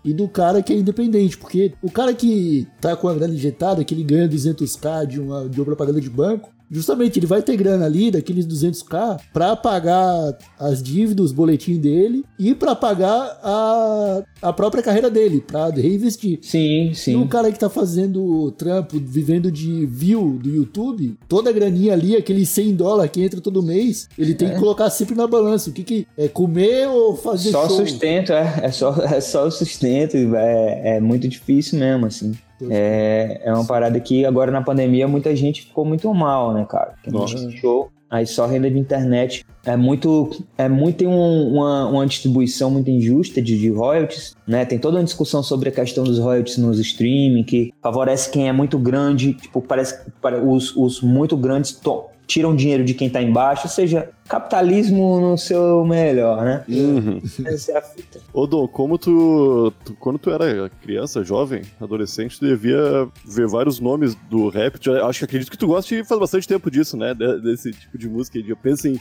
e 0.04 0.14
do 0.14 0.28
cara 0.28 0.62
que 0.62 0.74
é 0.74 0.78
independente, 0.78 1.38
porque 1.38 1.74
o 1.82 1.92
cara 1.92 2.14
que 2.14 2.68
tá 2.80 2.96
com 2.96 3.08
a 3.08 3.14
grana 3.14 3.34
injetada, 3.34 3.84
que 3.84 3.94
ele 3.94 4.04
ganha 4.04 4.30
200k 4.30 5.06
de 5.06 5.20
uma, 5.20 5.50
de 5.50 5.60
uma 5.60 5.66
propaganda 5.66 6.00
de 6.00 6.10
banco, 6.10 6.52
justamente 6.70 7.20
ele 7.20 7.26
vai 7.26 7.42
ter 7.42 7.56
grana 7.58 7.86
ali 7.86 8.12
daqueles 8.12 8.46
200k 8.46 9.20
pra 9.34 9.56
pagar 9.56 10.38
as 10.60 10.82
dívidas, 10.82 11.28
os 11.28 11.32
boletins 11.32 11.78
dele 11.80 12.24
e 12.38 12.54
pra 12.54 12.76
pagar 12.76 13.40
a, 13.44 14.24
a 14.42 14.54
própria 14.54 14.84
carreira 14.84 15.10
dele, 15.10 15.42
pra 15.46 15.70
reinvestir. 15.70 16.40
Sim, 16.42 16.88
E 16.88 16.92
o 16.92 16.96
sim. 16.96 17.28
cara 17.28 17.52
que 17.52 17.60
tá 17.60 17.70
fazendo 17.70 18.52
trampo, 18.52 19.00
vivendo 19.00 19.52
de 19.52 19.86
view 19.86 20.40
do 20.42 20.50
YouTube, 20.50 21.18
toda 21.28 21.50
a 21.50 21.54
graninha 21.54 21.94
ali, 21.94 22.16
aquele 22.16 22.46
100 22.46 22.76
dólares 22.76 23.12
que 23.12 23.22
entra 23.22 23.42
todo 23.42 23.62
mês, 23.64 24.08
ele 24.18 24.34
tem 24.34 24.50
que 24.50 24.60
colocar 24.60 24.90
sempre 24.90 25.16
na 25.16 25.28
balança. 25.28 25.70
O 25.70 25.74
que 25.74 25.84
que 25.84 26.08
é 26.18 26.28
comer 26.28 26.88
ou 26.88 27.16
fazer 27.16 27.52
Só 27.52 27.68
show? 27.68 27.78
sustento, 27.86 28.32
é. 28.34 28.60
É 28.64 28.72
só, 28.72 28.96
é 29.04 29.22
só 29.22 29.48
o 29.48 29.52
sustento. 29.52 30.16
É, 30.36 30.98
é 30.98 31.00
muito 31.00 31.28
difícil 31.28 31.80
mesmo, 31.80 32.06
assim. 32.06 32.34
É, 32.70 33.42
é 33.44 33.54
uma 33.54 33.66
parada 33.66 34.00
que 34.00 34.26
agora 34.26 34.52
na 34.52 34.62
pandemia 34.62 35.08
muita 35.08 35.36
gente 35.36 35.62
ficou 35.64 35.86
muito 35.86 36.14
mal, 36.14 36.54
né, 36.54 36.66
cara? 36.70 36.96
Não 37.08 37.22
Nossa. 37.22 37.50
show. 37.52 37.90
Aí 38.12 38.26
só 38.26 38.48
renda 38.48 38.72
de 38.72 38.80
internet. 38.80 39.46
É 39.64 39.78
muito. 39.78 40.32
É 40.58 40.68
muito 40.68 40.98
tem 40.98 41.08
um- 41.08 41.54
uma, 41.54 41.86
uma 41.88 42.08
distribuição 42.08 42.72
muito 42.72 42.90
injusta 42.90 43.40
de, 43.40 43.56
de 43.60 43.70
royalties, 43.70 44.36
né? 44.48 44.66
Tem 44.66 44.80
toda 44.80 44.98
uma 44.98 45.04
discussão 45.04 45.44
sobre 45.44 45.70
a 45.70 45.72
questão 45.72 46.04
dos 46.04 46.18
royalties 46.18 46.58
nos 46.58 46.80
streaming, 46.80 47.44
que 47.44 47.72
favorece 47.84 48.32
quem 48.32 48.50
é 48.50 48.52
muito 48.52 48.80
grande. 48.80 49.34
Tipo, 49.36 49.62
parece 49.62 50.04
que 50.04 50.12
os, 50.44 50.76
os 50.76 51.02
muito 51.02 51.38
grandes 51.38 51.72
to- 51.74 52.06
tiram 52.30 52.56
dinheiro 52.56 52.84
de 52.86 52.94
quem 52.94 53.10
tá 53.10 53.22
embaixo. 53.22 53.64
Ou 53.66 53.70
seja, 53.72 54.12
capitalismo 54.28 55.20
no 55.20 55.36
seu 55.38 55.84
melhor, 55.84 56.46
né? 56.46 56.64
Uhum. 56.70 57.20
Essa 57.46 57.72
é 57.72 57.78
a 57.78 57.82
fita. 57.82 58.20
Ô 58.32 58.46
Dom, 58.46 58.68
como 58.68 58.98
tu, 59.00 59.74
tu- 59.84 59.96
Quando 59.96 60.20
tu 60.20 60.30
era 60.30 60.70
criança, 60.82 61.24
jovem, 61.24 61.64
adolescente, 61.82 62.40
tu 62.40 62.46
devia 62.46 63.08
ver 63.26 63.48
vários 63.48 63.80
nomes 63.80 64.14
do 64.30 64.48
rap. 64.50 64.76
Acho 65.04 65.20
que 65.20 65.26
acredito 65.26 65.50
que 65.52 65.58
tu 65.58 65.68
gosta 65.68 65.96
e 65.96 66.06
faz 66.06 66.20
bastante 66.20 66.48
tempo 66.48 66.70
disso, 66.70 66.96
né? 66.96 67.14
de- 67.16 67.42
Desse 67.42 67.72
tipo 67.72 67.98
de 67.98 68.08
música. 68.08 68.38
Eu 68.38 68.56
penso 68.56 68.88
em, 68.88 69.00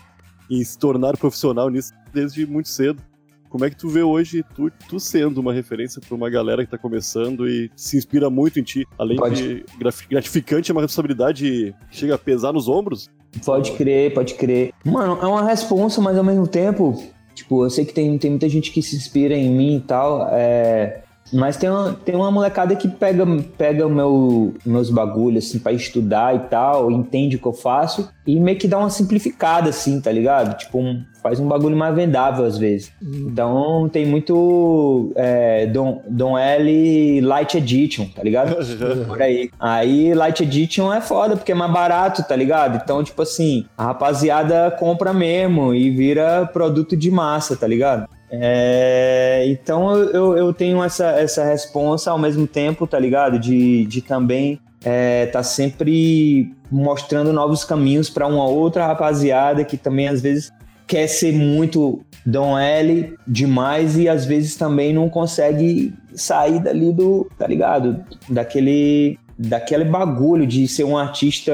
em 0.51 0.65
se 0.65 0.79
tornar 0.79 1.17
profissional 1.19 1.69
nisso 1.69 1.93
desde 2.13 2.47
muito 2.47 2.71
cedo. 2.71 3.01
Como 3.51 3.65
é 3.65 3.71
que 3.71 3.77
tu 3.77 3.89
vê 3.89 4.03
hoje 4.03 4.45
tu, 4.55 4.71
tu 4.89 5.01
sendo 5.01 5.39
uma 5.39 5.55
referência 5.55 6.03
pra 6.07 6.15
uma 6.15 6.29
galera 6.29 6.65
que 6.65 6.71
tá 6.71 6.77
começando 6.77 7.49
e 7.49 7.71
se 7.75 7.97
inspira 7.97 8.29
muito 8.29 8.61
em 8.61 8.63
ti? 8.63 8.87
Além 8.99 9.17
Pode. 9.17 9.43
de 9.43 9.65
gratificante, 10.11 10.71
é 10.71 10.75
uma 10.75 10.83
responsabilidade 10.83 11.75
que 11.91 11.97
chega 11.99 12.15
a 12.15 12.19
pesar 12.19 12.53
nos 12.53 12.69
ombros? 12.69 13.09
Pode 13.45 13.73
crer, 13.73 14.15
pode 14.15 14.35
crer. 14.35 14.73
Mano, 14.85 15.19
é 15.21 15.27
uma 15.27 15.45
responsa, 15.45 16.01
mas 16.01 16.17
ao 16.17 16.25
mesmo 16.25 16.47
tempo, 16.47 17.03
tipo, 17.35 17.65
eu 17.65 17.71
sei 17.71 17.85
que 17.85 17.93
tem, 17.93 18.17
tem 18.19 18.31
muita 18.31 18.49
gente 18.49 18.71
que 18.71 18.83
se 18.83 18.97
inspira 18.97 19.35
em 19.35 19.51
mim 19.51 19.77
e 19.77 19.81
tal. 19.81 20.29
É, 20.33 21.03
Mas 21.33 21.57
tem 21.57 21.69
uma, 21.69 21.93
tem 21.93 22.15
uma 22.15 22.31
molecada 22.31 22.75
que 22.75 22.89
pega, 22.89 23.25
pega 23.57 23.89
meu, 23.89 24.55
meus 24.65 24.91
bagulhos, 24.91 25.47
assim, 25.47 25.59
pra 25.59 25.73
estudar 25.73 26.35
e 26.35 26.41
tal, 26.49 26.91
entende 26.91 27.37
o 27.37 27.39
que 27.39 27.47
eu 27.47 27.53
faço 27.53 28.09
e 28.27 28.39
meio 28.39 28.59
que 28.59 28.69
dá 28.69 28.79
uma 28.79 28.91
simplificada, 28.91 29.71
assim, 29.71 30.01
tá 30.01 30.13
ligado? 30.13 30.57
Tipo, 30.59 30.79
um, 30.79 31.03
faz 31.23 31.41
um 31.41 31.49
bagulho 31.49 31.77
mais 31.77 31.95
vendável 31.95 32.45
às 32.45 32.59
vezes. 32.59 32.93
Então 33.03 33.89
tem 33.91 34.07
muito 34.07 35.13
é, 35.15 35.67
Dom, 35.67 36.03
Dom 36.07 36.37
L 36.37 37.21
Light 37.23 37.57
Edition, 37.57 38.07
tá 38.15 38.23
ligado? 38.23 38.57
Por 39.09 39.23
aí. 39.23 39.51
Aí 39.59 40.13
Light 40.15 40.43
Edition 40.43 40.93
é 40.93 41.01
foda 41.01 41.37
porque 41.37 41.53
é 41.53 41.55
mais 41.55 41.73
barato, 41.73 42.23
tá 42.23 42.37
ligado? 42.37 42.81
Então, 42.83 43.03
tipo 43.03 43.23
assim, 43.23 43.65
a 43.77 43.87
rapaziada 43.87 44.71
compra 44.79 45.15
mesmo 45.15 45.75
e 45.75 45.91
vira 45.91 46.47
produto 46.53 46.97
de 46.97 47.11
massa, 47.11 47.57
tá 47.57 47.67
ligado? 47.67 48.09
É, 48.31 49.45
então 49.49 49.97
eu, 49.97 50.37
eu 50.37 50.53
tenho 50.53 50.83
essa, 50.83 51.07
essa 51.13 51.45
responsa 51.45 52.11
ao 52.11 52.19
mesmo 52.19 52.47
tempo, 52.47 52.87
tá 52.87 52.99
ligado? 52.99 53.39
De, 53.39 53.87
de 53.87 54.03
também 54.03 54.61
é, 54.85 55.27
tá 55.27 55.43
sempre 55.43 56.55
mostrando 56.71 57.33
novos 57.33 57.65
caminhos 57.65 58.11
para 58.11 58.27
uma 58.27 58.47
outra 58.47 58.87
rapaziada 58.87 59.65
que 59.65 59.77
também 59.77 60.09
às 60.09 60.21
vezes 60.21 60.53
quer 60.87 61.07
ser 61.07 61.33
muito 61.33 62.01
Dom 62.25 62.59
L 62.59 63.15
demais 63.27 63.97
e 63.97 64.09
às 64.09 64.25
vezes 64.25 64.57
também 64.57 64.93
não 64.93 65.09
consegue 65.09 65.95
sair 66.15 66.61
dali 66.61 66.93
do, 66.93 67.31
tá 67.39 67.47
ligado? 67.47 68.05
Daquele 68.29 69.19
daquele 69.39 69.85
bagulho 69.85 70.45
de 70.45 70.67
ser 70.67 70.83
um 70.83 70.99
artista 70.99 71.53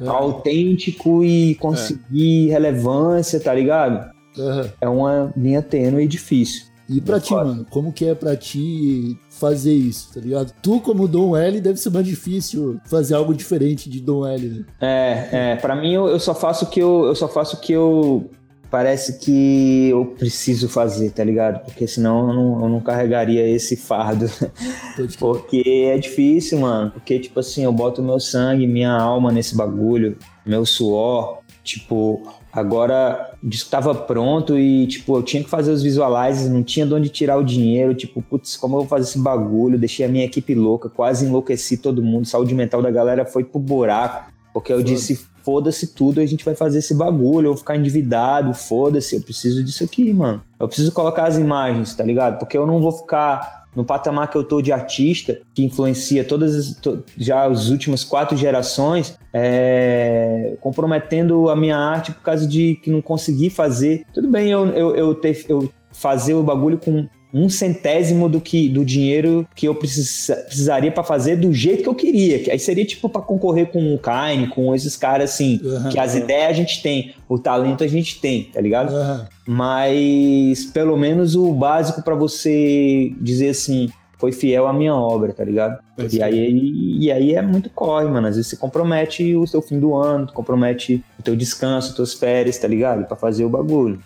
é. 0.00 0.06
autêntico 0.06 1.24
e 1.24 1.56
conseguir 1.56 2.50
é. 2.50 2.52
relevância, 2.52 3.40
tá 3.40 3.52
ligado? 3.52 4.15
Uhum. 4.36 4.70
É 4.80 4.88
uma 4.88 5.32
linha 5.36 5.62
tênue 5.62 6.04
e 6.04 6.08
difícil. 6.08 6.66
E 6.88 7.00
pra 7.00 7.18
ti, 7.18 7.32
mano, 7.32 7.66
como 7.68 7.92
que 7.92 8.04
é 8.04 8.14
pra 8.14 8.36
ti 8.36 9.18
fazer 9.28 9.74
isso, 9.74 10.14
tá 10.14 10.20
ligado? 10.20 10.52
Tu, 10.62 10.80
como 10.80 11.08
Dom 11.08 11.36
L, 11.36 11.60
deve 11.60 11.78
ser 11.80 11.90
mais 11.90 12.06
difícil 12.06 12.80
fazer 12.84 13.14
algo 13.14 13.34
diferente 13.34 13.90
de 13.90 14.00
Dom 14.00 14.24
L, 14.24 14.48
né? 14.48 14.64
É, 14.80 15.28
é. 15.32 15.56
Pra 15.56 15.74
mim, 15.74 15.92
eu, 15.92 16.06
eu 16.06 16.20
só 16.20 16.32
faço 16.32 16.64
o 16.64 16.68
que 16.68 16.78
eu, 16.78 17.06
eu 17.06 17.14
só 17.16 17.26
faço 17.28 17.56
o 17.56 17.60
que 17.60 17.72
eu 17.72 18.30
parece 18.70 19.18
que 19.18 19.88
eu 19.88 20.06
preciso 20.18 20.68
fazer, 20.68 21.10
tá 21.10 21.24
ligado? 21.24 21.64
Porque 21.64 21.86
senão 21.86 22.28
eu 22.28 22.34
não, 22.34 22.62
eu 22.62 22.68
não 22.68 22.80
carregaria 22.80 23.48
esse 23.48 23.76
fardo. 23.76 24.30
Porque 25.18 25.88
é 25.92 25.98
difícil, 25.98 26.60
mano. 26.60 26.90
Porque, 26.90 27.18
tipo 27.18 27.40
assim, 27.40 27.64
eu 27.64 27.72
boto 27.72 28.02
meu 28.02 28.20
sangue, 28.20 28.66
minha 28.66 28.92
alma 28.92 29.32
nesse 29.32 29.56
bagulho, 29.56 30.16
meu 30.44 30.64
suor. 30.64 31.38
Tipo, 31.64 32.22
agora 32.56 33.32
estava 33.48 33.94
pronto 33.94 34.58
e, 34.58 34.86
tipo, 34.86 35.16
eu 35.18 35.22
tinha 35.22 35.44
que 35.44 35.50
fazer 35.50 35.70
os 35.70 35.82
visualizers, 35.82 36.50
não 36.50 36.62
tinha 36.62 36.86
de 36.86 36.94
onde 36.94 37.10
tirar 37.10 37.36
o 37.36 37.44
dinheiro. 37.44 37.94
Tipo, 37.94 38.22
putz, 38.22 38.56
como 38.56 38.76
eu 38.76 38.80
vou 38.80 38.88
fazer 38.88 39.10
esse 39.10 39.18
bagulho? 39.18 39.78
Deixei 39.78 40.06
a 40.06 40.08
minha 40.08 40.24
equipe 40.24 40.54
louca, 40.54 40.88
quase 40.88 41.26
enlouqueci 41.26 41.76
todo 41.76 42.02
mundo. 42.02 42.26
Saúde 42.26 42.54
mental 42.54 42.80
da 42.80 42.90
galera 42.90 43.26
foi 43.26 43.44
pro 43.44 43.60
buraco. 43.60 44.32
Porque 44.54 44.72
eu 44.72 44.78
Foda. 44.78 44.88
disse, 44.88 45.26
foda-se 45.42 45.88
tudo, 45.88 46.18
a 46.18 46.24
gente 46.24 46.42
vai 46.42 46.54
fazer 46.54 46.78
esse 46.78 46.94
bagulho, 46.94 47.48
eu 47.48 47.50
vou 47.50 47.58
ficar 47.58 47.76
endividado, 47.76 48.54
foda-se, 48.54 49.14
eu 49.14 49.20
preciso 49.20 49.62
disso 49.62 49.84
aqui, 49.84 50.10
mano. 50.14 50.42
Eu 50.58 50.66
preciso 50.66 50.90
colocar 50.92 51.26
as 51.26 51.36
imagens, 51.36 51.94
tá 51.94 52.02
ligado? 52.02 52.38
Porque 52.38 52.56
eu 52.56 52.66
não 52.66 52.80
vou 52.80 52.90
ficar 52.90 53.65
no 53.76 53.84
patamar 53.84 54.30
que 54.30 54.36
eu 54.36 54.42
tô 54.42 54.62
de 54.62 54.72
artista, 54.72 55.38
que 55.54 55.62
influencia 55.62 56.24
todas 56.24 56.56
as, 56.56 56.74
to, 56.76 57.04
já 57.16 57.44
as 57.44 57.68
últimas 57.68 58.02
quatro 58.02 58.36
gerações, 58.36 59.18
é, 59.32 60.56
comprometendo 60.60 61.50
a 61.50 61.54
minha 61.54 61.76
arte 61.76 62.10
por 62.10 62.22
causa 62.22 62.46
de 62.46 62.76
que 62.76 62.90
não 62.90 63.02
consegui 63.02 63.50
fazer. 63.50 64.06
Tudo 64.14 64.28
bem 64.28 64.50
eu, 64.50 64.66
eu, 64.68 64.96
eu, 64.96 65.14
ter, 65.14 65.44
eu 65.48 65.70
fazer 65.92 66.34
o 66.34 66.42
bagulho 66.42 66.78
com 66.78 67.06
um 67.32 67.48
centésimo 67.48 68.28
do 68.28 68.40
que 68.40 68.68
do 68.68 68.84
dinheiro 68.84 69.46
que 69.54 69.66
eu 69.66 69.74
precis, 69.74 70.30
precisaria 70.46 70.90
para 70.90 71.02
fazer 71.02 71.36
do 71.36 71.52
jeito 71.52 71.82
que 71.82 71.88
eu 71.88 71.94
queria. 71.94 72.38
Que 72.38 72.50
aí 72.50 72.58
seria 72.58 72.84
tipo 72.84 73.08
para 73.08 73.20
concorrer 73.20 73.66
com 73.66 73.94
o 73.94 73.98
Kaine, 73.98 74.48
com 74.48 74.74
esses 74.74 74.96
caras 74.96 75.30
assim, 75.30 75.60
uhum, 75.62 75.88
que 75.90 75.98
as 75.98 76.14
ideias 76.14 76.50
a 76.50 76.52
gente 76.52 76.82
tem, 76.82 77.14
o 77.28 77.38
talento 77.38 77.84
a 77.84 77.88
gente 77.88 78.20
tem, 78.20 78.44
tá 78.44 78.60
ligado? 78.60 78.92
Uhum. 78.92 79.24
Mas 79.46 80.64
pelo 80.66 80.96
menos 80.96 81.34
o 81.34 81.52
básico 81.52 82.02
para 82.02 82.14
você 82.14 83.12
dizer 83.20 83.50
assim, 83.50 83.90
foi 84.18 84.32
fiel 84.32 84.66
à 84.66 84.72
minha 84.72 84.94
obra, 84.94 85.32
tá 85.32 85.44
ligado? 85.44 85.78
e 86.10 86.22
aí, 86.22 86.98
e 87.00 87.12
aí 87.12 87.34
é 87.34 87.42
muito 87.42 87.68
corre, 87.70 88.06
mano. 88.06 88.26
Às 88.26 88.36
vezes 88.36 88.50
você 88.50 88.56
compromete 88.56 89.34
o 89.36 89.46
seu 89.46 89.60
fim 89.60 89.78
do 89.78 89.94
ano, 89.94 90.32
compromete 90.32 91.04
o 91.18 91.22
teu 91.22 91.36
descanso, 91.36 91.94
tuas 91.94 92.14
férias, 92.14 92.58
tá 92.58 92.66
ligado? 92.66 93.06
Para 93.06 93.16
fazer 93.16 93.44
o 93.44 93.48
bagulho. 93.48 94.00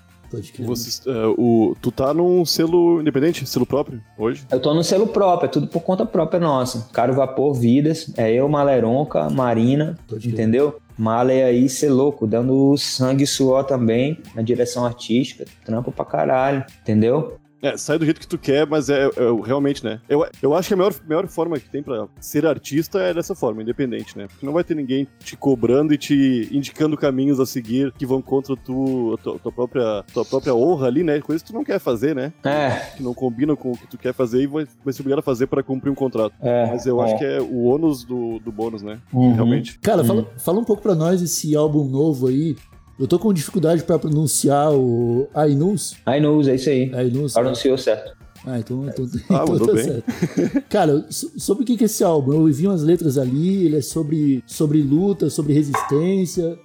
Você, 0.61 1.11
uh, 1.11 1.35
o, 1.37 1.77
tu 1.81 1.91
tá 1.91 2.15
num 2.15 2.45
selo 2.45 3.01
independente, 3.01 3.47
selo 3.47 3.67
próprio, 3.67 4.01
hoje? 4.17 4.45
Eu 4.51 4.61
tô 4.61 4.73
no 4.73 4.85
selo 4.85 5.09
próprio, 5.09 5.47
é 5.47 5.51
tudo 5.51 5.67
por 5.67 5.81
conta 5.81 6.07
própria 6.07 6.39
nossa. 6.39 6.89
Caro 6.93 7.15
Vapor 7.15 7.55
Vidas, 7.55 8.13
é 8.17 8.33
eu, 8.33 8.49
Maleronca, 8.49 9.29
Marina, 9.29 9.99
entendeu? 10.25 10.81
Male 10.97 11.33
aí, 11.33 11.67
ser 11.67 11.89
louco, 11.89 12.27
dando 12.27 12.77
sangue 12.77 13.25
e 13.25 13.27
suor 13.27 13.65
também 13.65 14.19
na 14.35 14.43
direção 14.43 14.85
artística, 14.85 15.47
trampo 15.65 15.91
pra 15.91 16.05
caralho, 16.05 16.63
entendeu? 16.83 17.40
É, 17.63 17.77
sai 17.77 17.99
do 17.99 18.05
jeito 18.05 18.21
que 18.21 18.27
tu 18.27 18.39
quer, 18.39 18.67
mas 18.67 18.89
é, 18.89 19.07
é, 19.07 19.11
realmente, 19.45 19.85
né? 19.85 20.01
Eu, 20.09 20.27
eu 20.43 20.55
acho 20.55 20.69
que 20.69 20.75
a 20.75 20.77
melhor, 20.77 20.95
melhor 21.07 21.27
forma 21.27 21.59
que 21.59 21.69
tem 21.69 21.83
pra 21.83 22.07
ser 22.19 22.47
artista 22.47 23.01
é 23.01 23.13
dessa 23.13 23.35
forma, 23.35 23.63
independente, 23.63 24.17
né? 24.17 24.27
Porque 24.29 24.47
não 24.47 24.53
vai 24.53 24.65
ter 24.65 24.75
ninguém 24.75 25.07
te 25.19 25.37
cobrando 25.37 25.93
e 25.93 25.99
te 25.99 26.49
indicando 26.51 26.97
caminhos 26.97 27.39
a 27.39 27.47
seguir 27.47 27.93
que 27.99 28.07
vão 28.07 28.23
contra 28.23 28.57
tu, 28.57 29.15
a 29.15 29.23
tua, 29.23 29.39
tua, 29.39 29.53
própria, 29.53 30.05
tua 30.13 30.25
própria 30.25 30.55
honra 30.55 30.87
ali, 30.87 31.03
né? 31.03 31.21
Coisas 31.21 31.43
que 31.43 31.53
tu 31.53 31.55
não 31.55 31.65
quer 31.65 31.79
fazer, 31.79 32.15
né? 32.15 32.33
É. 32.45 32.71
Que 32.97 33.03
não 33.03 33.13
combinam 33.13 33.55
com 33.57 33.73
o 33.73 33.77
que 33.77 33.87
tu 33.87 33.99
quer 33.99 34.15
fazer 34.15 34.43
e 34.43 34.47
vai, 34.47 34.67
vai 34.85 34.93
ser 34.93 35.03
obrigado 35.03 35.19
a 35.19 35.23
fazer 35.23 35.47
para 35.47 35.63
cumprir 35.63 35.91
um 35.91 35.95
contrato. 35.95 36.35
É, 36.41 36.67
mas 36.67 36.87
eu 36.87 37.01
é. 37.03 37.05
acho 37.05 37.19
que 37.19 37.25
é 37.25 37.41
o 37.41 37.65
ônus 37.65 38.05
do, 38.05 38.39
do 38.39 38.51
bônus, 38.51 38.83
né? 38.83 38.99
Uhum. 39.13 39.35
Realmente. 39.35 39.79
Cara, 39.81 40.01
uhum. 40.01 40.07
fala, 40.07 40.27
fala 40.39 40.61
um 40.61 40.65
pouco 40.65 40.83
pra 40.83 40.95
nós 40.95 41.21
esse 41.21 41.55
álbum 41.55 41.85
novo 41.85 42.29
aí. 42.29 42.57
Eu 43.01 43.09
tô 43.09 43.19
com 43.19 43.33
dificuldade 43.33 43.83
para 43.83 43.99
pronunciar 43.99 44.71
o 44.75 45.27
Ainus. 45.35 45.95
Ainus, 46.05 46.47
é 46.49 46.57
isso 46.57 46.69
aí. 46.69 46.95
Ainus. 46.95 47.33
Pronunciou 47.33 47.79
certo. 47.79 48.21
Ah, 48.47 48.59
então, 48.59 48.87
então, 48.87 49.07
ah, 49.31 49.45
então 49.45 49.67
tá 49.67 49.73
bem. 49.73 49.85
certo. 49.85 50.63
Cara, 50.69 51.07
sobre 51.11 51.63
o 51.63 51.67
que 51.67 51.83
é 51.83 51.87
esse 51.87 52.05
álbum? 52.05 52.33
Eu 52.33 52.53
vi 52.53 52.67
umas 52.67 52.83
letras 52.83 53.17
ali, 53.17 53.67
ele 53.67 53.79
é 53.79 53.83
sobre, 53.83 54.45
sobre 54.47 54.83
luta, 54.83 55.31
sobre 55.31 55.55
resistência, 55.55 56.59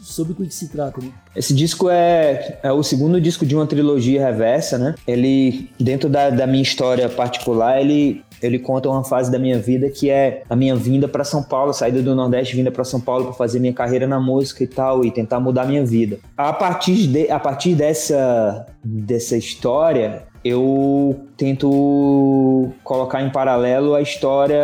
sobre 0.00 0.32
o 0.32 0.36
que 0.36 0.54
se 0.54 0.68
trata, 0.68 1.02
né? 1.02 1.10
Esse 1.36 1.54
disco 1.54 1.88
é, 1.90 2.60
é 2.62 2.72
o 2.72 2.82
segundo 2.82 3.20
disco 3.20 3.44
de 3.44 3.54
uma 3.54 3.66
trilogia 3.66 4.24
reversa, 4.24 4.78
né? 4.78 4.94
Ele, 5.06 5.70
dentro 5.78 6.08
da, 6.08 6.30
da 6.30 6.46
minha 6.46 6.62
história 6.62 7.08
particular, 7.08 7.80
ele 7.80 8.22
ele 8.44 8.58
conta 8.58 8.88
uma 8.88 9.02
fase 9.02 9.30
da 9.30 9.38
minha 9.38 9.58
vida 9.58 9.88
que 9.88 10.10
é 10.10 10.42
a 10.48 10.54
minha 10.54 10.76
vinda 10.76 11.08
para 11.08 11.24
São 11.24 11.42
Paulo, 11.42 11.72
saída 11.72 12.02
do 12.02 12.14
Nordeste, 12.14 12.56
vinda 12.56 12.70
para 12.70 12.84
São 12.84 13.00
Paulo 13.00 13.24
para 13.26 13.34
fazer 13.34 13.58
minha 13.58 13.72
carreira 13.72 14.06
na 14.06 14.20
música 14.20 14.62
e 14.62 14.66
tal 14.66 15.04
e 15.04 15.10
tentar 15.10 15.40
mudar 15.40 15.66
minha 15.66 15.84
vida. 15.84 16.18
A 16.36 16.52
partir 16.52 17.06
de, 17.06 17.30
a 17.30 17.38
partir 17.38 17.74
dessa 17.74 18.66
dessa 18.84 19.36
história, 19.36 20.24
eu 20.44 21.18
tento 21.38 22.70
colocar 22.84 23.22
em 23.22 23.30
paralelo 23.30 23.94
a 23.94 24.02
história, 24.02 24.62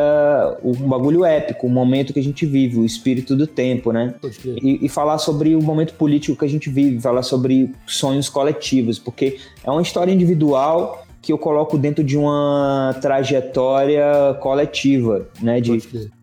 o 0.62 0.73
um 0.73 0.88
bagulho 0.88 1.25
épico, 1.25 1.66
o 1.66 1.71
momento 1.71 2.12
que 2.12 2.21
a 2.21 2.23
gente 2.23 2.45
vive, 2.45 2.79
o 2.79 2.85
espírito 2.85 3.35
do 3.35 3.47
tempo, 3.47 3.90
né? 3.90 4.14
E, 4.62 4.85
e, 4.85 4.88
falar 4.90 5.16
sobre 5.16 5.57
o 5.57 5.62
momento 5.62 5.95
político 5.95 6.37
que 6.37 6.45
a 6.45 6.49
gente 6.49 6.69
vive, 6.69 7.01
falar 7.01 7.23
sobre 7.23 7.75
sonhos 7.87 8.29
coletivos, 8.29 8.99
porque 8.99 9.38
é 9.64 9.71
uma 9.71 9.81
história 9.81 10.12
individual 10.12 11.07
que 11.22 11.33
eu 11.33 11.38
coloco 11.38 11.76
dentro 11.76 12.02
de 12.02 12.16
uma 12.16 12.96
trajetória 13.00 14.35
coletiva, 14.40 15.28
né? 15.42 15.61
De, 15.61 15.78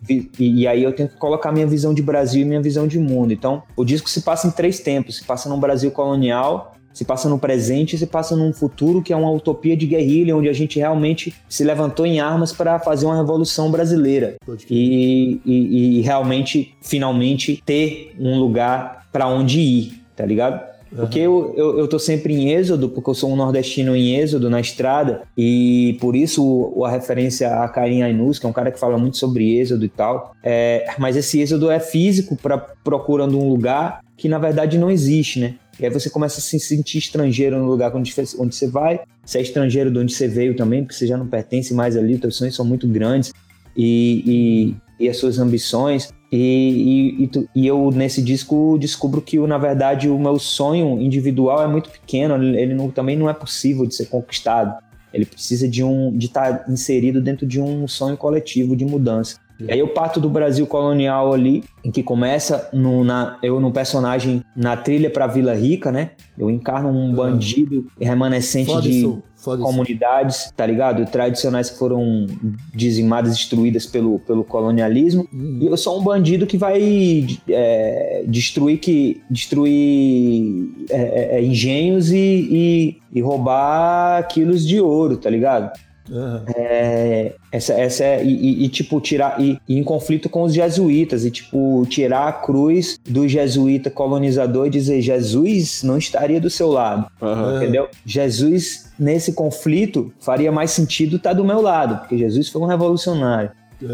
e, 0.10 0.30
e, 0.40 0.68
aí 0.68 0.84
eu 0.84 0.94
tenho 0.94 1.10
que 1.10 1.18
colocar 1.18 1.52
minha 1.52 1.68
visão 1.68 1.94
de 1.94 2.02
Brasil 2.02 2.42
e 2.42 2.46
minha 2.46 2.62
visão 2.62 2.88
de 2.88 2.98
mundo. 2.98 3.32
Então, 3.32 3.62
o 3.76 3.86
disco 3.86 4.10
se 4.10 4.22
passa 4.22 4.48
em 4.48 4.52
três 4.52 4.80
tempos: 4.80 5.18
se 5.18 5.24
passa 5.24 5.48
num 5.50 5.60
Brasil 5.60 5.92
colonial, 5.92 6.76
se 6.98 7.06
passa 7.06 7.30
no 7.30 7.38
presente 7.38 7.96
e 7.96 8.00
se 8.00 8.08
passa 8.08 8.36
num 8.36 8.52
futuro 8.52 9.04
que 9.04 9.14
é 9.14 9.16
uma 9.16 9.30
utopia 9.30 9.78
de 9.78 9.86
guerrilha, 9.86 10.36
onde 10.36 10.50
a 10.50 10.54
gente 10.54 10.80
realmente 10.80 11.32
se 11.48 11.64
levantou 11.64 12.08
em 12.08 12.20
armas 12.20 12.52
para 12.52 12.80
fazer 12.80 13.06
uma 13.06 13.16
revolução 13.16 13.70
brasileira 13.70 14.38
e, 14.68 15.40
e, 15.46 16.00
e 16.00 16.02
realmente, 16.02 16.76
finalmente, 16.82 17.62
ter 17.64 18.16
um 18.20 18.40
lugar 18.40 19.08
para 19.12 19.28
onde 19.28 19.60
ir, 19.60 20.04
tá 20.16 20.26
ligado? 20.26 20.77
Porque 20.96 21.20
eu, 21.20 21.54
eu, 21.56 21.80
eu 21.80 21.88
tô 21.88 22.00
sempre 22.00 22.34
em 22.34 22.52
êxodo, 22.52 22.90
porque 22.90 23.10
eu 23.10 23.14
sou 23.14 23.32
um 23.32 23.36
nordestino 23.36 23.96
em 23.96 24.16
êxodo 24.16 24.50
na 24.50 24.60
estrada, 24.60 25.24
e 25.38 25.98
por 26.00 26.16
isso 26.16 26.74
a 26.84 26.90
referência 26.90 27.50
a 27.64 27.68
Karim 27.68 28.02
Ainus, 28.02 28.40
que 28.40 28.46
é 28.46 28.50
um 28.50 28.54
cara 28.54 28.72
que 28.72 28.80
fala 28.80 28.98
muito 28.98 29.18
sobre 29.18 29.58
êxodo 29.60 29.86
e 29.86 29.90
tal. 29.90 30.36
É, 30.44 30.86
mas 30.98 31.16
esse 31.16 31.40
êxodo 31.40 31.70
é 31.70 31.80
físico, 31.80 32.36
para 32.36 32.58
procurando 32.58 33.38
um 33.40 33.50
lugar 33.50 34.02
que 34.16 34.28
na 34.28 34.40
verdade 34.40 34.78
não 34.78 34.90
existe, 34.90 35.40
né? 35.40 35.56
E 35.80 35.86
aí 35.86 35.92
você 35.92 36.10
começa 36.10 36.40
a 36.40 36.42
se 36.42 36.60
sentir 36.60 36.98
estrangeiro 36.98 37.60
no 37.60 37.66
lugar 37.66 37.96
onde, 37.96 38.14
onde 38.40 38.56
você 38.56 38.68
vai. 38.68 39.02
Você 39.24 39.38
é 39.38 39.42
estrangeiro 39.42 39.92
de 39.92 40.00
onde 40.00 40.14
você 40.14 40.28
veio 40.28 40.56
também, 40.56 40.84
porque 40.84 40.96
você 40.96 41.06
já 41.06 41.16
não 41.16 41.28
pertence 41.28 41.74
mais 41.74 41.96
ali, 41.96 42.16
os 42.16 42.22
teus 42.22 42.36
sonhos 42.36 42.56
são 42.56 42.66
muito 42.66 42.88
grandes. 42.88 43.32
E, 43.76 44.76
e, 45.00 45.10
as 45.10 45.18
suas 45.18 45.40
ambições. 45.40 46.14
E, 46.32 46.38
e, 46.38 47.24
e, 47.24 47.50
e, 47.56 47.68
eu, 47.68 47.90
nesse 47.92 48.22
disco, 48.22 48.78
descubro 48.80 49.22
que, 49.22 49.40
na 49.40 49.58
verdade, 49.58 50.10
o 50.10 50.20
meu 50.20 50.38
sonho 50.40 51.00
individual 51.00 51.64
é 51.64 51.68
muito 51.68 51.90
pequeno, 51.90 52.36
ele 52.36 52.74
não, 52.74 52.90
também 52.90 53.16
não 53.16 53.30
é 53.30 53.34
possível 53.34 53.86
de 53.86 53.96
ser 53.96 54.08
conquistado. 54.08 54.76
Ele 55.14 55.26
precisa 55.26 55.68
de 55.68 55.84
um 55.84 56.16
de 56.16 56.28
estar 56.28 56.66
inserido 56.68 57.22
dentro 57.22 57.46
de 57.46 57.62
um 57.62 57.88
sonho 57.88 58.18
coletivo 58.18 58.76
de 58.76 58.86
mudança. 58.86 59.38
E 59.60 59.72
aí 59.72 59.80
eu 59.80 59.88
parto 59.88 60.20
do 60.20 60.30
Brasil 60.30 60.68
colonial 60.68 61.34
ali, 61.34 61.64
em 61.84 61.90
que 61.90 62.04
começa 62.04 62.70
no, 62.72 63.04
na, 63.04 63.40
eu 63.42 63.60
no 63.60 63.72
personagem 63.72 64.44
na 64.56 64.78
trilha 64.78 65.10
para 65.10 65.26
Vila 65.26 65.56
Rica, 65.56 65.92
né? 65.92 66.12
Eu 66.38 66.50
encarno 66.50 66.90
um 66.90 67.12
bandido 67.12 67.88
remanescente 68.00 68.68
Foda 68.68 68.82
de 68.84 69.00
isso. 69.00 69.24
Comunidades, 69.44 70.52
tá 70.56 70.66
ligado? 70.66 71.06
Tradicionais 71.10 71.70
que 71.70 71.78
foram 71.78 72.26
dizimadas, 72.74 73.38
destruídas 73.38 73.86
pelo, 73.86 74.20
pelo 74.20 74.44
colonialismo. 74.44 75.28
Hum. 75.34 75.60
E 75.62 75.68
eu 75.68 75.78
sou 75.78 76.00
um 76.00 76.04
bandido 76.04 76.46
que 76.48 76.58
vai 76.58 77.28
é, 77.50 78.24
destruir 78.28 78.80
que 78.80 79.22
destruir 79.30 80.70
é, 80.90 81.38
é, 81.38 81.44
engenhos 81.44 82.12
e, 82.12 82.18
e, 82.18 82.98
e 83.14 83.22
roubar 83.22 84.28
quilos 84.28 84.68
de 84.68 84.80
ouro, 84.80 85.18
tá 85.18 85.30
ligado? 85.30 85.72
Aham. 86.12 86.44
É, 86.56 87.34
essa, 87.52 87.74
essa 87.74 88.04
é, 88.04 88.24
e, 88.24 88.66
e- 88.66 88.70
tipo, 88.70 89.00
tirar, 89.02 89.40
e, 89.42 89.60
e 89.68 89.78
em 89.78 89.84
conflito 89.84 90.30
com 90.30 90.44
os 90.44 90.54
jesuítas, 90.54 91.26
e 91.26 91.32
tipo, 91.32 91.86
tirar 91.90 92.28
a 92.28 92.34
cruz 92.34 93.00
do 93.08 93.28
jesuíta 93.28 93.90
colonizador 93.90 94.68
e 94.68 94.70
dizer, 94.70 95.02
Jesus 95.02 95.84
não 95.84 95.98
estaria 95.98 96.40
do 96.40 96.50
seu 96.50 96.70
lado, 96.70 97.08
Aham. 97.22 97.58
entendeu? 97.58 97.88
Jesus, 98.06 98.92
nesse 98.98 99.34
conflito, 99.34 100.12
faria 100.20 100.52
mais 100.52 100.72
sentido 100.72 101.18
estar 101.18 101.34
do 101.34 101.44
meu 101.44 101.62
lado, 101.62 102.00
porque 102.00 102.18
Jesus 102.18 102.50
foi 102.50 102.62
um 102.62 102.66
revolucionário 102.66 103.52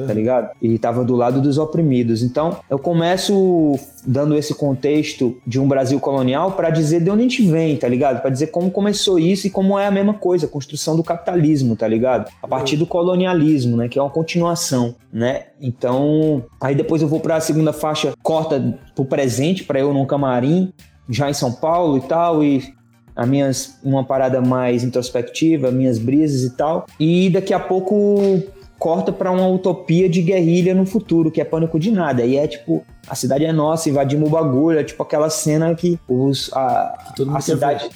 tá 0.07 0.13
ligado? 0.13 0.51
E 0.61 0.77
tava 0.77 1.03
do 1.03 1.15
lado 1.15 1.41
dos 1.41 1.57
oprimidos. 1.57 2.23
Então, 2.23 2.57
eu 2.69 2.79
começo 2.79 3.77
dando 4.05 4.35
esse 4.35 4.53
contexto 4.53 5.37
de 5.45 5.59
um 5.59 5.67
Brasil 5.67 5.99
colonial 5.99 6.53
para 6.53 6.69
dizer 6.69 7.01
de 7.01 7.09
onde 7.09 7.21
a 7.21 7.23
gente 7.23 7.43
vem, 7.43 7.77
tá 7.77 7.87
ligado? 7.87 8.21
Para 8.21 8.29
dizer 8.29 8.47
como 8.47 8.71
começou 8.71 9.19
isso 9.19 9.47
e 9.47 9.49
como 9.49 9.77
é 9.77 9.87
a 9.87 9.91
mesma 9.91 10.13
coisa, 10.13 10.45
a 10.45 10.49
construção 10.49 10.95
do 10.95 11.03
capitalismo, 11.03 11.75
tá 11.75 11.87
ligado? 11.87 12.31
A 12.41 12.47
partir 12.47 12.77
do 12.77 12.85
colonialismo, 12.85 13.77
né, 13.77 13.87
que 13.87 13.97
é 13.97 14.01
uma 14.01 14.11
continuação, 14.11 14.95
né? 15.11 15.47
Então, 15.61 16.43
aí 16.59 16.75
depois 16.75 17.01
eu 17.01 17.07
vou 17.07 17.19
para 17.19 17.37
a 17.37 17.41
segunda 17.41 17.73
faixa, 17.73 18.13
corta 18.21 18.77
pro 18.95 19.05
presente 19.05 19.63
para 19.63 19.79
eu 19.79 19.93
num 19.93 20.05
camarim, 20.05 20.73
já 21.09 21.29
em 21.29 21.33
São 21.33 21.51
Paulo 21.51 21.97
e 21.97 22.01
tal 22.01 22.43
e 22.43 22.73
a 23.15 23.25
minhas 23.25 23.79
uma 23.83 24.03
parada 24.03 24.41
mais 24.41 24.83
introspectiva, 24.83 25.71
minhas 25.71 25.99
brisas 25.99 26.43
e 26.43 26.55
tal. 26.55 26.85
E 26.99 27.29
daqui 27.29 27.53
a 27.53 27.59
pouco 27.59 28.41
corta 28.79 29.11
pra 29.11 29.31
uma 29.31 29.47
utopia 29.47 30.09
de 30.09 30.21
guerrilha 30.21 30.73
no 30.73 30.85
futuro, 30.85 31.31
que 31.31 31.41
é 31.41 31.45
pânico 31.45 31.79
de 31.79 31.91
nada. 31.91 32.25
E 32.25 32.37
é 32.37 32.47
tipo, 32.47 32.83
a 33.07 33.15
cidade 33.15 33.45
é 33.45 33.51
nossa, 33.51 33.89
invadimos 33.89 34.27
o 34.29 34.31
bagulho, 34.31 34.79
é 34.79 34.83
tipo 34.83 35.01
aquela 35.03 35.29
cena 35.29 35.73
que 35.75 35.99
os 36.07 36.51
a, 36.53 37.13
a 37.35 37.41
cidade 37.41 37.89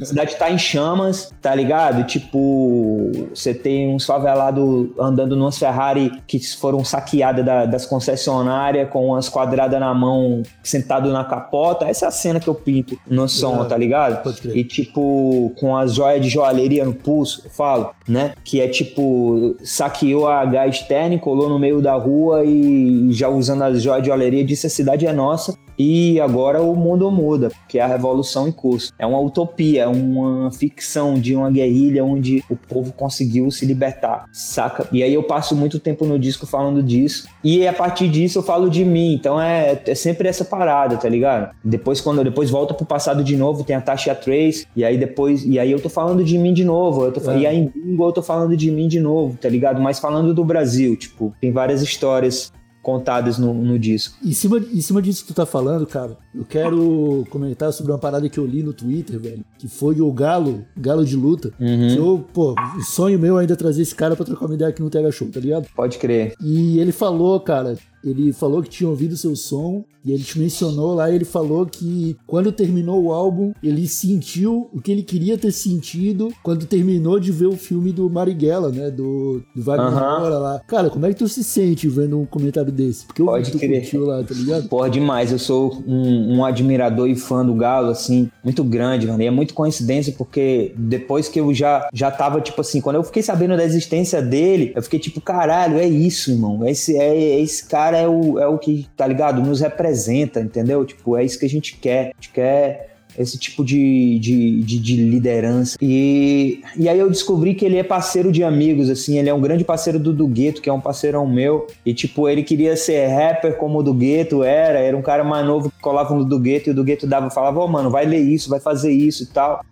a 0.00 0.04
cidade 0.04 0.36
tá 0.36 0.50
em 0.50 0.58
chamas, 0.58 1.32
tá 1.40 1.54
ligado? 1.54 2.04
Tipo, 2.04 3.10
você 3.32 3.54
tem 3.54 3.94
uns 3.94 4.04
favelados 4.04 4.88
andando 4.98 5.36
numas 5.36 5.56
Ferrari 5.58 6.10
que 6.26 6.38
foram 6.56 6.84
saqueadas 6.84 7.44
da- 7.44 7.66
das 7.66 7.86
concessionárias 7.86 8.88
com 8.90 9.06
umas 9.06 9.28
quadradas 9.28 9.78
na 9.78 9.94
mão, 9.94 10.42
sentado 10.62 11.10
na 11.12 11.24
capota. 11.24 11.86
Essa 11.86 12.06
é 12.06 12.08
a 12.08 12.10
cena 12.10 12.40
que 12.40 12.48
eu 12.48 12.54
pinto 12.54 12.98
no 13.06 13.28
som, 13.28 13.60
Ah, 13.62 13.64
tá 13.64 13.76
ligado? 13.76 14.22
E 14.56 14.64
tipo, 14.64 15.52
com 15.58 15.76
as 15.76 15.94
joias 15.94 16.20
de 16.22 16.28
joalheria 16.28 16.84
no 16.84 16.92
pulso, 16.94 17.42
eu 17.44 17.50
falo, 17.50 17.90
né? 18.08 18.34
Que 18.44 18.60
é 18.60 18.68
tipo, 18.68 19.56
saqueou 19.62 20.26
a 20.28 20.44
gás 20.44 20.74
externa, 20.76 21.14
e 21.14 21.18
colou 21.18 21.48
no 21.48 21.58
meio 21.58 21.80
da 21.80 21.94
rua 21.94 22.44
e 22.44 23.08
já 23.12 23.28
usando 23.28 23.62
as 23.62 23.80
joias 23.82 24.02
de 24.02 24.08
joalheria 24.08 24.44
disse 24.50 24.66
a 24.66 24.70
cidade 24.70 25.06
é 25.06 25.12
nossa 25.12 25.54
e 25.78 26.20
agora 26.20 26.60
o 26.60 26.76
mundo 26.76 27.10
muda, 27.10 27.50
que 27.66 27.78
é 27.78 27.82
a 27.82 27.86
revolução 27.86 28.46
em 28.46 28.52
curso. 28.52 28.92
É 28.98 29.06
uma 29.06 29.18
utopia, 29.18 29.84
é 29.84 29.86
uma 29.86 30.50
ficção 30.50 31.14
de 31.14 31.34
uma 31.34 31.50
guerrilha 31.50 32.04
onde 32.04 32.44
o 32.50 32.56
povo 32.56 32.92
conseguiu 32.92 33.50
se 33.50 33.64
libertar, 33.64 34.26
saca? 34.30 34.86
E 34.92 35.02
aí 35.02 35.14
eu 35.14 35.22
passo 35.22 35.56
muito 35.56 35.78
tempo 35.78 36.04
no 36.04 36.18
disco 36.18 36.46
falando 36.46 36.82
disso. 36.82 37.26
E 37.42 37.66
a 37.66 37.72
partir 37.72 38.08
disso 38.08 38.40
eu 38.40 38.42
falo 38.42 38.68
de 38.68 38.84
mim. 38.84 39.14
Então 39.14 39.40
é, 39.40 39.80
é 39.86 39.94
sempre 39.94 40.28
essa 40.28 40.44
parada, 40.44 40.98
tá 40.98 41.08
ligado? 41.08 41.54
Depois 41.64 42.00
quando 42.00 42.22
depois 42.22 42.50
volta 42.50 42.74
pro 42.74 42.84
passado 42.84 43.24
de 43.24 43.36
novo, 43.36 43.64
tem 43.64 43.74
a 43.74 43.80
Tasha 43.80 44.14
Trace, 44.14 44.66
e 44.76 44.84
aí 44.84 44.98
depois 44.98 45.44
e 45.46 45.58
aí 45.58 45.70
eu 45.70 45.80
tô 45.80 45.88
falando 45.88 46.22
de 46.22 46.36
mim 46.36 46.52
de 46.52 46.64
novo. 46.64 47.04
Eu 47.04 47.12
tô, 47.12 47.30
É. 47.30 47.38
E 47.38 47.46
aí 47.46 47.56
em 47.56 47.68
bingo 47.68 48.04
eu 48.04 48.12
tô 48.12 48.22
falando 48.22 48.54
de 48.54 48.70
mim 48.70 48.86
de 48.86 49.00
novo, 49.00 49.38
tá 49.40 49.48
ligado? 49.48 49.80
Mas 49.80 49.98
falando 49.98 50.34
do 50.34 50.44
Brasil, 50.44 50.94
tipo, 50.96 51.32
tem 51.40 51.52
várias 51.52 51.80
histórias 51.80 52.52
contadas 52.82 53.38
no, 53.38 53.52
no 53.52 53.78
disco. 53.78 54.16
Em 54.24 54.32
cima, 54.32 54.58
em 54.58 54.80
cima 54.80 55.02
disso 55.02 55.22
que 55.22 55.32
tu 55.32 55.36
tá 55.36 55.46
falando, 55.46 55.86
cara, 55.86 56.16
eu 56.34 56.44
quero 56.44 57.26
comentar 57.30 57.72
sobre 57.72 57.92
uma 57.92 57.98
parada 57.98 58.28
que 58.28 58.38
eu 58.38 58.46
li 58.46 58.62
no 58.62 58.72
Twitter, 58.72 59.18
velho. 59.18 59.44
Que 59.58 59.68
foi 59.68 60.00
o 60.00 60.10
Galo, 60.12 60.64
Galo 60.76 61.04
de 61.04 61.16
Luta. 61.16 61.52
Uhum. 61.60 61.88
Que 61.88 61.96
eu, 61.96 62.24
pô, 62.32 62.54
o 62.76 62.82
sonho 62.82 63.18
meu 63.18 63.38
é 63.38 63.42
ainda 63.42 63.56
trazer 63.56 63.82
esse 63.82 63.94
cara 63.94 64.16
pra 64.16 64.24
trocar 64.24 64.46
uma 64.46 64.54
ideia 64.54 64.70
aqui 64.70 64.82
no 64.82 64.90
TH 64.90 65.12
Show, 65.12 65.28
tá 65.28 65.40
ligado? 65.40 65.66
Pode 65.74 65.98
crer. 65.98 66.34
E 66.40 66.78
ele 66.78 66.92
falou, 66.92 67.38
cara, 67.40 67.76
ele 68.04 68.32
falou 68.32 68.62
que 68.62 68.68
tinha 68.68 68.88
ouvido 68.88 69.16
seu 69.16 69.36
som 69.36 69.84
e 70.04 70.12
ele 70.12 70.22
te 70.22 70.38
mencionou 70.38 70.94
lá. 70.94 71.10
Ele 71.10 71.24
falou 71.24 71.66
que 71.66 72.16
quando 72.26 72.50
terminou 72.50 73.02
o 73.04 73.12
álbum, 73.12 73.52
ele 73.62 73.86
sentiu 73.86 74.68
o 74.72 74.80
que 74.80 74.90
ele 74.90 75.02
queria 75.02 75.36
ter 75.36 75.52
sentido 75.52 76.32
quando 76.42 76.64
terminou 76.66 77.20
de 77.20 77.30
ver 77.30 77.46
o 77.46 77.56
filme 77.56 77.92
do 77.92 78.08
Marighella, 78.08 78.70
né? 78.70 78.90
Do, 78.90 79.42
do 79.54 79.62
Wagner 79.62 79.88
Aham. 79.88 80.20
Moura 80.20 80.38
lá. 80.38 80.60
Cara, 80.66 80.88
como 80.88 81.04
é 81.04 81.10
que 81.10 81.16
tu 81.16 81.28
se 81.28 81.44
sente 81.44 81.86
vendo 81.88 82.18
um 82.18 82.24
comentário 82.24 82.72
desse? 82.72 83.04
Porque 83.06 83.20
eu 83.20 83.26
Pode 83.26 83.46
que 83.46 83.52
tu 83.52 83.58
crer. 83.58 83.80
curtiu 83.82 84.06
lá, 84.06 84.22
tá 84.22 84.34
ligado? 84.34 84.68
Porra, 84.68 84.88
demais. 84.88 85.32
Eu 85.32 85.38
sou 85.38 85.82
um, 85.86 86.36
um 86.38 86.44
admirador 86.44 87.08
e 87.08 87.14
fã 87.14 87.44
do 87.44 87.54
Galo, 87.54 87.90
assim, 87.90 88.30
muito 88.42 88.64
grande, 88.64 89.06
mano. 89.06 89.22
E 89.22 89.26
é 89.26 89.30
muito 89.30 89.52
coincidência, 89.52 90.14
porque 90.16 90.72
depois 90.78 91.28
que 91.28 91.38
eu 91.40 91.52
já, 91.52 91.88
já 91.92 92.10
tava, 92.10 92.40
tipo 92.40 92.60
assim, 92.62 92.80
quando 92.80 92.96
eu 92.96 93.04
fiquei 93.04 93.22
sabendo 93.22 93.56
da 93.56 93.64
existência 93.64 94.22
dele, 94.22 94.72
eu 94.74 94.82
fiquei 94.82 94.98
tipo, 94.98 95.20
caralho, 95.20 95.76
é 95.76 95.86
isso, 95.86 96.30
irmão. 96.30 96.66
Esse, 96.66 96.96
é, 96.96 97.40
esse 97.40 97.66
cara 97.68 97.89
é 97.98 98.08
o, 98.08 98.38
é 98.38 98.46
o 98.46 98.58
que, 98.58 98.86
tá 98.96 99.06
ligado? 99.06 99.42
Nos 99.42 99.60
representa, 99.60 100.40
entendeu? 100.40 100.84
Tipo, 100.84 101.16
é 101.16 101.24
isso 101.24 101.38
que 101.38 101.46
a 101.46 101.48
gente 101.48 101.76
quer. 101.76 102.12
A 102.12 102.20
gente 102.20 102.30
quer 102.32 102.90
esse 103.18 103.38
tipo 103.38 103.64
de, 103.64 104.18
de, 104.18 104.62
de, 104.62 104.78
de 104.78 104.96
liderança. 104.96 105.76
E, 105.80 106.62
e 106.76 106.88
aí 106.88 106.98
eu 106.98 107.08
descobri 107.08 107.54
que 107.54 107.64
ele 107.64 107.76
é 107.76 107.82
parceiro 107.82 108.30
de 108.30 108.42
amigos, 108.42 108.88
assim, 108.88 109.18
ele 109.18 109.28
é 109.28 109.34
um 109.34 109.40
grande 109.40 109.64
parceiro 109.64 109.98
do 109.98 110.12
do 110.12 110.26
Gueto, 110.26 110.60
que 110.60 110.68
é 110.68 110.72
um 110.72 110.80
parceirão 110.80 111.26
meu. 111.26 111.66
E 111.84 111.94
tipo, 111.94 112.28
ele 112.28 112.42
queria 112.42 112.76
ser 112.76 113.06
rapper 113.06 113.56
como 113.56 113.78
o 113.78 113.82
do 113.82 113.94
Gueto 113.94 114.42
era, 114.42 114.78
era 114.78 114.96
um 114.96 115.02
cara 115.02 115.24
mais 115.24 115.46
novo 115.46 115.70
que 115.70 115.80
colava 115.80 116.14
no 116.14 116.24
do 116.24 116.38
Gueto 116.38 116.68
e 116.68 116.72
o 116.72 116.74
do 116.74 116.84
Gueto 116.84 117.06
dava, 117.06 117.30
falava, 117.30 117.60
ô 117.60 117.68
mano, 117.68 117.90
vai 117.90 118.06
ler 118.06 118.20
isso, 118.20 118.48
vai 118.50 118.60
fazer 118.60 118.92
isso 118.92 119.24
e 119.24 119.26
tal. 119.26 119.64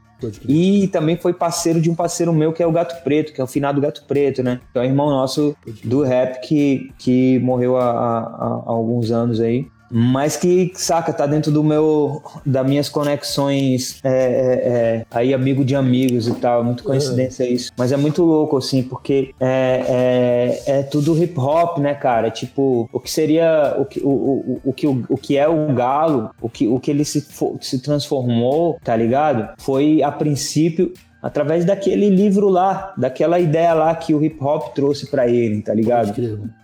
E 0.49 0.89
também 0.89 1.17
foi 1.17 1.33
parceiro 1.33 1.81
de 1.81 1.91
um 1.91 1.95
parceiro 1.95 2.33
meu 2.33 2.53
que 2.53 2.63
é 2.63 2.67
o 2.67 2.73
Gato 2.73 3.03
Preto, 3.05 3.33
que 3.33 3.41
é 3.41 3.45
o 3.45 3.47
finado 3.47 3.81
Gato 3.81 4.05
Preto, 4.07 4.43
né? 4.43 4.61
Que 4.73 4.79
é 4.79 4.83
um 4.83 4.85
irmão 4.85 5.11
nosso 5.11 5.57
do 5.85 6.03
rap 6.03 6.41
que, 6.41 6.91
que 6.99 7.39
morreu 7.41 7.77
há, 7.77 7.89
há- 7.91 8.63
há 8.67 8.71
alguns 8.71 9.11
anos 9.11 9.41
aí. 9.41 9.67
Mas 9.91 10.37
que, 10.37 10.73
saca, 10.75 11.13
tá 11.13 11.27
dentro 11.27 11.51
do 11.51 11.65
meu. 11.65 12.23
das 12.45 12.67
minhas 12.67 12.89
conexões 12.89 14.01
é, 14.05 14.11
é, 14.11 14.69
é, 14.69 15.07
aí, 15.11 15.33
amigo 15.33 15.65
de 15.65 15.75
amigos 15.75 16.29
e 16.29 16.35
tal. 16.35 16.63
Muito 16.65 16.83
coincidência 16.83 17.45
isso. 17.45 17.73
Mas 17.77 17.93
é 17.93 17.97
muito 17.97 18.23
louco, 18.23 18.57
assim, 18.57 18.83
porque 18.83 19.35
é, 19.41 20.61
é, 20.67 20.79
é 20.79 20.83
tudo 20.83 21.17
hip 21.21 21.39
hop, 21.39 21.79
né, 21.79 21.95
cara? 21.95 22.31
Tipo, 22.31 22.89
o 22.93 23.01
que 23.01 23.11
seria. 23.11 23.77
O 23.79 23.85
que, 23.85 24.01
o, 24.01 24.09
o, 24.09 24.61
o, 24.65 24.73
que, 24.73 24.87
o, 24.87 25.05
o 25.09 25.17
que 25.17 25.37
é 25.37 25.49
o 25.49 25.73
Galo, 25.75 26.31
o 26.41 26.49
que, 26.49 26.67
o 26.67 26.79
que 26.79 26.91
ele 26.91 27.05
se, 27.05 27.27
se 27.61 27.79
transformou, 27.81 28.79
tá 28.83 28.95
ligado? 28.95 29.49
Foi, 29.59 30.03
a 30.03 30.11
princípio, 30.11 30.93
através 31.23 31.65
daquele 31.65 32.09
livro 32.09 32.49
lá, 32.49 32.95
daquela 32.97 33.41
ideia 33.41 33.75
lá 33.75 33.95
que 33.95 34.15
o 34.15 34.23
hip 34.25 34.37
hop 34.43 34.75
trouxe 34.75 35.11
pra 35.11 35.27
ele, 35.29 35.63
tá 35.63 35.75
ligado? 35.75 36.15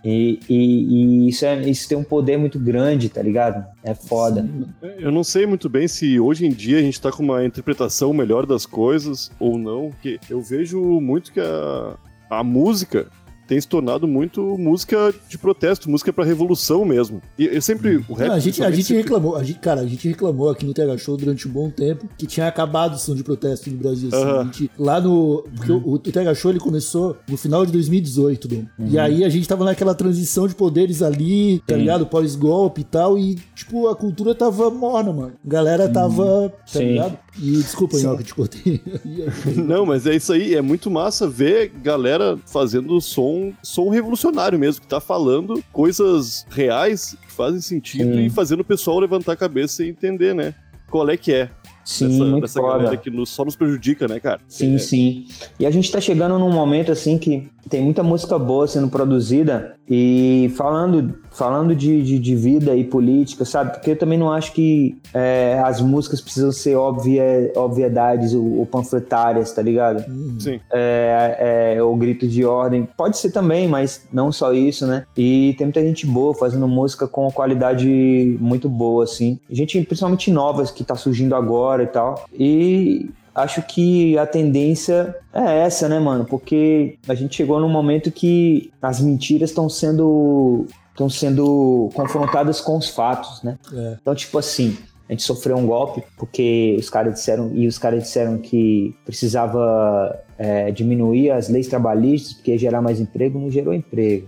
E, 0.03 0.39
e- 0.49 1.25
e 1.25 1.27
isso, 1.29 1.45
é, 1.45 1.59
isso 1.69 1.87
tem 1.89 1.97
um 1.97 2.03
poder 2.03 2.37
muito 2.37 2.57
grande, 2.57 3.09
tá 3.09 3.21
ligado? 3.21 3.65
É 3.83 3.93
foda. 3.93 4.41
Sim, 4.41 4.47
mano. 4.81 4.95
Eu 4.99 5.11
não 5.11 5.23
sei 5.23 5.45
muito 5.45 5.67
bem 5.67 5.87
se 5.87 6.19
hoje 6.19 6.45
em 6.45 6.49
dia 6.51 6.77
a 6.77 6.81
gente 6.81 7.01
tá 7.01 7.11
com 7.11 7.21
uma 7.23 7.43
interpretação 7.45 8.13
melhor 8.13 8.45
das 8.45 8.65
coisas 8.65 9.29
ou 9.39 9.57
não, 9.57 9.89
porque 9.89 10.19
eu 10.29 10.41
vejo 10.41 10.81
muito 11.01 11.31
que 11.33 11.39
a, 11.39 11.95
a 12.29 12.43
música 12.43 13.07
tem 13.47 13.59
se 13.59 13.67
tornado 13.67 14.07
muito 14.07 14.41
música 14.57 15.13
de 15.29 15.37
protesto, 15.37 15.89
música 15.89 16.11
pra 16.11 16.23
revolução 16.25 16.83
mesmo. 16.85 17.21
E 17.37 17.45
eu 17.45 17.61
sempre. 17.61 18.03
O 18.09 18.13
rap, 18.13 18.27
Não, 18.29 18.35
a 18.35 18.39
gente, 18.39 18.63
a 18.63 18.71
gente 18.71 18.85
sempre- 18.87 19.03
reclamou, 19.03 19.35
a 19.35 19.43
gente, 19.43 19.59
cara, 19.59 19.81
a 19.81 19.85
gente 19.87 20.07
reclamou 20.07 20.49
aqui 20.49 20.65
no 20.65 20.73
TH 20.73 20.97
Show 20.97 21.17
durante 21.17 21.47
um 21.47 21.51
bom 21.51 21.69
tempo 21.69 22.07
que 22.17 22.25
tinha 22.25 22.47
acabado 22.47 22.95
o 22.95 22.97
som 22.97 23.15
de 23.15 23.23
protesto 23.23 23.69
no 23.69 23.77
Brasil. 23.77 24.09
assim. 24.11 24.17
Aham. 24.23 24.39
A 24.41 24.43
gente- 24.45 24.71
lá 24.77 24.99
no. 25.01 25.43
Porque 25.55 25.71
o, 25.71 25.93
o 25.93 25.99
TH 25.99 26.33
Show 26.35 26.51
ele 26.51 26.59
começou 26.59 27.17
no 27.29 27.37
final 27.37 27.65
de 27.65 27.71
2018, 27.71 28.47
Dom. 28.47 28.63
E 28.89 28.97
aí 28.97 29.23
a 29.23 29.29
gente 29.29 29.47
tava 29.47 29.63
naquela 29.65 29.93
transição 29.95 30.47
de 30.47 30.55
poderes 30.55 31.01
ali, 31.01 31.59
tá 31.67 31.75
ligado? 31.75 32.05
Pós-golpe 32.05 32.81
e 32.81 32.83
tal. 32.83 33.17
E, 33.17 33.35
tipo, 33.55 33.87
a 33.87 33.95
cultura 33.95 34.33
tava 34.35 34.69
morna, 34.69 35.11
mano. 35.13 35.33
A 35.45 35.49
galera 35.49 35.87
tava. 35.89 36.49
Tá 36.49 36.79
Sim. 36.79 36.85
ligado? 36.93 37.17
E 37.37 37.51
desculpa, 37.51 37.97
eu 37.97 38.23
te 38.23 38.33
cortei. 38.33 38.81
Não, 39.55 39.85
mas 39.85 40.05
é 40.07 40.15
isso 40.15 40.31
aí, 40.31 40.55
é 40.55 40.61
muito 40.61 40.89
massa 40.89 41.27
ver 41.27 41.69
galera 41.83 42.37
fazendo 42.45 42.99
som, 43.01 43.34
som 43.63 43.89
revolucionário 43.89 44.57
mesmo, 44.59 44.81
que 44.81 44.87
tá 44.87 44.99
falando 44.99 45.63
coisas 45.71 46.45
reais 46.49 47.15
que 47.25 47.31
fazem 47.31 47.61
sentido 47.61 48.13
Sim. 48.15 48.25
e 48.25 48.29
fazendo 48.29 48.59
o 48.61 48.65
pessoal 48.65 48.99
levantar 48.99 49.33
a 49.33 49.37
cabeça 49.37 49.83
e 49.83 49.89
entender, 49.89 50.33
né? 50.35 50.53
Qual 50.89 51.09
é 51.09 51.17
que 51.17 51.33
é. 51.33 51.49
Sim, 51.83 52.07
dessa, 52.09 52.23
muito 52.25 52.41
dessa 52.41 52.59
foda. 52.61 52.77
galera 52.79 52.97
que 52.97 53.09
nos- 53.11 53.29
só 53.29 53.45
nos 53.45 53.55
prejudica, 53.55 54.07
né, 54.07 54.19
cara? 54.19 54.41
Sim, 54.47 54.75
É, 54.75 54.77
sim. 54.79 55.27
E 55.59 55.65
a 55.67 55.71
gente 55.71 55.91
tá 55.91 56.01
chegando 56.01 56.39
num 56.39 56.51
momento 56.51 56.91
assim 56.91 57.17
que 57.17 57.47
tem 57.69 57.83
muita 57.83 58.03
música 58.03 58.37
boa 58.37 58.67
sendo 58.67 58.87
produzida 58.89 59.75
e 59.89 60.51
falando, 60.55 61.15
falando 61.31 61.75
de, 61.75 62.01
de, 62.01 62.19
de 62.19 62.35
vida 62.35 62.75
e 62.75 62.83
política, 62.83 63.45
sabe? 63.45 63.73
Porque 63.73 63.91
eu 63.91 63.97
também 63.97 64.17
não 64.17 64.31
acho 64.31 64.51
que 64.51 64.97
é, 65.13 65.61
as 65.63 65.81
músicas 65.81 66.21
precisam 66.21 66.51
ser 66.51 66.75
óbvia, 66.75 67.23
obviedades 67.55 68.33
ou, 68.33 68.59
ou 68.59 68.65
panfletárias, 68.65 69.51
tá 69.51 69.61
ligado? 69.61 70.03
Sim. 70.39 70.59
é, 70.71 71.75
é, 71.77 71.83
o 71.83 71.95
grito 71.95 72.27
de 72.27 72.45
ordem. 72.45 72.87
Pode 72.97 73.17
ser 73.17 73.31
também, 73.31 73.67
mas 73.67 74.07
não 74.11 74.31
só 74.31 74.53
isso, 74.53 74.85
né? 74.87 75.05
E 75.15 75.55
tem 75.57 75.67
muita 75.67 75.81
gente 75.81 76.05
boa 76.05 76.33
fazendo 76.33 76.67
música 76.67 77.07
com 77.07 77.29
qualidade 77.31 78.37
muito 78.39 78.69
boa, 78.69 79.03
assim. 79.03 79.39
Gente 79.49 79.81
principalmente 79.81 80.31
novas 80.31 80.71
que 80.71 80.83
tá 80.83 80.95
surgindo 80.95 81.35
agora 81.35 81.83
e 81.83 81.87
tal. 81.87 82.25
E 82.33 83.09
acho 83.35 83.61
que 83.63 84.17
a 84.17 84.25
tendência 84.25 85.13
é 85.33 85.59
essa, 85.59 85.89
né, 85.89 85.99
mano? 85.99 86.25
Porque 86.25 86.97
a 87.07 87.13
gente 87.13 87.35
chegou 87.35 87.59
num 87.59 87.69
momento 87.69 88.09
que 88.09 88.71
as 88.81 89.01
mentiras 89.01 89.49
estão 89.49 89.69
sendo 89.69 90.65
estão 90.91 91.09
sendo 91.09 91.89
confrontadas 91.93 92.61
com 92.61 92.77
os 92.77 92.89
fatos, 92.89 93.43
né? 93.43 93.59
É. 93.73 93.97
Então, 94.01 94.15
tipo 94.15 94.37
assim, 94.37 94.77
a 95.09 95.11
gente 95.11 95.23
sofreu 95.23 95.57
um 95.57 95.67
golpe 95.67 96.01
porque 96.17 96.75
os 96.79 96.89
caras 96.89 97.15
disseram 97.15 97.51
e 97.53 97.67
os 97.67 97.77
caras 97.77 98.03
disseram 98.03 98.37
que 98.37 98.95
precisava 99.03 100.17
é, 100.37 100.71
diminuir 100.71 101.31
as 101.31 101.49
leis 101.49 101.67
trabalhistas 101.67 102.33
porque 102.33 102.51
ia 102.51 102.57
gerar 102.57 102.81
mais 102.81 103.01
emprego, 103.01 103.37
não 103.37 103.51
gerou 103.51 103.73
emprego. 103.73 104.27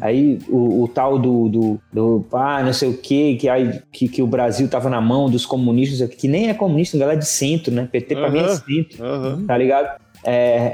Aí 0.00 0.38
o, 0.48 0.84
o 0.84 0.88
tal 0.88 1.18
do, 1.18 1.48
do, 1.48 1.80
do 1.92 2.26
ah, 2.32 2.62
não 2.62 2.72
sei 2.72 2.88
o 2.88 2.96
quê, 2.96 3.36
que, 3.40 3.48
aí, 3.48 3.80
que, 3.90 4.08
que 4.08 4.22
o 4.22 4.26
Brasil 4.26 4.68
tava 4.68 4.88
na 4.88 5.00
mão 5.00 5.28
dos 5.28 5.44
comunistas, 5.44 6.08
que 6.14 6.28
nem 6.28 6.48
é 6.48 6.54
comunista, 6.54 6.96
galera 6.96 7.18
de 7.18 7.26
centro, 7.26 7.72
né? 7.72 7.88
PT 7.90 8.14
pra 8.14 8.30
mim 8.30 8.38
é 8.40 8.48
centro, 8.48 9.04
Aham. 9.04 9.44
tá 9.46 9.56
ligado? 9.56 10.04
É, 10.26 10.72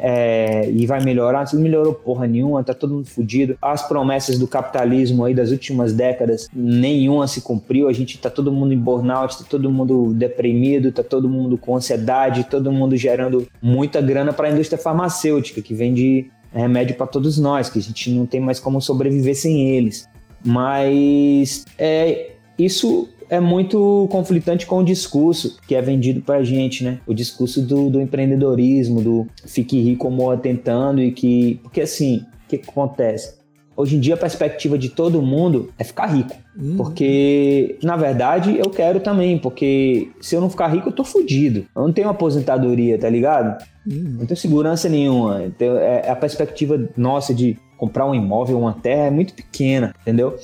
é, 0.65 0.71
e 0.71 0.87
vai 0.87 1.03
melhorar, 1.03 1.45
não 1.53 1.61
melhorou 1.61 1.93
porra 1.93 2.27
nenhuma, 2.27 2.63
tá 2.63 2.73
todo 2.73 2.95
mundo 2.95 3.07
fudido. 3.07 3.59
As 3.61 3.87
promessas 3.87 4.39
do 4.39 4.47
capitalismo 4.47 5.25
aí 5.25 5.35
das 5.35 5.51
últimas 5.51 5.93
décadas, 5.93 6.49
nenhuma 6.55 7.27
se 7.27 7.41
cumpriu. 7.41 7.89
A 7.89 7.93
gente 7.93 8.17
tá 8.19 8.31
todo 8.31 8.53
mundo 8.53 8.73
em 8.73 8.79
burnout, 8.79 9.39
tá 9.39 9.45
todo 9.49 9.71
mundo 9.71 10.15
deprimido, 10.15 10.93
tá 10.93 11.03
todo 11.03 11.29
mundo 11.29 11.59
com 11.59 11.77
ansiedade, 11.77 12.45
todo 12.45 12.71
mundo 12.71 12.97
gerando 12.97 13.49
muita 13.61 14.01
grana 14.01 14.33
para 14.33 14.47
a 14.47 14.53
indústria 14.53 14.81
farmacêutica, 14.81 15.61
que 15.61 15.75
vende 15.75 16.31
remédio 16.53 16.97
para 16.97 17.07
todos 17.07 17.39
nós, 17.39 17.69
que 17.71 17.79
a 17.79 17.83
gente 17.83 18.11
não 18.11 18.27
tem 18.27 18.41
mais 18.41 18.59
como 18.59 18.81
sobreviver 18.81 19.37
sem 19.37 19.69
eles. 19.69 20.09
Mas 20.45 21.65
é, 21.79 22.33
isso 22.59 23.09
é 23.29 23.39
muito 23.39 24.09
conflitante 24.11 24.67
com 24.67 24.79
o 24.79 24.85
discurso 24.85 25.59
que 25.67 25.75
é 25.75 25.81
vendido 25.81 26.21
pra 26.21 26.43
gente, 26.43 26.83
né? 26.83 27.01
O 27.07 27.15
discurso 27.15 27.63
do, 27.63 27.89
do 27.89 28.01
empreendedorismo, 28.01 29.01
do 29.01 29.27
fique 29.47 29.81
rico 29.81 30.11
morra 30.11 30.37
tentando 30.37 31.01
e 31.01 31.13
que... 31.13 31.61
Porque 31.63 31.81
assim, 31.81 32.25
o 32.45 32.49
que 32.49 32.57
acontece? 32.57 33.40
Hoje 33.81 33.97
em 33.97 34.01
dia 34.01 34.13
a 34.13 34.19
perspectiva 34.19 34.77
de 34.77 34.91
todo 34.91 35.23
mundo 35.23 35.73
é 35.79 35.85
ficar 35.85 36.07
rico. 36.07 36.37
Porque, 36.77 37.79
na 37.83 37.97
verdade, 37.97 38.59
eu 38.59 38.69
quero 38.69 39.01
também, 39.01 39.39
porque 39.39 40.11
se 40.21 40.35
eu 40.35 40.41
não 40.43 40.51
ficar 40.51 40.69
rico, 40.69 40.91
eu 40.91 40.93
tô 40.93 41.03
fudido. 41.03 41.65
Eu 41.75 41.85
não 41.85 41.93
tenho 41.93 42.11
aposentadoria, 42.11 42.99
tá 42.99 43.09
ligado? 43.09 43.65
Não 43.87 44.27
tenho 44.27 44.37
segurança 44.37 44.87
nenhuma. 44.87 45.45
Então, 45.45 45.79
é, 45.79 46.11
a 46.11 46.15
perspectiva 46.15 46.91
nossa 46.95 47.33
de 47.33 47.57
comprar 47.79 48.05
um 48.05 48.15
imóvel, 48.15 48.59
uma 48.59 48.75
terra, 48.75 49.07
é 49.07 49.11
muito 49.11 49.33
pequena, 49.33 49.95
entendeu? 50.03 50.37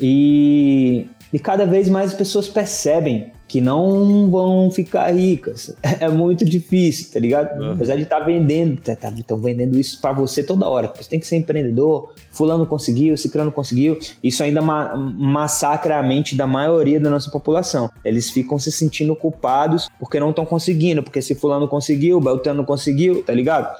E, 0.00 1.06
e 1.30 1.38
cada 1.38 1.66
vez 1.66 1.90
mais 1.90 2.12
as 2.12 2.16
pessoas 2.16 2.48
percebem 2.48 3.32
que 3.48 3.60
não 3.60 4.30
vão 4.30 4.70
ficar 4.70 5.10
ricas. 5.12 5.74
É 6.00 6.08
muito 6.08 6.44
difícil, 6.44 7.10
tá 7.12 7.18
ligado? 7.18 7.64
Apesar 7.72 7.96
de 7.96 8.02
estar 8.02 8.20
vendendo, 8.20 8.80
estão 9.18 9.38
vendendo 9.38 9.76
isso 9.78 10.00
para 10.00 10.12
você 10.12 10.42
toda 10.44 10.68
hora. 10.68 10.92
Você 10.96 11.08
tem 11.10 11.18
que 11.18 11.26
ser 11.26 11.36
empreendedor, 11.36 12.12
fulano 12.30 12.66
conseguiu, 12.66 13.16
ciclano 13.16 13.50
conseguiu. 13.50 13.98
Isso 14.22 14.42
ainda 14.44 14.60
ma 14.62 14.94
massacra 14.96 15.98
a 15.98 16.02
mente 16.02 16.36
da 16.36 16.46
maioria 16.46 17.00
da 17.00 17.10
nossa 17.10 17.30
população. 17.30 17.90
Eles 18.04 18.30
ficam 18.30 18.58
se 18.58 18.70
sentindo 18.70 19.16
culpados 19.16 19.88
porque 19.98 20.20
não 20.20 20.30
estão 20.30 20.44
conseguindo, 20.46 21.02
porque 21.02 21.20
se 21.22 21.34
fulano 21.34 21.66
conseguiu, 21.66 22.20
Beltrano 22.20 22.64
conseguiu, 22.64 23.22
tá 23.24 23.32
ligado? 23.32 23.74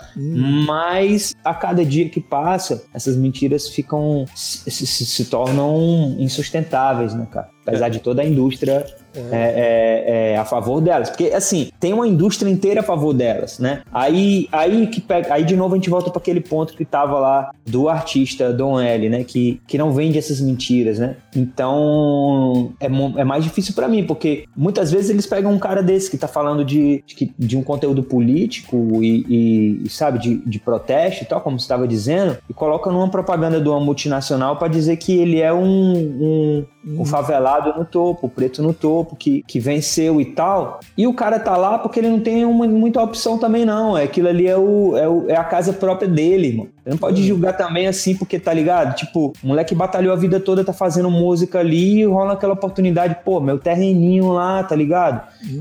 Mas 0.67 1.35
a 1.45 1.55
cada 1.55 1.85
dia 1.85 2.09
que 2.09 2.21
passa, 2.21 2.83
essas 2.93 3.17
mentiras 3.17 3.69
ficam 3.69 4.25
se, 4.35 4.71
se- 4.71 4.87
se 5.07 5.25
tornam 5.27 6.17
insustentáveis, 6.19 7.15
né, 7.15 7.27
cara? 7.31 7.49
Apesar 7.67 7.91
de 7.91 7.99
toda 8.01 8.23
a 8.23 8.25
indústria 8.25 8.87
é, 9.15 9.23
é, 9.33 10.33
é 10.33 10.37
a 10.37 10.45
favor 10.45 10.81
delas. 10.81 11.09
Porque, 11.11 11.27
assim, 11.27 11.71
tem 11.81 11.93
uma 11.93 12.07
indústria 12.07 12.51
inteira 12.51 12.81
a 12.81 12.85
favor 12.85 13.13
delas, 13.13 13.59
né? 13.59 13.83
Aí, 13.93 14.49
aí, 14.53 14.87
que 14.87 15.01
pega, 15.01 15.33
aí 15.35 15.45
de 15.45 15.57
novo, 15.57 15.75
a 15.75 15.77
gente 15.79 15.91
volta 15.91 16.11
para 16.11 16.21
aquele 16.21 16.41
ponto 16.41 16.75
que 16.75 16.85
tava 16.85 17.19
lá 17.19 17.51
do 17.67 17.89
artista 17.89 18.53
Dom 18.53 18.81
L, 18.81 19.09
né? 19.09 19.25
Que, 19.25 19.61
que 19.67 19.79
não 19.79 19.93
vende 19.93 20.19
essas 20.19 20.41
mentiras, 20.41 20.99
né? 20.99 21.17
Então, 21.35 22.73
é, 22.81 22.87
é 22.87 23.25
mais 23.25 23.45
difícil 23.45 23.75
para 23.75 23.89
mim, 23.89 24.05
porque 24.05 24.45
muitas 24.57 24.91
vezes 24.91 25.11
eles 25.11 25.27
pegam 25.27 25.53
um 25.53 25.59
cara 25.59 25.83
desse 25.83 26.11
que 26.11 26.17
tá 26.19 26.29
falando 26.29 26.65
de, 26.65 27.03
de, 27.07 27.33
de 27.39 27.57
um 27.57 27.63
conteúdo 27.63 28.03
político 28.03 29.03
e, 29.03 29.25
e- 29.29 29.83
e, 29.85 29.89
sabe, 29.89 30.19
de, 30.19 30.37
de 30.47 30.59
protesto 30.59 31.23
e 31.23 31.27
tal, 31.27 31.41
como 31.41 31.59
você 31.59 31.65
estava 31.65 31.87
dizendo, 31.87 32.39
e 32.49 32.55
colocam 32.55 32.93
numa 32.93 33.09
propaganda 33.09 33.61
de 33.61 33.69
uma 33.69 33.81
multinacional 33.81 34.57
para 34.57 34.69
dizer 34.69 34.97
que 34.97 35.17
ele 35.17 35.41
é 35.41 35.53
um, 35.53 35.93
um, 35.97 36.65
um 36.97 37.05
favelado 37.05 37.79
no 37.79 37.85
topo, 37.85 38.27
o 38.27 38.31
preto 38.31 38.63
no 38.63 38.73
topo, 38.73 39.17
que, 39.17 39.43
que 39.47 39.59
venceu 39.61 40.21
e 40.21 40.25
tal. 40.25 40.81
E 40.97 41.07
o 41.07 41.13
cara 41.15 41.39
tá 41.39 41.57
lá 41.57 41.79
porque 41.79 42.01
ele 42.01 42.09
não 42.09 42.21
tem 42.21 42.45
uma, 42.45 42.67
muita 42.67 43.03
opção 43.03 43.39
também, 43.39 43.65
não. 43.65 43.97
É 43.99 44.05
aquilo 44.05 44.29
ali 44.29 44.47
é, 44.47 44.57
o, 44.57 44.97
é, 44.97 45.09
o- 45.09 45.25
é 45.29 45.37
a 45.37 45.45
casa 45.45 45.73
própria 45.73 46.09
dele, 46.09 46.49
irmão. 46.49 46.69
Você 46.85 46.91
não 46.91 46.99
pode 46.99 47.23
julgar 47.27 47.55
também 47.57 47.87
assim, 47.87 48.17
porque 48.17 48.39
tá 48.39 48.53
ligado? 48.53 48.95
Tipo, 48.97 49.35
o 49.43 49.47
moleque 49.49 49.75
batalhou 49.75 50.13
a 50.13 50.17
vida 50.17 50.41
toda, 50.41 50.65
tá 50.65 50.73
fazendo 50.73 51.11
música 51.11 51.59
ali 51.59 52.01
e 52.01 52.05
rola 52.07 52.33
aquela 52.33 52.55
oportunidade, 52.55 53.19
pô, 53.25 53.41
meu 53.41 53.59
terreninho 53.59 54.29
lá, 54.33 54.63
tá 54.65 54.75
ligado? 54.75 55.21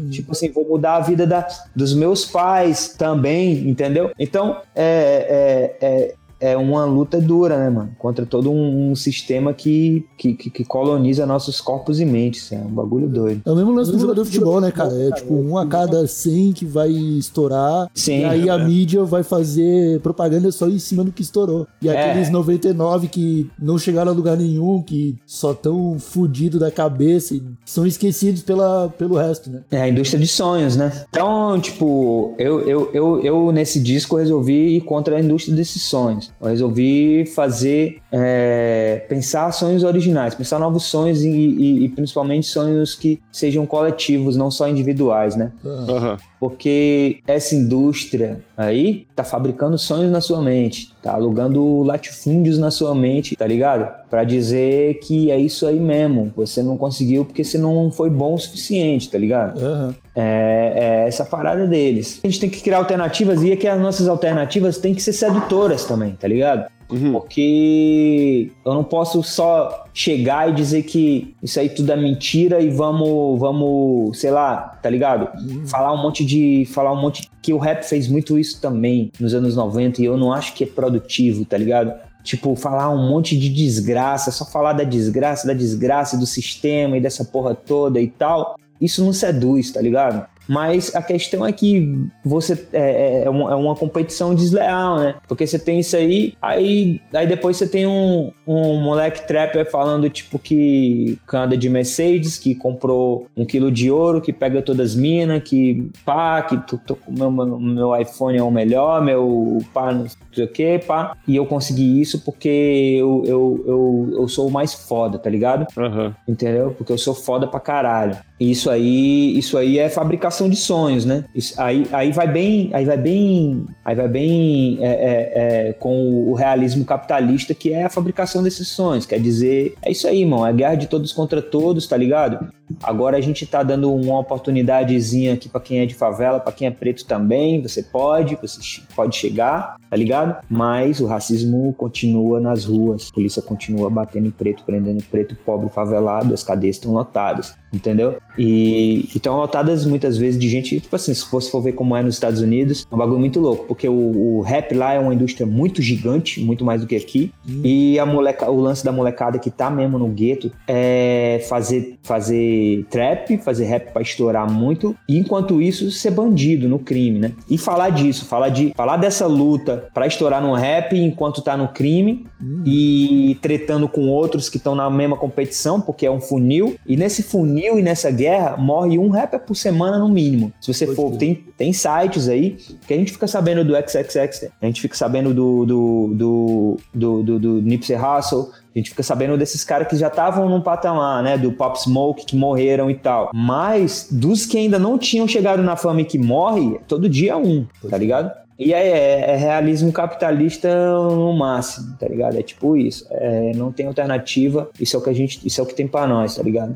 Tipo 0.10 0.32
assim, 0.32 0.50
vou 0.52 0.66
mudar 0.68 0.96
a 0.96 1.00
vida 1.02 1.28
da, 1.28 1.46
dos 1.76 1.94
meus 1.94 2.24
pais 2.26 2.96
também, 2.98 3.68
entendeu? 3.70 4.12
Então, 4.18 4.58
é, 4.76 5.76
é, 5.82 5.86
é, 5.86 6.14
é 6.40 6.56
uma 6.58 6.86
luta 6.86 7.20
dura, 7.20 7.58
né, 7.58 7.70
mano? 7.70 7.92
Contra 7.98 8.26
todo 8.26 8.52
um, 8.52 8.92
um 8.92 8.96
sistema 8.96 9.54
que, 9.54 10.06
que, 10.18 10.34
que- 10.34 10.50
que 10.50 10.64
coloniza 10.64 11.26
nossos 11.26 11.60
corpos 11.62 12.00
e 12.00 12.06
mentes. 12.06 12.52
É 12.52 12.58
um 12.58 12.70
bagulho 12.70 13.08
doido. 13.08 13.42
É 13.46 13.52
o 13.52 13.56
mesmo 13.56 13.72
lance 13.74 13.92
do 13.92 14.00
jogador 14.00 14.24
de 14.24 14.30
futebol, 14.32 14.62
né, 14.62 14.72
cara? 14.72 14.94
É 14.94 15.12
tipo 15.12 15.34
um 15.34 15.58
a 15.58 15.66
cada 15.66 16.06
100 16.08 16.54
que 16.54 16.66
vai 16.66 16.90
estourar. 16.90 17.90
Sim. 17.94 18.20
E 18.22 18.26
aí 18.26 18.50
a 18.50 18.58
mídia 18.58 19.04
vai 19.04 19.24
fazer 19.24 20.00
propaganda 20.02 20.52
só 20.52 20.68
em 20.68 20.80
cima 20.80 21.04
do 21.04 21.12
que 21.12 21.22
estourou. 21.22 21.68
E 21.82 21.90
É. 21.90 22.10
aqueles 22.12 22.30
99 22.30 23.08
que 23.08 23.50
não 23.60 23.78
chegaram 23.78 24.12
a 24.12 24.16
lugar 24.16 24.38
nenhum, 24.38 24.82
que 24.82 25.16
só 25.26 25.54
tão 25.54 25.98
fudido 26.00 26.60
da 26.60 26.72
cabeça 26.72 27.36
e 27.36 27.44
são 27.66 27.86
esquecidos 27.86 28.42
pela, 28.44 28.90
pelo 28.98 29.16
resto, 29.16 29.50
né? 29.50 29.62
É 29.72 29.82
a 29.82 29.90
indústria 29.90 30.20
de 30.20 30.28
sonhos, 30.28 30.76
né? 30.76 30.92
Então, 31.10 31.60
tipo, 31.60 32.34
eu, 32.38 32.62
eu, 32.62 32.90
eu, 32.94 33.22
eu 33.24 33.52
nesse 33.52 33.80
disco 33.80 34.16
resolvi 34.18 34.78
ir 34.78 34.82
contra 34.82 35.18
a 35.18 35.20
indústria 35.22 35.56
desses 35.56 35.82
sonhos. 35.84 36.27
Eu 36.42 36.48
resolvi 36.48 37.26
fazer, 37.26 38.00
é, 38.12 39.06
pensar 39.10 39.52
sonhos 39.52 39.84
originais, 39.84 40.36
pensar 40.36 40.60
novos 40.60 40.84
sonhos 40.84 41.24
e, 41.24 41.30
e- 41.30 41.86
e 41.86 41.90
principalmente 41.90 42.48
sonhos 42.48 42.96
que 42.96 43.20
sejam 43.32 43.66
coletivos, 43.66 44.36
não 44.36 44.50
só 44.52 44.68
individuais, 44.68 45.36
né? 45.36 45.52
Aham. 45.66 46.18
Porque 46.40 47.20
essa 47.28 47.56
indústria 47.56 48.40
aí 48.56 49.08
tá 49.16 49.24
fabricando 49.24 49.78
sonhos 49.78 50.12
na 50.12 50.22
sua 50.22 50.42
mente, 50.42 50.94
tá 51.02 51.14
alugando 51.14 51.82
latifúndios 51.84 52.60
na 52.60 52.70
sua 52.70 52.94
mente, 52.94 53.36
tá 53.36 53.48
ligado? 53.48 53.92
Pra 54.10 54.24
dizer 54.24 55.00
que 55.00 55.32
é 55.32 55.40
isso 55.40 55.66
aí 55.66 55.80
mesmo. 55.80 56.32
Você 56.36 56.62
não 56.62 56.78
conseguiu 56.78 57.26
porque 57.26 57.44
você 57.44 57.58
não 57.58 57.92
foi 57.92 58.10
bom 58.10 58.36
o 58.36 58.40
suficiente, 58.40 59.10
tá 59.10 59.18
ligado? 59.18 59.60
Aham. 59.60 59.96
É, 60.16 60.74
é 60.76 61.08
essa 61.08 61.26
parada 61.26 61.68
deles. 61.68 62.20
A 62.24 62.28
gente 62.28 62.40
tem 62.40 62.50
que 62.50 62.62
criar 62.62 62.78
alternativas 62.78 63.44
e 63.44 63.52
é 63.52 63.56
que 63.56 63.68
as 63.68 63.80
nossas 63.80 64.08
alternativas 64.08 64.78
têm 64.78 64.94
que 64.94 65.02
ser 65.02 65.14
sedutoras 65.14 65.86
também, 65.86 66.12
tá 66.20 66.28
ligado? 66.28 66.68
Porque 66.88 68.50
eu 68.66 68.74
não 68.74 68.84
posso 68.84 69.22
só 69.22 69.86
chegar 69.94 70.50
e 70.50 70.54
dizer 70.54 70.84
que 70.84 71.36
isso 71.44 71.60
aí 71.60 71.70
tudo 71.70 71.92
é 71.92 71.98
mentira 71.98 72.62
e 72.62 72.70
vamos, 72.70 73.40
vamos, 73.40 74.20
sei 74.20 74.32
lá, 74.32 74.78
tá 74.82 74.90
ligado? 74.90 75.28
Falar 75.68 75.94
um 75.94 76.02
monte 76.02 76.24
de, 76.26 76.66
falar 76.72 76.94
um 76.94 77.02
monte 77.02 77.30
que 77.42 77.52
o 77.52 77.58
rap 77.58 77.84
fez 77.84 78.08
muito 78.08 78.40
isso 78.40 78.62
também 78.62 79.12
nos 79.20 79.34
anos 79.34 79.56
90 79.56 80.02
e 80.02 80.06
eu 80.06 80.18
não 80.18 80.32
acho 80.32 80.54
que 80.54 80.64
é 80.64 80.68
produtivo, 80.68 81.44
tá 81.44 81.58
ligado? 81.58 81.94
Tipo, 82.24 82.56
falar 82.56 82.90
um 82.90 83.08
monte 83.08 83.38
de 83.38 83.50
desgraça, 83.50 84.32
só 84.32 84.46
falar 84.46 84.74
da 84.74 84.84
desgraça, 84.84 85.48
da 85.48 85.54
desgraça 85.54 86.18
do 86.18 86.26
sistema 86.26 86.98
e 86.98 87.02
dessa 87.02 87.24
porra 87.24 87.56
toda 87.56 88.02
e 88.02 88.08
tal. 88.08 88.58
Isso 88.80 89.04
não 89.04 89.14
seduz, 89.14 89.72
tá 89.72 89.82
ligado? 89.82 90.28
Mas 90.48 90.96
a 90.96 91.02
questão 91.02 91.46
é 91.46 91.52
que 91.52 92.08
você 92.24 92.54
é, 92.72 93.22
é, 93.22 93.24
é 93.26 93.30
uma, 93.30 93.52
é 93.52 93.56
uma 93.56 93.76
competição 93.76 94.34
desleal, 94.34 94.98
né? 94.98 95.16
Porque 95.28 95.46
você 95.46 95.60
tem 95.60 95.80
isso 95.80 95.96
aí, 95.96 96.34
aí, 96.42 97.02
aí 97.14 97.28
depois 97.28 97.58
você 97.58 97.68
tem 97.68 97.86
um, 97.86 98.32
um 98.46 98.82
moleque 98.82 99.28
trapper 99.28 99.70
falando, 99.70 100.10
tipo, 100.10 100.40
que 100.40 101.18
anda 101.34 101.58
de 101.58 101.70
Mercedes, 101.70 102.38
que 102.38 102.56
comprou 102.56 103.28
um 103.36 103.46
quilo 103.46 103.72
de 103.72 103.92
ouro, 103.92 104.22
que 104.22 104.32
pega 104.32 104.62
todas 104.62 104.92
as 104.92 104.96
minas, 104.96 105.44
que 105.44 105.90
pá, 106.06 106.42
que 106.42 106.58
tu, 106.58 106.80
tu, 106.86 106.98
meu, 107.08 107.30
meu, 107.32 108.00
iPhone 108.00 108.38
é 108.38 108.44
o 108.44 108.52
melhor, 108.52 109.02
meu 109.02 109.60
pá, 109.74 109.92
não 109.92 110.08
sei 110.32 110.46
o 110.46 110.48
que, 110.48 110.80
pá. 110.80 111.16
E 111.28 111.36
eu 111.36 111.46
consegui 111.46 112.00
isso 112.02 112.24
porque 112.24 112.96
eu, 113.00 113.24
eu, 113.26 113.64
eu, 113.68 114.10
eu 114.22 114.28
sou 114.28 114.48
o 114.48 114.52
mais 114.52 114.74
foda, 114.74 115.20
tá 115.20 115.30
ligado? 115.30 115.68
Aham. 115.78 116.16
Entendeu? 116.28 116.74
Porque 116.78 116.92
eu 116.92 116.98
sou 116.98 117.14
foda 117.14 117.48
pra 117.48 117.60
caralho. 117.60 118.18
Isso 118.40 118.70
aí, 118.70 119.36
isso 119.38 119.58
aí 119.58 119.80
é 119.80 119.90
fabricação 119.90 120.48
de 120.48 120.56
sonhos, 120.56 121.06
né? 121.06 121.26
Isso, 121.34 121.60
aí, 121.60 121.88
aí 121.92 122.12
vai 122.12 122.28
bem, 122.28 122.70
aí 122.72 122.86
vai 122.86 122.98
bem, 122.98 123.66
aí 123.84 123.96
vai 123.96 124.08
bem 124.08 124.78
é, 124.80 124.88
é, 124.88 125.70
é, 125.70 125.74
com 125.74 126.30
o 126.30 126.34
realismo 126.34 126.86
capitalista 126.86 127.56
que 127.56 127.74
é 127.74 127.86
a 127.86 127.90
fabricação 127.90 128.44
desses 128.44 128.68
sonhos. 128.68 129.08
Quer 129.08 129.20
dizer, 129.20 129.76
é 129.82 129.92
isso 129.92 130.08
aí, 130.08 130.22
irmão. 130.22 130.46
É 130.46 130.54
guerra 130.54 130.76
de 130.76 130.88
todos 130.88 131.12
contra 131.12 131.42
todos, 131.42 131.88
tá 131.88 131.98
ligado? 131.98 132.48
Agora 132.84 133.18
a 133.18 133.22
gente 133.22 133.46
tá 133.46 133.64
dando 133.64 133.94
uma 133.94 134.20
oportunidadezinha 134.20 135.34
aqui 135.34 135.50
pra 135.50 135.62
quem 135.62 135.80
é 135.80 135.86
de 135.86 135.96
favela, 135.96 136.40
pra 136.40 136.52
quem 136.52 136.68
é 136.68 136.72
preto 136.72 137.06
também. 137.06 137.62
Você 137.62 137.84
pode, 137.84 138.36
você 138.36 138.60
pode 138.96 139.16
chegar, 139.16 139.78
tá 139.90 139.96
ligado? 139.96 140.44
Mas 140.50 141.00
o 141.00 141.06
racismo 141.06 141.74
continua 141.78 142.40
nas 142.40 142.66
ruas. 142.66 143.10
A 143.10 143.14
polícia 143.14 143.42
continua 143.42 143.90
batendo 143.90 144.28
em 144.28 144.32
preto, 144.32 144.64
prendendo 144.64 145.04
preto, 145.04 145.36
pobre, 145.46 145.70
favelado. 145.70 146.34
As 146.34 146.44
cadeias 146.44 146.76
estão 146.76 146.94
lotadas, 146.94 147.56
entendeu? 147.74 148.18
E 148.38 149.10
estão 149.16 149.38
lotadas 149.38 149.86
muitas 149.86 150.18
vezes 150.18 150.40
de 150.40 150.48
gente, 150.48 150.80
tipo 150.80 150.96
assim, 150.96 151.14
se 151.14 151.26
você 151.30 151.50
for 151.50 151.62
ver 151.62 151.74
como 151.74 151.96
é 151.96 152.04
nos 152.04 152.16
Estados 152.16 152.42
Unidos, 152.42 152.86
é 152.90 152.94
um 152.94 152.98
bagulho 152.98 153.20
muito 153.20 153.40
louco, 153.40 153.66
porque 153.66 153.88
o, 153.90 154.38
o 154.38 154.42
rap 154.42 154.74
lá 154.76 154.94
é 154.94 155.00
uma 155.00 155.14
indústria 155.14 155.46
muito 155.46 155.82
gigante, 155.82 156.44
muito 156.44 156.64
mais 156.64 156.82
do 156.82 156.88
que 156.88 156.96
aqui. 156.96 157.32
E 157.64 157.98
a 157.98 158.06
moleca, 158.06 158.50
o 158.50 158.60
lance 158.60 158.84
da 158.84 158.92
molecada 158.92 159.40
que 159.40 159.50
tá 159.50 159.70
mesmo 159.70 159.98
no 159.98 160.08
gueto 160.08 160.52
é 160.68 161.44
fazer, 161.50 161.98
fazer 162.04 162.57
trap, 162.90 163.38
fazer 163.38 163.66
rap 163.66 163.92
pra 163.92 164.02
estourar 164.02 164.52
muito, 164.52 164.96
e 165.08 165.18
enquanto 165.18 165.62
isso 165.62 165.90
ser 165.92 166.12
bandido 166.12 166.68
no 166.68 166.80
crime, 166.80 167.20
né? 167.20 167.32
E 167.50 167.58
falar 167.58 167.90
disso, 167.90 168.26
falar 168.26 168.50
de 168.50 168.74
falar 168.76 168.98
dessa 168.98 169.26
luta 169.28 169.88
pra 169.94 170.08
estourar 170.08 170.42
no 170.42 170.54
rap 170.54 170.98
enquanto 170.98 171.42
tá 171.42 171.56
no 171.58 171.70
crime 171.70 172.26
e 172.66 173.38
tretando 173.42 173.88
com 173.88 174.08
outros 174.10 174.50
que 174.50 174.58
estão 174.58 174.76
na 174.76 174.90
mesma 174.90 175.18
competição, 175.18 175.82
porque 175.82 176.06
é 176.06 176.12
um 176.12 176.22
funil, 176.22 176.76
e 176.86 176.96
nesse 176.96 177.24
funil 177.24 177.80
e 177.80 177.82
nessa 177.82 178.12
guerra 178.12 178.58
morre 178.58 178.98
um 179.00 179.10
rapper 179.10 179.40
por 179.40 179.56
semana 179.56 179.98
no 179.98 180.10
mínimo. 180.10 180.52
Se 180.62 180.74
você 180.74 180.88
for, 180.88 181.18
tem, 181.18 181.36
tem 181.58 181.74
sites 181.74 182.28
aí 182.28 182.58
que 182.88 182.94
a 182.94 182.98
gente 182.98 183.12
fica 183.12 183.28
sabendo 183.28 183.64
do 183.64 183.74
XXX, 183.76 184.50
a 184.62 184.66
gente 184.66 184.82
fica 184.82 184.96
sabendo 184.96 185.34
do, 185.34 185.66
do, 185.66 186.08
do, 186.14 186.78
do, 186.94 187.24
do, 187.24 187.40
do 187.40 187.62
Nipsey 187.62 187.96
Hussle, 187.96 188.48
a 188.76 188.78
gente 188.78 188.90
fica 188.92 189.02
sabendo 189.04 189.38
desses 189.38 189.64
caras 189.64 189.88
que 189.88 189.96
já 189.96 190.08
estavam 190.08 190.48
num 190.50 190.62
patamar, 190.62 191.24
né? 191.24 191.38
Do 191.38 191.52
Pop 191.52 191.80
Smoke, 191.82 192.26
que 192.26 192.36
morreram 192.36 192.90
e 192.92 192.96
tal. 192.96 193.32
Mas 193.34 194.08
dos 194.12 194.46
que 194.46 194.58
ainda 194.58 194.78
não 194.78 194.98
tinham 194.98 195.28
chegado 195.28 195.64
na 195.64 195.76
fama 195.76 196.02
e 196.02 196.06
que 196.06 196.18
morre, 196.20 196.80
todo 196.88 197.10
dia 197.10 197.36
um, 197.38 197.66
tá 197.90 197.98
ligado? 197.98 198.32
E 198.60 198.74
é, 198.74 198.88
é- 198.88 199.32
é 199.32 199.36
realismo 199.36 199.92
capitalista 199.92 200.68
no 201.00 201.32
máximo, 201.34 201.96
tá 202.00 202.08
ligado? 202.08 202.38
É 202.38 202.42
tipo 202.42 202.76
isso. 202.76 203.06
É, 203.12 203.52
não 203.56 203.72
tem 203.72 203.86
alternativa. 203.86 204.70
Isso 204.80 204.96
é 204.96 205.00
o 205.00 205.04
que 205.04 205.10
a 205.10 205.14
gente. 205.14 205.40
Isso 205.46 205.62
é 205.62 205.64
o 205.64 205.68
que 205.68 205.76
tem 205.76 205.88
pra 205.88 206.08
nós, 206.08 206.36
tá 206.36 206.42
ligado? 206.44 206.76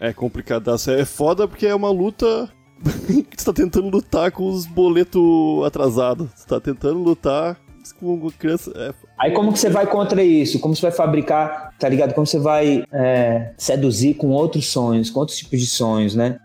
É 0.00 0.12
complicadaço. 0.12 0.90
É 0.90 1.04
foda 1.04 1.46
porque 1.46 1.66
é 1.66 1.74
uma 1.74 1.90
luta 1.90 2.48
você 2.84 3.44
tá 3.44 3.52
tentando 3.52 3.88
lutar 3.88 4.30
com 4.32 4.48
os 4.48 4.66
boletos 4.66 5.22
atrasados. 5.64 6.28
Você 6.34 6.46
tá 6.48 6.60
tentando 6.60 6.98
lutar 6.98 7.56
com 7.92 8.30
criança. 8.38 8.72
É, 8.74 8.92
Aí 9.18 9.32
como 9.32 9.52
que 9.52 9.58
você 9.58 9.68
vai 9.68 9.86
contra 9.86 10.22
isso? 10.22 10.58
Como 10.58 10.74
você 10.74 10.82
vai 10.82 10.92
fabricar, 10.92 11.72
tá 11.78 11.88
ligado? 11.88 12.14
Como 12.14 12.26
você 12.26 12.38
vai 12.38 12.84
é, 12.92 13.52
seduzir 13.56 14.14
com 14.14 14.28
outros 14.28 14.66
sonhos, 14.66 15.10
com 15.10 15.20
outros 15.20 15.38
tipos 15.38 15.60
de 15.60 15.66
sonhos, 15.66 16.14
né? 16.14 16.38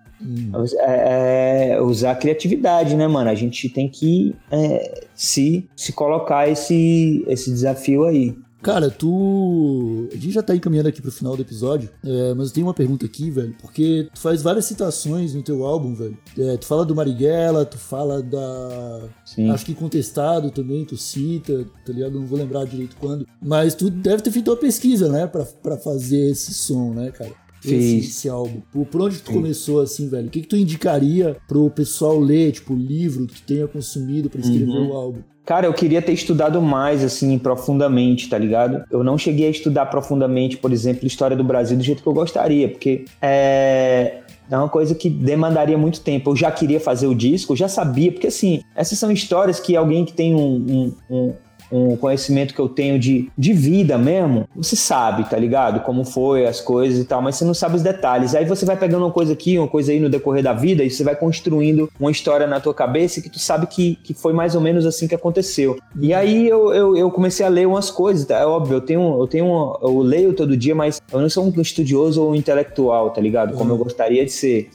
É, 0.79 1.71
é, 1.71 1.81
usar 1.81 2.11
a 2.11 2.15
criatividade, 2.15 2.95
né, 2.95 3.07
mano? 3.07 3.29
A 3.29 3.35
gente 3.35 3.69
tem 3.69 3.87
que 3.87 4.35
é, 4.51 5.05
se, 5.15 5.67
se 5.75 5.93
colocar 5.93 6.49
esse, 6.49 7.23
esse 7.27 7.49
desafio 7.49 8.03
aí. 8.03 8.35
Cara, 8.61 8.89
tu. 8.89 10.07
A 10.11 10.15
gente 10.15 10.31
já 10.31 10.43
tá 10.43 10.55
encaminhando 10.55 10.89
aqui 10.89 11.01
pro 11.01 11.11
final 11.11 11.35
do 11.35 11.41
episódio, 11.41 11.89
é, 12.03 12.33
mas 12.33 12.49
eu 12.49 12.53
tenho 12.53 12.67
uma 12.67 12.73
pergunta 12.73 13.05
aqui, 13.05 13.31
velho, 13.31 13.55
porque 13.61 14.09
tu 14.13 14.19
faz 14.19 14.41
várias 14.41 14.65
citações 14.65 15.33
no 15.33 15.41
teu 15.41 15.65
álbum, 15.65 15.93
velho. 15.93 16.17
É, 16.37 16.57
tu 16.57 16.65
fala 16.65 16.85
do 16.85 16.95
Marighella, 16.95 17.65
tu 17.65 17.77
fala 17.77 18.21
da. 18.21 19.09
Sim. 19.25 19.49
Acho 19.49 19.65
que 19.65 19.79
Contestado 19.79 20.51
também, 20.51 20.83
tu 20.83 20.97
cita, 20.97 21.65
tá 21.85 21.93
ligado? 21.93 22.19
Não 22.19 22.25
vou 22.25 22.37
lembrar 22.37 22.65
direito 22.65 22.97
quando. 22.99 23.25
Mas 23.41 23.73
tu 23.75 23.89
deve 23.89 24.21
ter 24.21 24.31
feito 24.31 24.51
uma 24.51 24.57
pesquisa, 24.57 25.07
né, 25.09 25.25
pra, 25.25 25.45
pra 25.45 25.77
fazer 25.77 26.31
esse 26.31 26.53
som, 26.53 26.93
né, 26.93 27.11
cara? 27.11 27.31
Esse, 27.63 27.97
esse 27.99 28.29
álbum. 28.29 28.61
Por, 28.71 28.85
por 28.85 29.01
onde 29.01 29.17
tu 29.19 29.31
começou, 29.31 29.81
assim, 29.81 30.07
velho? 30.09 30.27
O 30.27 30.29
que, 30.29 30.41
que 30.41 30.47
tu 30.47 30.55
indicaria 30.57 31.37
pro 31.47 31.69
pessoal 31.69 32.19
ler, 32.19 32.51
tipo, 32.51 32.73
livro 32.73 33.27
que 33.27 33.41
tenha 33.41 33.67
consumido 33.67 34.29
pra 34.29 34.39
escrever 34.41 34.65
Uhum. 34.69 34.89
o 34.89 34.93
álbum? 34.93 35.19
Cara, 35.45 35.65
eu 35.65 35.73
queria 35.73 35.99
ter 36.01 36.13
estudado 36.13 36.61
mais, 36.61 37.03
assim, 37.03 37.37
profundamente, 37.39 38.29
tá 38.29 38.37
ligado? 38.37 38.83
Eu 38.91 39.03
não 39.03 39.17
cheguei 39.17 39.47
a 39.47 39.49
estudar 39.49 39.87
profundamente, 39.87 40.57
por 40.57 40.71
exemplo, 40.71 41.07
história 41.07 41.35
do 41.35 41.43
Brasil 41.43 41.75
do 41.75 41.83
jeito 41.83 42.03
que 42.03 42.07
eu 42.07 42.13
gostaria, 42.13 42.69
porque 42.69 43.05
é. 43.21 44.19
É 44.51 44.57
uma 44.57 44.67
coisa 44.69 44.95
que 44.95 45.11
demandaria 45.11 45.77
muito 45.77 46.01
tempo. 46.01 46.31
Eu 46.31 46.35
já 46.35 46.51
queria 46.51 46.79
fazer 46.79 47.05
o 47.05 47.13
disco, 47.13 47.53
eu 47.53 47.57
já 47.57 47.67
sabia, 47.67 48.11
porque 48.11 48.25
assim, 48.27 48.61
essas 48.75 48.97
são 48.97 49.11
histórias 49.11 49.59
que 49.59 49.75
alguém 49.75 50.03
que 50.03 50.11
tem 50.13 50.33
um, 50.33 50.39
um, 50.57 50.93
um, 51.07 51.33
um 51.71 51.95
conhecimento 51.95 52.53
que 52.53 52.59
eu 52.59 52.69
tenho 52.69 52.99
de, 52.99 53.29
de 53.37 53.53
vida 53.53 53.97
mesmo, 53.97 54.47
você 54.55 54.75
sabe, 54.75 55.29
tá 55.29 55.37
ligado? 55.37 55.81
Como 55.81 56.03
foi 56.03 56.45
as 56.45 56.59
coisas 56.61 56.99
e 56.99 57.05
tal, 57.05 57.21
mas 57.21 57.35
você 57.35 57.45
não 57.45 57.53
sabe 57.53 57.75
os 57.75 57.81
detalhes. 57.81 58.35
Aí 58.35 58.45
você 58.45 58.65
vai 58.65 58.77
pegando 58.77 59.05
uma 59.05 59.11
coisa 59.11 59.33
aqui, 59.33 59.57
uma 59.57 59.67
coisa 59.67 59.91
aí 59.91 59.99
no 59.99 60.09
decorrer 60.09 60.43
da 60.43 60.53
vida, 60.53 60.83
e 60.83 60.89
você 60.89 61.03
vai 61.03 61.15
construindo 61.15 61.89
uma 61.99 62.11
história 62.11 62.47
na 62.47 62.59
tua 62.59 62.73
cabeça 62.73 63.21
que 63.21 63.29
tu 63.29 63.39
sabe 63.39 63.67
que, 63.67 63.97
que 64.03 64.13
foi 64.13 64.33
mais 64.33 64.55
ou 64.55 64.61
menos 64.61 64.85
assim 64.85 65.07
que 65.07 65.15
aconteceu. 65.15 65.77
E 65.99 66.13
aí 66.13 66.47
eu, 66.47 66.73
eu, 66.73 66.97
eu 66.97 67.11
comecei 67.11 67.45
a 67.45 67.49
ler 67.49 67.67
umas 67.67 67.91
coisas, 67.91 68.25
tá? 68.25 68.37
É 68.37 68.45
óbvio, 68.45 68.77
eu 68.77 68.81
tenho, 68.81 69.19
eu 69.19 69.27
tenho, 69.27 69.77
eu 69.81 69.99
leio 69.99 70.33
todo 70.33 70.57
dia, 70.57 70.73
mas 70.75 71.01
eu 71.11 71.19
não 71.21 71.29
sou 71.29 71.45
um 71.45 71.61
estudioso 71.61 72.23
ou 72.23 72.35
intelectual, 72.35 73.11
tá 73.11 73.21
ligado? 73.21 73.55
Como 73.55 73.71
eu 73.71 73.77
gostaria 73.77 74.25
de 74.25 74.31
ser. 74.31 74.69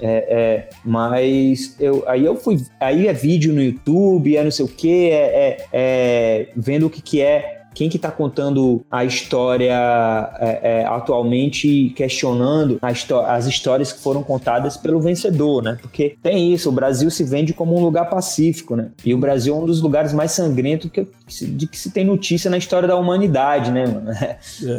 É, 0.00 0.26
é, 0.28 0.68
mas 0.84 1.76
eu, 1.80 2.04
aí 2.06 2.24
eu 2.24 2.36
fui. 2.36 2.58
Aí 2.80 3.06
é 3.06 3.12
vídeo 3.12 3.52
no 3.52 3.62
YouTube, 3.62 4.36
é 4.36 4.44
não 4.44 4.50
sei 4.50 4.64
o 4.64 4.68
que, 4.68 5.10
é, 5.10 5.66
é- 5.72 6.27
é 6.28 6.48
vendo 6.56 6.86
o 6.86 6.90
que, 6.90 7.00
que 7.02 7.20
é. 7.20 7.56
Quem 7.74 7.88
que 7.88 7.98
tá 7.98 8.10
contando 8.10 8.84
a 8.90 9.04
história 9.04 9.72
é, 10.40 10.80
é, 10.80 10.84
atualmente, 10.86 11.90
questionando 11.94 12.78
as 12.82 13.46
histórias 13.46 13.92
que 13.92 14.00
foram 14.00 14.22
contadas 14.22 14.76
pelo 14.76 15.00
vencedor, 15.00 15.62
né? 15.62 15.78
Porque 15.80 16.16
tem 16.20 16.52
isso, 16.52 16.70
o 16.70 16.72
Brasil 16.72 17.08
se 17.10 17.22
vende 17.22 17.52
como 17.52 17.76
um 17.76 17.80
lugar 17.80 18.08
pacífico, 18.10 18.74
né? 18.74 18.88
E 19.04 19.14
o 19.14 19.18
Brasil 19.18 19.54
é 19.54 19.58
um 19.58 19.66
dos 19.66 19.80
lugares 19.80 20.12
mais 20.12 20.32
sangrentos 20.32 20.90
que, 20.90 21.06
de 21.46 21.66
que 21.68 21.78
se 21.78 21.92
tem 21.92 22.04
notícia 22.04 22.50
na 22.50 22.58
história 22.58 22.88
da 22.88 22.96
humanidade, 22.96 23.70
né, 23.70 23.86
mano? 23.86 24.10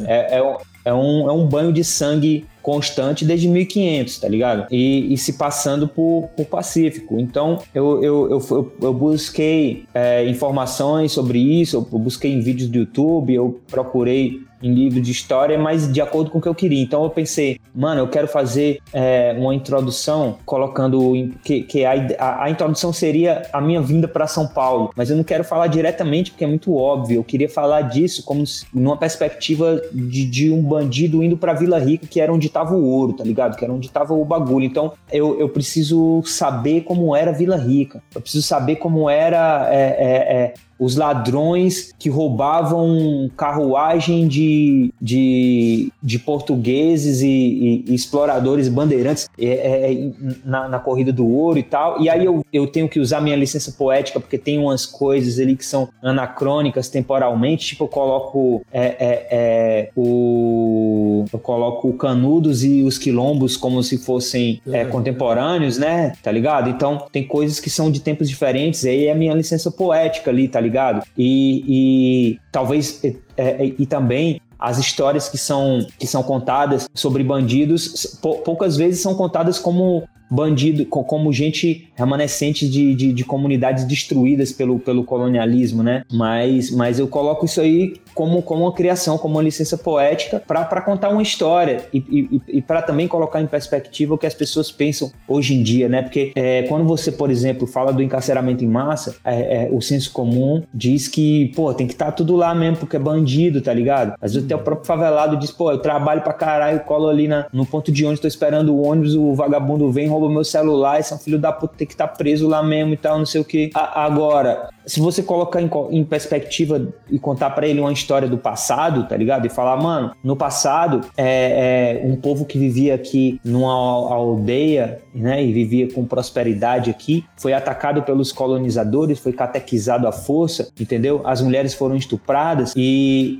É, 0.07 0.37
é 0.37 0.43
um- 0.43 0.57
é 0.85 0.93
um, 0.93 1.29
é 1.29 1.33
um 1.33 1.45
banho 1.45 1.71
de 1.73 1.83
sangue 1.83 2.45
constante 2.61 3.25
desde 3.25 3.47
1500, 3.47 4.17
tá 4.19 4.27
ligado? 4.27 4.67
E, 4.71 5.13
e 5.13 5.17
se 5.17 5.33
passando 5.33 5.87
por, 5.87 6.29
por 6.35 6.45
Pacífico. 6.45 7.19
Então, 7.19 7.59
eu, 7.73 8.03
eu, 8.03 8.29
eu, 8.31 8.73
eu- 8.81 8.93
busquei 8.93 9.85
é, 9.93 10.25
informações 10.27 11.11
sobre 11.11 11.39
isso, 11.39 11.77
eu 11.91 11.99
busquei 11.99 12.31
em 12.33 12.39
vídeos 12.39 12.69
do 12.69 12.79
YouTube, 12.79 13.33
eu 13.33 13.59
procurei 13.69 14.41
em 14.61 14.73
livros 14.73 15.01
de 15.05 15.13
história, 15.13 15.57
mas 15.57 15.89
de 15.89 16.01
acordo 16.01 16.29
com 16.29 16.37
o 16.37 16.41
que 16.41 16.47
eu 16.49 16.53
queria. 16.53 16.81
Então, 16.83 17.01
eu 17.05 17.09
pensei, 17.09 17.61
mano, 17.73 18.01
eu 18.01 18.07
quero 18.09 18.27
fazer 18.27 18.79
é, 18.91 19.33
uma 19.39 19.55
introdução 19.55 20.37
colocando 20.45 21.31
que, 21.45 21.61
que 21.63 21.85
a, 21.85 21.93
a, 22.19 22.43
a 22.43 22.49
introdução 22.49 22.91
seria 22.91 23.43
a 23.53 23.61
minha 23.61 23.79
vinda 23.81 24.05
para 24.05 24.27
São 24.27 24.45
Paulo, 24.45 24.91
mas 24.97 25.09
eu 25.09 25.15
não 25.15 25.23
quero 25.23 25.45
falar 25.45 25.67
diretamente 25.67 26.31
porque 26.31 26.43
é 26.43 26.47
muito 26.47 26.75
óbvio. 26.75 27.15
Eu 27.19 27.23
queria 27.23 27.47
falar 27.47 27.83
disso 27.83 28.21
como 28.25 28.45
se- 28.45 28.65
numa 28.73 28.97
perspectiva 28.97 29.81
de, 29.93 30.25
de 30.25 30.51
um 30.51 30.61
bandido 30.61 31.23
indo 31.23 31.37
para 31.37 31.53
Vila 31.53 31.79
Rica, 31.79 32.05
que 32.05 32.19
era 32.19 32.33
onde 32.33 32.48
tava 32.49 32.75
o 32.75 32.85
ouro, 32.85 33.13
tá 33.13 33.23
ligado? 33.23 33.55
Que 33.55 33.63
era 33.63 33.73
onde 33.73 33.89
tava 33.89 34.13
o 34.13 34.25
bagulho. 34.25 34.65
Então 34.65 34.93
eu, 35.11 35.39
eu 35.39 35.49
preciso 35.49 36.21
saber 36.25 36.81
como 36.81 37.15
era 37.15 37.31
Vila 37.31 37.57
Rica. 37.57 38.01
Eu 38.13 38.21
preciso 38.21 38.45
saber 38.45 38.77
como 38.77 39.09
era 39.09 39.67
é, 39.71 39.79
é, 39.79 40.41
é, 40.41 40.53
os 40.79 40.95
ladrões 40.95 41.93
que 41.99 42.09
roubavam 42.09 43.29
carruagem 43.35 44.27
de, 44.27 44.93
de, 45.01 45.91
de 46.01 46.19
portugueses 46.19 47.21
e, 47.21 47.27
e- 47.27 47.85
e 47.87 47.93
exploradores 47.93 48.69
bandeirantes 48.69 49.29
é, 49.37 49.45
é, 49.93 50.09
na, 50.45 50.67
na 50.69 50.79
corrida 50.79 51.11
do 51.11 51.27
ouro 51.27 51.59
e 51.59 51.63
tal. 51.63 52.01
E 52.01 52.09
aí 52.09 52.23
eu, 52.25 52.45
eu 52.53 52.65
tenho 52.67 52.87
que 52.87 52.99
usar 52.99 53.19
minha 53.21 53.35
licença 53.35 53.71
poética 53.71 54.19
porque 54.19 54.37
tem 54.37 54.57
umas 54.57 54.85
coisas 54.85 55.37
ali 55.39 55.55
que 55.55 55.65
são 55.65 55.89
anacrônicas 56.01 56.89
temporalmente. 56.89 57.67
Tipo, 57.67 57.83
eu 57.85 57.87
coloco 57.89 58.61
é, 58.71 58.85
é, 58.85 59.27
é, 59.31 59.89
o 59.95 61.25
eu 61.33 61.39
coloco 61.39 61.91
Canudos 61.93 62.63
e 62.63 62.83
os 62.83 62.97
quilombos 62.97 63.57
como 63.57 63.83
se 63.83 63.97
fossem 63.97 64.61
é, 64.71 64.85
contemporâneos, 64.85 65.77
né? 65.77 66.13
Tá 66.23 66.31
ligado? 66.31 66.69
Então 66.69 67.05
tem 67.11 67.23
coisas 67.27 67.59
que 67.59 67.69
são 67.69 67.91
de 67.91 67.99
tempos 67.99 68.29
diferentes, 68.29 68.85
aí 68.85 69.05
é 69.07 69.11
a 69.11 69.15
minha 69.15 69.33
licença 69.33 69.69
poética 69.69 70.31
ali, 70.31 70.47
tá 70.47 70.59
ligado? 70.59 70.68
E, 71.17 71.63
e 71.67 72.39
talvez 72.51 73.03
é, 73.03 73.15
é, 73.37 73.65
e 73.77 73.85
também 73.85 74.41
as 74.59 74.77
histórias 74.77 75.29
que 75.29 75.37
são, 75.37 75.85
que 75.97 76.05
são 76.05 76.21
contadas 76.21 76.89
sobre 76.93 77.23
bandidos 77.23 78.17
poucas 78.43 78.75
vezes 78.75 79.01
são 79.01 79.15
contadas 79.15 79.57
como 79.57 80.03
bandido, 80.29 80.85
como 80.85 81.33
gente 81.33 81.87
remanescente 81.95 82.69
de, 82.69 82.93
de, 82.93 83.13
de, 83.13 83.25
comunidades 83.25 83.83
destruídas 83.83 84.51
pelo, 84.51 84.77
pelo 84.77 85.03
colonialismo, 85.03 85.81
né? 85.81 86.03
Mas, 86.11 86.69
mas 86.69 86.99
eu 86.99 87.07
coloco 87.07 87.45
isso 87.45 87.59
aí 87.59 87.95
como, 88.13 88.41
como 88.41 88.63
uma 88.63 88.73
criação, 88.73 89.17
como 89.17 89.35
uma 89.35 89.43
licença 89.43 89.77
poética 89.77 90.41
para 90.45 90.81
contar 90.81 91.09
uma 91.09 91.21
história 91.21 91.85
e, 91.93 91.97
e, 91.97 92.57
e 92.57 92.61
para 92.61 92.81
também 92.81 93.07
colocar 93.07 93.41
em 93.41 93.47
perspectiva 93.47 94.13
o 94.13 94.17
que 94.17 94.27
as 94.27 94.33
pessoas 94.33 94.71
pensam 94.71 95.11
hoje 95.27 95.53
em 95.53 95.63
dia, 95.63 95.87
né? 95.87 96.01
Porque 96.01 96.31
é, 96.35 96.63
quando 96.63 96.85
você, 96.85 97.11
por 97.11 97.29
exemplo, 97.29 97.67
fala 97.67 97.91
do 97.91 98.01
encarceramento 98.01 98.63
em 98.63 98.67
massa, 98.67 99.15
é, 99.23 99.65
é, 99.65 99.69
o 99.71 99.81
senso 99.81 100.11
comum 100.11 100.63
diz 100.73 101.07
que, 101.07 101.51
pô, 101.55 101.73
tem 101.73 101.87
que 101.87 101.93
estar 101.93 102.05
tá 102.05 102.11
tudo 102.11 102.35
lá 102.35 102.53
mesmo 102.53 102.77
porque 102.77 102.95
é 102.95 102.99
bandido, 102.99 103.61
tá 103.61 103.73
ligado? 103.73 104.15
Às 104.21 104.33
vezes 104.33 104.45
até 104.45 104.55
o 104.55 104.59
próprio 104.59 104.85
favelado 104.85 105.37
diz, 105.37 105.51
pô, 105.51 105.71
eu 105.71 105.79
trabalho 105.79 106.21
pra 106.21 106.33
caralho, 106.33 106.79
colo 106.81 107.07
ali 107.07 107.27
na, 107.27 107.47
no 107.51 107.65
ponto 107.65 107.91
de 107.91 108.03
ônibus, 108.03 108.21
tô 108.21 108.27
esperando 108.27 108.75
o 108.75 108.81
ônibus, 108.81 109.15
o 109.15 109.33
vagabundo 109.33 109.91
vem, 109.91 110.07
rouba 110.07 110.29
meu 110.29 110.43
celular, 110.43 110.99
esse 110.99 111.13
é 111.13 111.15
um 111.15 111.19
filho 111.19 111.39
da 111.39 111.51
puta, 111.51 111.75
tem 111.77 111.87
que 111.87 111.93
estar 111.93 112.07
tá 112.07 112.15
preso 112.15 112.47
lá 112.47 112.63
mesmo 112.63 112.93
e 112.93 112.97
tal, 112.97 113.17
não 113.17 113.25
sei 113.25 113.41
o 113.41 113.45
que. 113.45 113.69
Agora, 113.73 114.69
se 114.89 114.99
você 114.99 115.21
colocar 115.21 115.61
em, 115.61 115.69
em 115.91 116.03
perspectiva 116.03 116.91
e 117.09 117.19
contar 117.19 117.51
para 117.51 117.67
ele 117.67 117.79
uma 117.79 117.93
história 117.93 118.27
do 118.27 118.39
passado, 118.39 119.07
tá 119.07 119.15
ligado? 119.15 119.45
E 119.45 119.49
falar, 119.49 119.77
mano, 119.77 120.11
no 120.23 120.35
passado, 120.35 121.01
é, 121.15 122.01
é 122.01 122.07
um 122.07 122.15
povo 122.15 122.43
que 122.43 122.57
vivia 122.57 122.95
aqui 122.95 123.39
numa 123.45 123.71
aldeia, 123.71 124.99
né, 125.13 125.43
e 125.43 125.53
vivia 125.53 125.91
com 125.93 126.05
prosperidade 126.05 126.89
aqui, 126.89 127.23
foi 127.37 127.53
atacado 127.53 128.01
pelos 128.01 128.31
colonizadores, 128.31 129.19
foi 129.19 129.31
catequizado 129.31 130.07
à 130.07 130.11
força, 130.11 130.69
entendeu? 130.79 131.21
As 131.23 131.41
mulheres 131.41 131.73
foram 131.75 131.95
estupradas 131.95 132.73
e, 132.75 133.37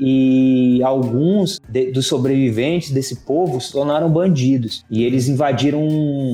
e 0.79 0.83
alguns 0.83 1.59
de, 1.67 1.91
dos 1.91 2.05
sobreviventes 2.05 2.91
desse 2.91 3.17
povo 3.21 3.59
se 3.59 3.71
tornaram 3.71 4.09
bandidos. 4.09 4.85
E 4.89 5.03
eles 5.03 5.27
invadiram 5.27 5.87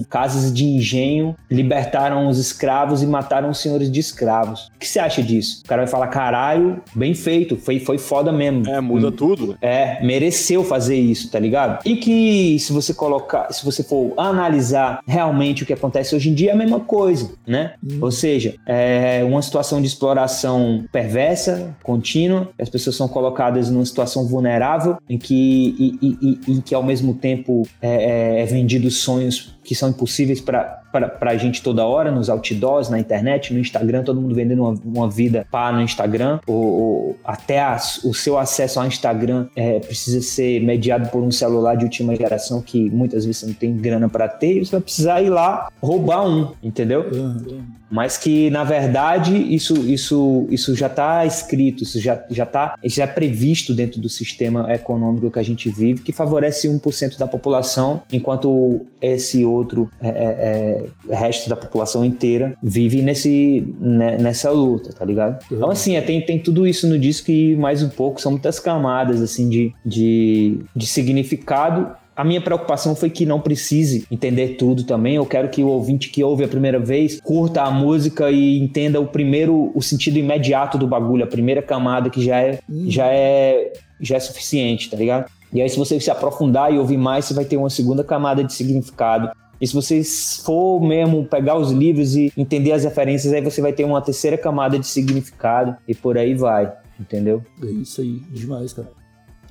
casas 0.10 0.54
de 0.54 0.66
engenho, 0.66 1.36
libertaram 1.50 2.28
os 2.28 2.38
escravos 2.38 3.02
e 3.02 3.08
mataram 3.08 3.50
os 3.50 3.60
senhores 3.60 3.90
de 3.90 4.00
escravos. 4.00 4.68
O 4.76 4.80
que 4.80 4.88
você 4.88 5.00
acha 5.06 5.24
disso? 5.24 5.62
O 5.64 5.68
cara 5.68 5.84
vai 5.84 5.92
falar, 5.92 6.08
caralho, 6.08 6.82
bem 6.94 7.14
feito, 7.14 7.56
foi, 7.58 7.80
foi 7.80 7.98
foda 7.98 8.32
mesmo. 8.32 8.68
É, 8.70 8.82
muda 8.82 9.12
tudo. 9.12 9.58
É, 9.62 10.04
mereceu 10.06 10.64
fazer 10.64 10.96
isso, 10.96 11.30
tá 11.30 11.40
ligado? 11.40 11.82
E 11.86 11.96
que 11.96 12.58
se 12.60 12.74
você 12.74 12.94
colocar, 12.94 13.52
se 13.52 13.64
você 13.64 13.84
for 13.84 14.14
analisar 14.18 15.00
realmente 15.08 15.64
o 15.64 15.66
que 15.66 15.74
acontece 15.74 16.16
hoje 16.16 16.30
em 16.30 16.34
dia, 16.34 16.52
é 16.52 16.54
a 16.54 16.58
mesma 16.58 16.80
coisa, 16.80 17.32
né? 17.46 17.74
Hum. 17.84 18.00
Ou 18.02 18.12
seja, 18.12 18.56
é 18.66 19.24
uma 19.24 19.42
situação 19.42 19.82
de 19.82 19.88
exploração 19.88 20.86
perversa, 20.92 21.76
contínua, 21.84 22.50
as 22.60 22.70
pessoas 22.70 22.96
são 22.96 23.08
colocadas 23.08 23.70
numa 23.70 23.86
situação 23.86 24.28
vulnerável, 24.28 24.98
em 25.10 25.18
que, 25.18 25.76
e, 25.80 25.98
e, 26.02 26.40
e, 26.48 26.52
em 26.54 26.62
que 26.62 26.74
ao 26.74 26.84
mesmo 26.84 27.14
tempo 27.14 27.68
é, 27.82 28.40
é, 28.40 28.42
é 28.42 28.46
vendido 28.46 28.90
sonhos 28.90 29.56
que 29.64 29.76
são 29.76 29.90
impossíveis 29.90 30.40
para 30.40 30.84
a 30.96 31.38
gente 31.38 31.62
toda 31.62 31.86
hora, 31.86 32.12
nos 32.12 32.30
outdoors, 32.30 32.90
na 32.90 33.00
internet, 33.00 33.54
no 33.54 33.60
Instagram, 33.60 34.04
todo 34.04 34.22
mundo 34.22 34.36
vendendo 34.36 34.64
uma, 34.64 34.80
uma 34.86 35.10
vida 35.10 35.46
pá 35.50 35.72
no 35.72 35.82
Instagram, 35.82 36.40
ou, 36.48 36.66
ou 36.66 37.18
até 37.24 37.64
o 38.04 38.14
seu 38.14 38.38
acesso 38.38 38.80
ao 38.80 38.86
Instagram 38.86 39.48
é, 39.56 39.80
precisa 39.80 40.22
ser 40.22 40.62
mediado 40.62 41.10
por 41.10 41.24
um 41.24 41.32
celular 41.32 41.76
de 41.76 41.86
última 41.86 42.16
geração 42.16 42.62
que 42.62 42.90
muitas 42.90 43.26
vezes 43.26 43.42
você 43.42 43.46
não 43.48 43.54
tem 43.54 43.76
grana 43.76 44.10
para 44.10 44.28
ter, 44.28 44.58
e 44.58 44.66
você 44.66 44.72
vai 44.72 44.82
precisar 44.82 45.22
ir 45.22 45.30
lá 45.30 45.70
roubar 45.82 46.28
um, 46.28 46.52
entendeu? 46.64 47.06
Uhum. 47.12 47.64
Mas 47.90 48.18
que, 48.18 48.50
na 48.50 48.64
verdade, 48.64 49.36
isso, 49.36 49.76
isso, 49.86 50.48
isso 50.50 50.76
já 50.76 50.88
está 50.88 51.26
escrito, 51.26 51.84
isso 51.84 52.00
já, 52.00 52.24
já, 52.30 52.46
tá, 52.46 52.78
já 52.84 53.04
é 53.04 53.08
previsto 53.08 53.74
dentro 53.74 54.02
do 54.02 54.10
sistema 54.10 54.72
econômico 54.74 55.30
que 55.30 55.40
a 55.40 55.44
gente 55.44 55.70
vive, 55.70 56.02
que 56.02 56.12
favorece 56.12 56.68
1% 56.68 57.18
da 57.18 57.28
população, 57.28 58.02
enquanto 58.12 58.86
esse 59.02 59.46
outro 59.46 59.90
é, 60.02 60.08
é, 60.08 60.14
é, 60.14 60.85
resto 61.10 61.50
da 61.50 61.56
população 61.56 62.04
inteira 62.04 62.56
vive 62.62 63.02
nesse, 63.02 63.74
né, 63.80 64.18
nessa 64.18 64.52
luta, 64.52 64.94
tá 64.94 65.06
ligado? 65.06 65.42
Uhum. 65.50 65.58
Então, 65.58 65.70
assim, 65.70 65.96
é, 65.96 66.02
tem, 66.02 66.22
tem 66.22 66.40
tudo 66.40 66.68
isso 66.68 66.88
no 66.88 66.98
disco 66.98 67.32
e 67.32 67.56
mais 67.56 67.82
um 67.84 67.90
pouco, 67.90 68.22
são 68.22 68.32
muitas 68.32 68.60
camadas, 68.60 69.22
assim, 69.22 69.50
de, 69.50 69.74
de, 69.86 70.60
de 70.76 70.88
significado 70.88 71.96
a 72.16 72.24
minha 72.24 72.40
preocupação 72.40 72.96
foi 72.96 73.10
que 73.10 73.26
não 73.26 73.42
precise 73.42 74.08
entender 74.10 74.56
tudo 74.56 74.86
também. 74.86 75.16
Eu 75.16 75.26
quero 75.26 75.50
que 75.50 75.62
o 75.62 75.68
ouvinte 75.68 76.10
que 76.10 76.24
ouve 76.24 76.46
a 76.46 76.48
primeira 76.48 76.80
vez 76.80 77.20
curta 77.20 77.64
a 77.64 77.70
música 77.70 78.32
e 78.32 78.58
entenda 78.58 79.02
o 79.02 79.08
primeiro, 79.08 79.72
o 79.76 79.82
sentido 79.82 80.18
imediato 80.18 80.78
do 80.78 80.88
bagulho, 80.88 81.26
a 81.26 81.28
primeira 81.28 81.62
camada 81.62 82.10
que 82.10 82.24
já 82.24 82.40
é, 82.40 82.60
hum. 82.70 82.86
já 82.88 83.08
é, 83.08 83.74
já 84.00 84.16
é 84.16 84.20
suficiente, 84.20 84.90
tá 84.90 84.96
ligado? 84.96 85.30
E 85.52 85.62
aí, 85.62 85.70
se 85.70 85.78
você 85.78 86.00
se 86.00 86.12
aprofundar 86.12 86.74
e 86.74 86.78
ouvir 86.78 86.98
mais, 86.98 87.26
você 87.26 87.34
vai 87.34 87.46
ter 87.46 87.58
uma 87.58 87.70
segunda 87.70 88.04
camada 88.04 88.44
de 88.44 88.54
significado. 88.54 89.30
E 89.60 89.68
se 89.68 89.74
você 89.74 90.02
for 90.44 90.80
mesmo 90.82 91.26
pegar 91.26 91.58
os 91.58 91.72
livros 91.72 92.16
e 92.16 92.32
entender 92.36 92.72
as 92.72 92.84
referências, 92.84 93.34
aí 93.34 93.42
você 93.42 93.62
vai 93.62 93.74
ter 93.74 93.84
uma 93.84 94.02
terceira 94.02 94.38
camada 94.38 94.78
de 94.78 94.88
significado 94.88 95.76
e 95.88 95.96
por 95.96 96.18
aí 96.18 96.34
vai, 96.34 96.72
entendeu? 97.00 97.44
É 97.64 97.68
isso 97.68 98.02
aí, 98.02 98.22
demais, 98.32 98.74
cara. 98.74 98.90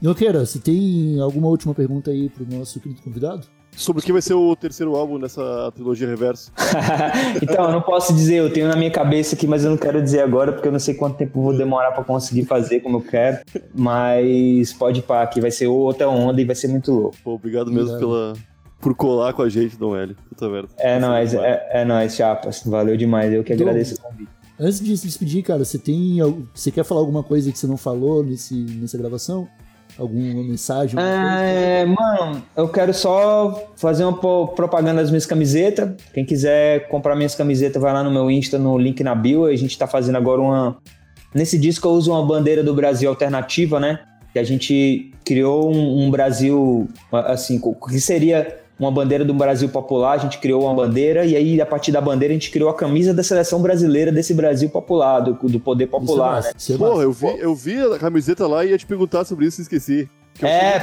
Noqueira, 0.02 0.44
você 0.44 0.58
tem 0.58 1.18
alguma 1.20 1.48
última 1.48 1.74
pergunta 1.74 2.10
aí 2.10 2.28
pro 2.28 2.46
nosso 2.46 2.78
querido 2.80 3.00
convidado? 3.00 3.46
Sobre 3.76 4.00
o 4.00 4.04
que 4.04 4.12
vai 4.12 4.22
ser 4.22 4.34
o 4.34 4.54
terceiro 4.54 4.94
álbum 4.94 5.18
nessa 5.18 5.72
trilogia 5.74 6.06
reverso. 6.06 6.52
então, 7.42 7.64
eu 7.64 7.72
não 7.72 7.82
posso 7.82 8.14
dizer, 8.14 8.36
eu 8.36 8.52
tenho 8.52 8.68
na 8.68 8.76
minha 8.76 8.90
cabeça 8.90 9.34
aqui, 9.34 9.46
mas 9.46 9.64
eu 9.64 9.70
não 9.70 9.76
quero 9.76 10.00
dizer 10.00 10.20
agora, 10.20 10.52
porque 10.52 10.68
eu 10.68 10.72
não 10.72 10.78
sei 10.78 10.94
quanto 10.94 11.16
tempo 11.16 11.38
eu 11.38 11.42
vou 11.42 11.56
demorar 11.56 11.90
para 11.90 12.04
conseguir 12.04 12.44
fazer 12.44 12.80
como 12.80 12.98
eu 12.98 13.02
quero. 13.02 13.38
Mas 13.74 14.72
pode 14.72 15.00
ir 15.00 15.02
pá, 15.02 15.26
que 15.26 15.40
vai 15.40 15.50
ser 15.50 15.66
outra 15.66 16.08
onda 16.08 16.40
e 16.40 16.44
vai 16.44 16.54
ser 16.54 16.68
muito 16.68 16.92
louco. 16.92 17.16
Pô, 17.24 17.34
obrigado 17.34 17.72
mesmo 17.72 17.98
pela, 17.98 18.34
por 18.84 18.94
colar 18.94 19.32
com 19.32 19.40
a 19.40 19.48
gente, 19.48 19.78
Dom 19.78 19.96
Hélio. 19.96 20.14
Puta 20.28 20.46
merda. 20.46 20.68
É 20.76 20.98
nóis, 20.98 21.32
é, 21.32 21.68
é 21.70 21.84
nóis, 21.86 22.14
chapas. 22.14 22.62
Valeu 22.66 22.98
demais, 22.98 23.32
eu 23.32 23.42
que 23.42 23.54
agradeço 23.54 23.94
o 23.94 24.02
convite. 24.02 24.28
Antes 24.60 24.78
de 24.78 24.94
se 24.98 25.06
despedir, 25.06 25.42
cara, 25.42 25.64
você 25.64 25.78
tem. 25.78 26.18
Você 26.54 26.70
quer 26.70 26.84
falar 26.84 27.00
alguma 27.00 27.22
coisa 27.22 27.50
que 27.50 27.58
você 27.58 27.66
não 27.66 27.78
falou 27.78 28.22
nesse, 28.22 28.54
nessa 28.54 28.98
gravação? 28.98 29.48
Alguma 29.98 30.44
mensagem? 30.44 31.00
É, 31.00 31.86
mano, 31.86 32.42
eu 32.54 32.68
quero 32.68 32.92
só 32.92 33.72
fazer 33.74 34.04
uma 34.04 34.18
propaganda 34.18 35.00
das 35.00 35.10
minhas 35.10 35.24
camisetas. 35.24 35.94
Quem 36.12 36.26
quiser 36.26 36.86
comprar 36.88 37.16
minhas 37.16 37.34
camisetas, 37.34 37.80
vai 37.80 37.92
lá 37.92 38.04
no 38.04 38.10
meu 38.10 38.30
Insta, 38.30 38.58
no 38.58 38.76
link 38.76 39.02
na 39.02 39.14
bio. 39.14 39.46
A 39.46 39.56
gente 39.56 39.78
tá 39.78 39.86
fazendo 39.86 40.16
agora 40.16 40.42
uma. 40.42 40.76
Nesse 41.34 41.58
disco 41.58 41.88
eu 41.88 41.92
uso 41.92 42.12
uma 42.12 42.24
bandeira 42.24 42.62
do 42.62 42.74
Brasil 42.74 43.08
alternativa, 43.08 43.80
né? 43.80 44.00
Que 44.30 44.38
a 44.38 44.44
gente 44.44 45.10
criou 45.24 45.74
um, 45.74 46.04
um 46.04 46.10
Brasil, 46.10 46.86
assim, 47.10 47.58
que 47.88 47.98
seria 47.98 48.63
uma 48.78 48.90
bandeira 48.90 49.24
do 49.24 49.32
Brasil 49.32 49.68
popular, 49.68 50.12
a 50.12 50.18
gente 50.18 50.38
criou 50.38 50.64
uma 50.64 50.74
bandeira 50.74 51.24
e 51.24 51.36
aí 51.36 51.60
a 51.60 51.66
partir 51.66 51.92
da 51.92 52.00
bandeira 52.00 52.32
a 52.32 52.36
gente 52.36 52.50
criou 52.50 52.68
a 52.68 52.74
camisa 52.74 53.14
da 53.14 53.22
seleção 53.22 53.62
brasileira 53.62 54.10
desse 54.10 54.34
Brasil 54.34 54.68
popular, 54.68 55.20
do, 55.20 55.34
do 55.34 55.60
poder 55.60 55.86
popular, 55.86 56.40
isso 56.56 56.72
é 56.72 56.78
né? 56.78 56.78
Porra, 56.78 57.02
eu 57.02 57.12
vi, 57.12 57.26
eu 57.38 57.54
vi 57.54 57.80
a 57.80 57.98
camiseta 57.98 58.46
lá 58.46 58.64
e 58.64 58.70
ia 58.70 58.78
te 58.78 58.86
perguntar 58.86 59.24
sobre 59.24 59.46
isso 59.46 59.60
e 59.60 59.62
esqueci. 59.62 60.08
Que 60.34 60.44
eu 60.44 60.48
é, 60.48 60.80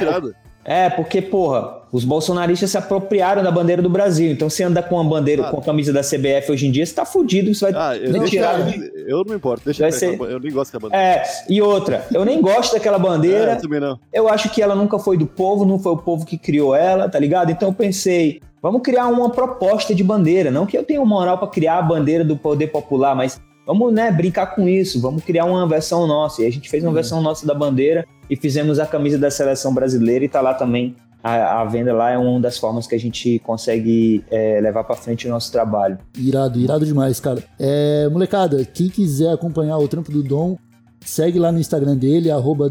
é, 0.64 0.88
porque, 0.88 1.20
porra, 1.20 1.82
os 1.90 2.04
bolsonaristas 2.04 2.70
se 2.70 2.78
apropriaram 2.78 3.42
da 3.42 3.50
bandeira 3.50 3.82
do 3.82 3.90
Brasil. 3.90 4.30
Então, 4.30 4.48
se 4.48 4.62
anda 4.62 4.82
com 4.82 4.98
a 4.98 5.04
bandeira, 5.04 5.46
ah. 5.46 5.50
com 5.50 5.58
a 5.58 5.62
camisa 5.62 5.92
da 5.92 6.00
CBF 6.00 6.50
hoje 6.50 6.66
em 6.66 6.70
dia, 6.70 6.86
você 6.86 6.94
tá 6.94 7.04
fudido, 7.04 7.54
você 7.54 7.70
vai 7.70 7.74
ah, 7.74 7.96
eu, 7.96 8.24
tirar. 8.24 8.60
Eu 9.06 9.18
não 9.18 9.24
me 9.24 9.36
importo, 9.36 9.64
deixa 9.64 9.86
eu 9.86 9.92
ser... 9.92 10.18
Eu 10.20 10.40
nem 10.40 10.52
gosto 10.52 10.72
daquela 10.72 10.90
bandeira. 10.90 11.04
É, 11.04 11.24
e 11.48 11.60
outra, 11.60 12.06
eu 12.14 12.24
nem 12.24 12.40
gosto 12.40 12.72
daquela 12.72 12.98
bandeira. 12.98 13.52
É, 13.52 13.54
eu 13.56 13.60
também 13.60 13.80
não. 13.80 13.98
Eu 14.12 14.28
acho 14.28 14.48
que 14.50 14.62
ela 14.62 14.74
nunca 14.74 14.98
foi 14.98 15.16
do 15.16 15.26
povo, 15.26 15.64
não 15.64 15.78
foi 15.78 15.92
o 15.92 15.98
povo 15.98 16.24
que 16.24 16.38
criou 16.38 16.74
ela, 16.74 17.08
tá 17.08 17.18
ligado? 17.18 17.50
Então 17.50 17.68
eu 17.68 17.74
pensei, 17.74 18.40
vamos 18.62 18.82
criar 18.82 19.08
uma 19.08 19.30
proposta 19.30 19.94
de 19.94 20.04
bandeira. 20.04 20.50
Não 20.50 20.64
que 20.64 20.78
eu 20.78 20.84
tenha 20.84 21.04
moral 21.04 21.38
para 21.38 21.48
criar 21.48 21.78
a 21.78 21.82
bandeira 21.82 22.24
do 22.24 22.36
poder 22.36 22.68
popular, 22.68 23.14
mas 23.16 23.40
vamos 23.66 23.92
né, 23.92 24.10
brincar 24.10 24.54
com 24.54 24.68
isso, 24.68 25.00
vamos 25.00 25.24
criar 25.24 25.44
uma 25.44 25.66
versão 25.66 26.06
nossa. 26.06 26.42
E 26.42 26.46
a 26.46 26.50
gente 26.50 26.68
fez 26.68 26.82
uma 26.82 26.90
uhum. 26.90 26.94
versão 26.94 27.22
nossa 27.22 27.46
da 27.46 27.54
bandeira 27.54 28.06
e 28.28 28.36
fizemos 28.36 28.78
a 28.78 28.86
camisa 28.86 29.18
da 29.18 29.30
seleção 29.30 29.72
brasileira 29.72 30.24
e 30.24 30.28
tá 30.28 30.40
lá 30.40 30.54
também. 30.54 30.96
A, 31.22 31.60
a 31.60 31.64
venda 31.64 31.92
lá 31.92 32.10
é 32.10 32.18
uma 32.18 32.40
das 32.40 32.58
formas 32.58 32.86
que 32.86 32.94
a 32.96 32.98
gente 32.98 33.38
consegue 33.40 34.24
é, 34.28 34.60
levar 34.60 34.82
para 34.82 34.96
frente 34.96 35.26
o 35.26 35.30
nosso 35.30 35.52
trabalho. 35.52 35.98
Irado, 36.18 36.58
irado 36.58 36.84
demais, 36.84 37.20
cara. 37.20 37.44
É, 37.60 38.08
molecada, 38.08 38.64
quem 38.64 38.88
quiser 38.88 39.32
acompanhar 39.32 39.78
o 39.78 39.86
trampo 39.86 40.10
do 40.10 40.22
Dom, 40.22 40.56
segue 41.00 41.38
lá 41.38 41.52
no 41.52 41.60
Instagram 41.60 41.96
dele, 41.96 42.30
arroba 42.30 42.68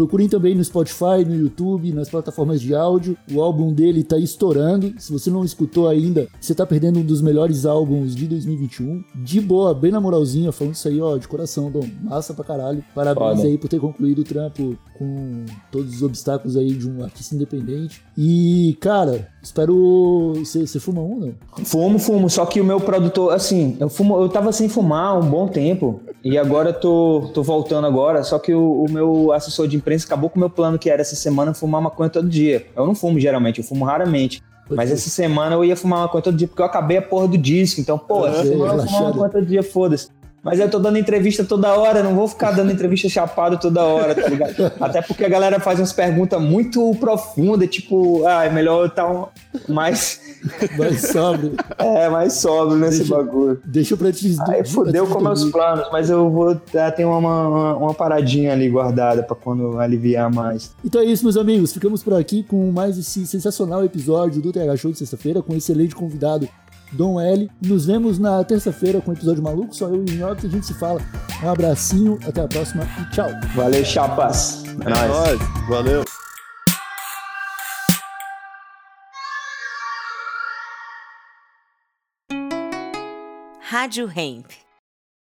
Procurem 0.00 0.30
também 0.30 0.54
no 0.54 0.64
Spotify, 0.64 1.26
no 1.26 1.34
YouTube, 1.34 1.92
nas 1.92 2.08
plataformas 2.08 2.58
de 2.58 2.74
áudio. 2.74 3.18
O 3.30 3.42
álbum 3.42 3.70
dele 3.70 4.02
tá 4.02 4.16
estourando. 4.16 4.94
Se 4.96 5.12
você 5.12 5.28
não 5.28 5.44
escutou 5.44 5.90
ainda, 5.90 6.26
você 6.40 6.54
tá 6.54 6.64
perdendo 6.64 7.00
um 7.00 7.04
dos 7.04 7.20
melhores 7.20 7.66
álbuns 7.66 8.16
de 8.16 8.26
2021. 8.26 9.04
De 9.14 9.42
boa, 9.42 9.74
bem 9.74 9.92
na 9.92 10.00
moralzinha, 10.00 10.52
falando 10.52 10.72
isso 10.74 10.88
aí, 10.88 10.98
ó, 11.02 11.18
de 11.18 11.28
coração, 11.28 11.70
Dom. 11.70 11.86
Massa 12.02 12.32
pra 12.32 12.42
caralho. 12.42 12.82
Parabéns 12.94 13.40
Foda. 13.40 13.48
aí 13.48 13.58
por 13.58 13.68
ter 13.68 13.78
concluído 13.78 14.20
o 14.20 14.24
trampo 14.24 14.74
com 14.98 15.44
todos 15.70 15.96
os 15.96 16.02
obstáculos 16.02 16.56
aí 16.56 16.72
de 16.72 16.88
um 16.88 17.04
artista 17.04 17.34
independente. 17.34 18.02
E, 18.16 18.78
cara, 18.80 19.28
espero. 19.42 20.32
Você 20.36 20.80
fuma 20.80 21.02
um, 21.02 21.20
não? 21.20 21.64
Fumo, 21.64 21.98
fumo, 21.98 22.30
só 22.30 22.46
que 22.46 22.58
o 22.58 22.64
meu 22.64 22.80
produtor, 22.80 23.34
assim, 23.34 23.76
eu 23.78 23.90
fumo, 23.90 24.18
eu 24.18 24.30
tava 24.30 24.50
sem 24.50 24.66
fumar 24.66 25.18
um 25.18 25.28
bom 25.28 25.46
tempo. 25.46 26.00
E 26.22 26.36
agora 26.36 26.70
eu 26.70 26.74
tô, 26.74 27.30
tô 27.32 27.42
voltando 27.42 27.86
agora, 27.86 28.22
só 28.22 28.38
que 28.38 28.52
o, 28.52 28.84
o 28.84 28.90
meu 28.90 29.32
assessor 29.32 29.66
de 29.66 29.76
acabou 29.94 30.30
com 30.30 30.36
o 30.36 30.40
meu 30.40 30.50
plano, 30.50 30.78
que 30.78 30.90
era 30.90 31.00
essa 31.00 31.16
semana 31.16 31.54
fumar 31.54 31.80
maconha 31.80 32.10
todo 32.10 32.28
dia. 32.28 32.66
Eu 32.76 32.86
não 32.86 32.94
fumo 32.94 33.18
geralmente, 33.18 33.58
eu 33.58 33.64
fumo 33.64 33.84
raramente. 33.84 34.42
Mas 34.70 34.90
essa 34.90 35.10
semana 35.10 35.56
eu 35.56 35.64
ia 35.64 35.76
fumar 35.76 36.00
maconha 36.00 36.22
todo 36.22 36.36
dia, 36.36 36.46
porque 36.46 36.62
eu 36.62 36.66
acabei 36.66 36.96
a 36.98 37.02
porra 37.02 37.26
do 37.26 37.36
disco. 37.36 37.80
Então, 37.80 37.98
pô, 37.98 38.26
essa 38.26 38.44
semana 38.44 38.74
eu 38.74 38.78
vou 38.78 38.86
fumar 38.86 39.02
maconha 39.04 39.30
todo 39.30 39.46
dia, 39.46 39.62
foda-se. 39.62 40.08
Mas 40.42 40.58
eu 40.58 40.70
tô 40.70 40.78
dando 40.78 40.96
entrevista 40.98 41.44
toda 41.44 41.74
hora, 41.74 42.02
não 42.02 42.14
vou 42.14 42.26
ficar 42.26 42.52
dando 42.52 42.72
entrevista 42.72 43.08
chapado 43.08 43.58
toda 43.58 43.82
hora, 43.84 44.14
tá 44.14 44.26
ligado? 44.28 44.72
Até 44.80 45.02
porque 45.02 45.24
a 45.24 45.28
galera 45.28 45.60
faz 45.60 45.78
umas 45.78 45.92
perguntas 45.92 46.40
muito 46.40 46.94
profundas, 46.98 47.68
tipo, 47.68 48.26
ah, 48.26 48.44
é 48.46 48.50
melhor 48.50 48.80
eu 48.80 48.86
estar 48.86 49.06
um, 49.10 49.26
mais, 49.68 50.20
Mas 50.78 51.02
sobre. 51.08 51.52
é, 51.78 52.08
mais 52.08 52.34
sóbrio 52.34 52.78
nesse 52.78 53.00
Deixa- 53.00 53.14
bagulho. 53.16 53.60
Deixa 53.64 53.96
pra 53.96 54.12
te 54.12 54.34
Aí 54.48 54.64
fudeu 54.64 55.06
com 55.06 55.20
meus 55.20 55.44
planos, 55.50 55.86
mas 55.92 56.08
eu 56.08 56.30
vou 56.30 56.58
ah, 56.74 56.90
ter 56.90 57.04
uma, 57.04 57.18
uma, 57.18 57.76
uma 57.76 57.94
paradinha 57.94 58.52
ali 58.52 58.68
guardada 58.70 59.22
pra 59.22 59.36
quando 59.36 59.78
aliviar 59.78 60.32
mais. 60.32 60.74
Então 60.84 61.00
é 61.02 61.04
isso, 61.04 61.22
meus 61.24 61.36
amigos. 61.36 61.72
Ficamos 61.72 62.02
por 62.02 62.14
aqui 62.14 62.42
com 62.42 62.70
mais 62.72 62.96
esse 62.96 63.26
sensacional 63.26 63.84
episódio 63.84 64.40
do 64.40 64.52
TH 64.52 64.76
Show 64.76 64.90
de 64.92 64.98
sexta-feira, 64.98 65.42
com 65.42 65.52
um 65.52 65.56
excelente 65.56 65.94
convidado, 65.94 66.48
Dom 66.92 67.20
L. 67.20 67.50
Nos 67.60 67.86
vemos 67.86 68.18
na 68.18 68.42
terça-feira 68.44 69.00
com 69.00 69.10
um 69.10 69.14
episódio 69.14 69.42
maluco, 69.42 69.74
só 69.74 69.88
eu 69.88 70.04
e 70.04 70.10
o 70.10 70.18
Nhoque, 70.18 70.46
a 70.46 70.50
gente 70.50 70.66
se 70.66 70.74
fala. 70.74 71.00
Um 71.42 71.48
abracinho, 71.48 72.18
até 72.26 72.42
a 72.42 72.48
próxima 72.48 72.84
e 73.00 73.10
tchau. 73.10 73.30
Valeu, 73.54 73.84
chapas. 73.84 74.64
É 74.64 74.88
nóis. 74.88 75.08
Nóis, 75.08 75.68
valeu. 75.68 76.04
Rádio 83.62 84.10
Hemp. 84.14 84.69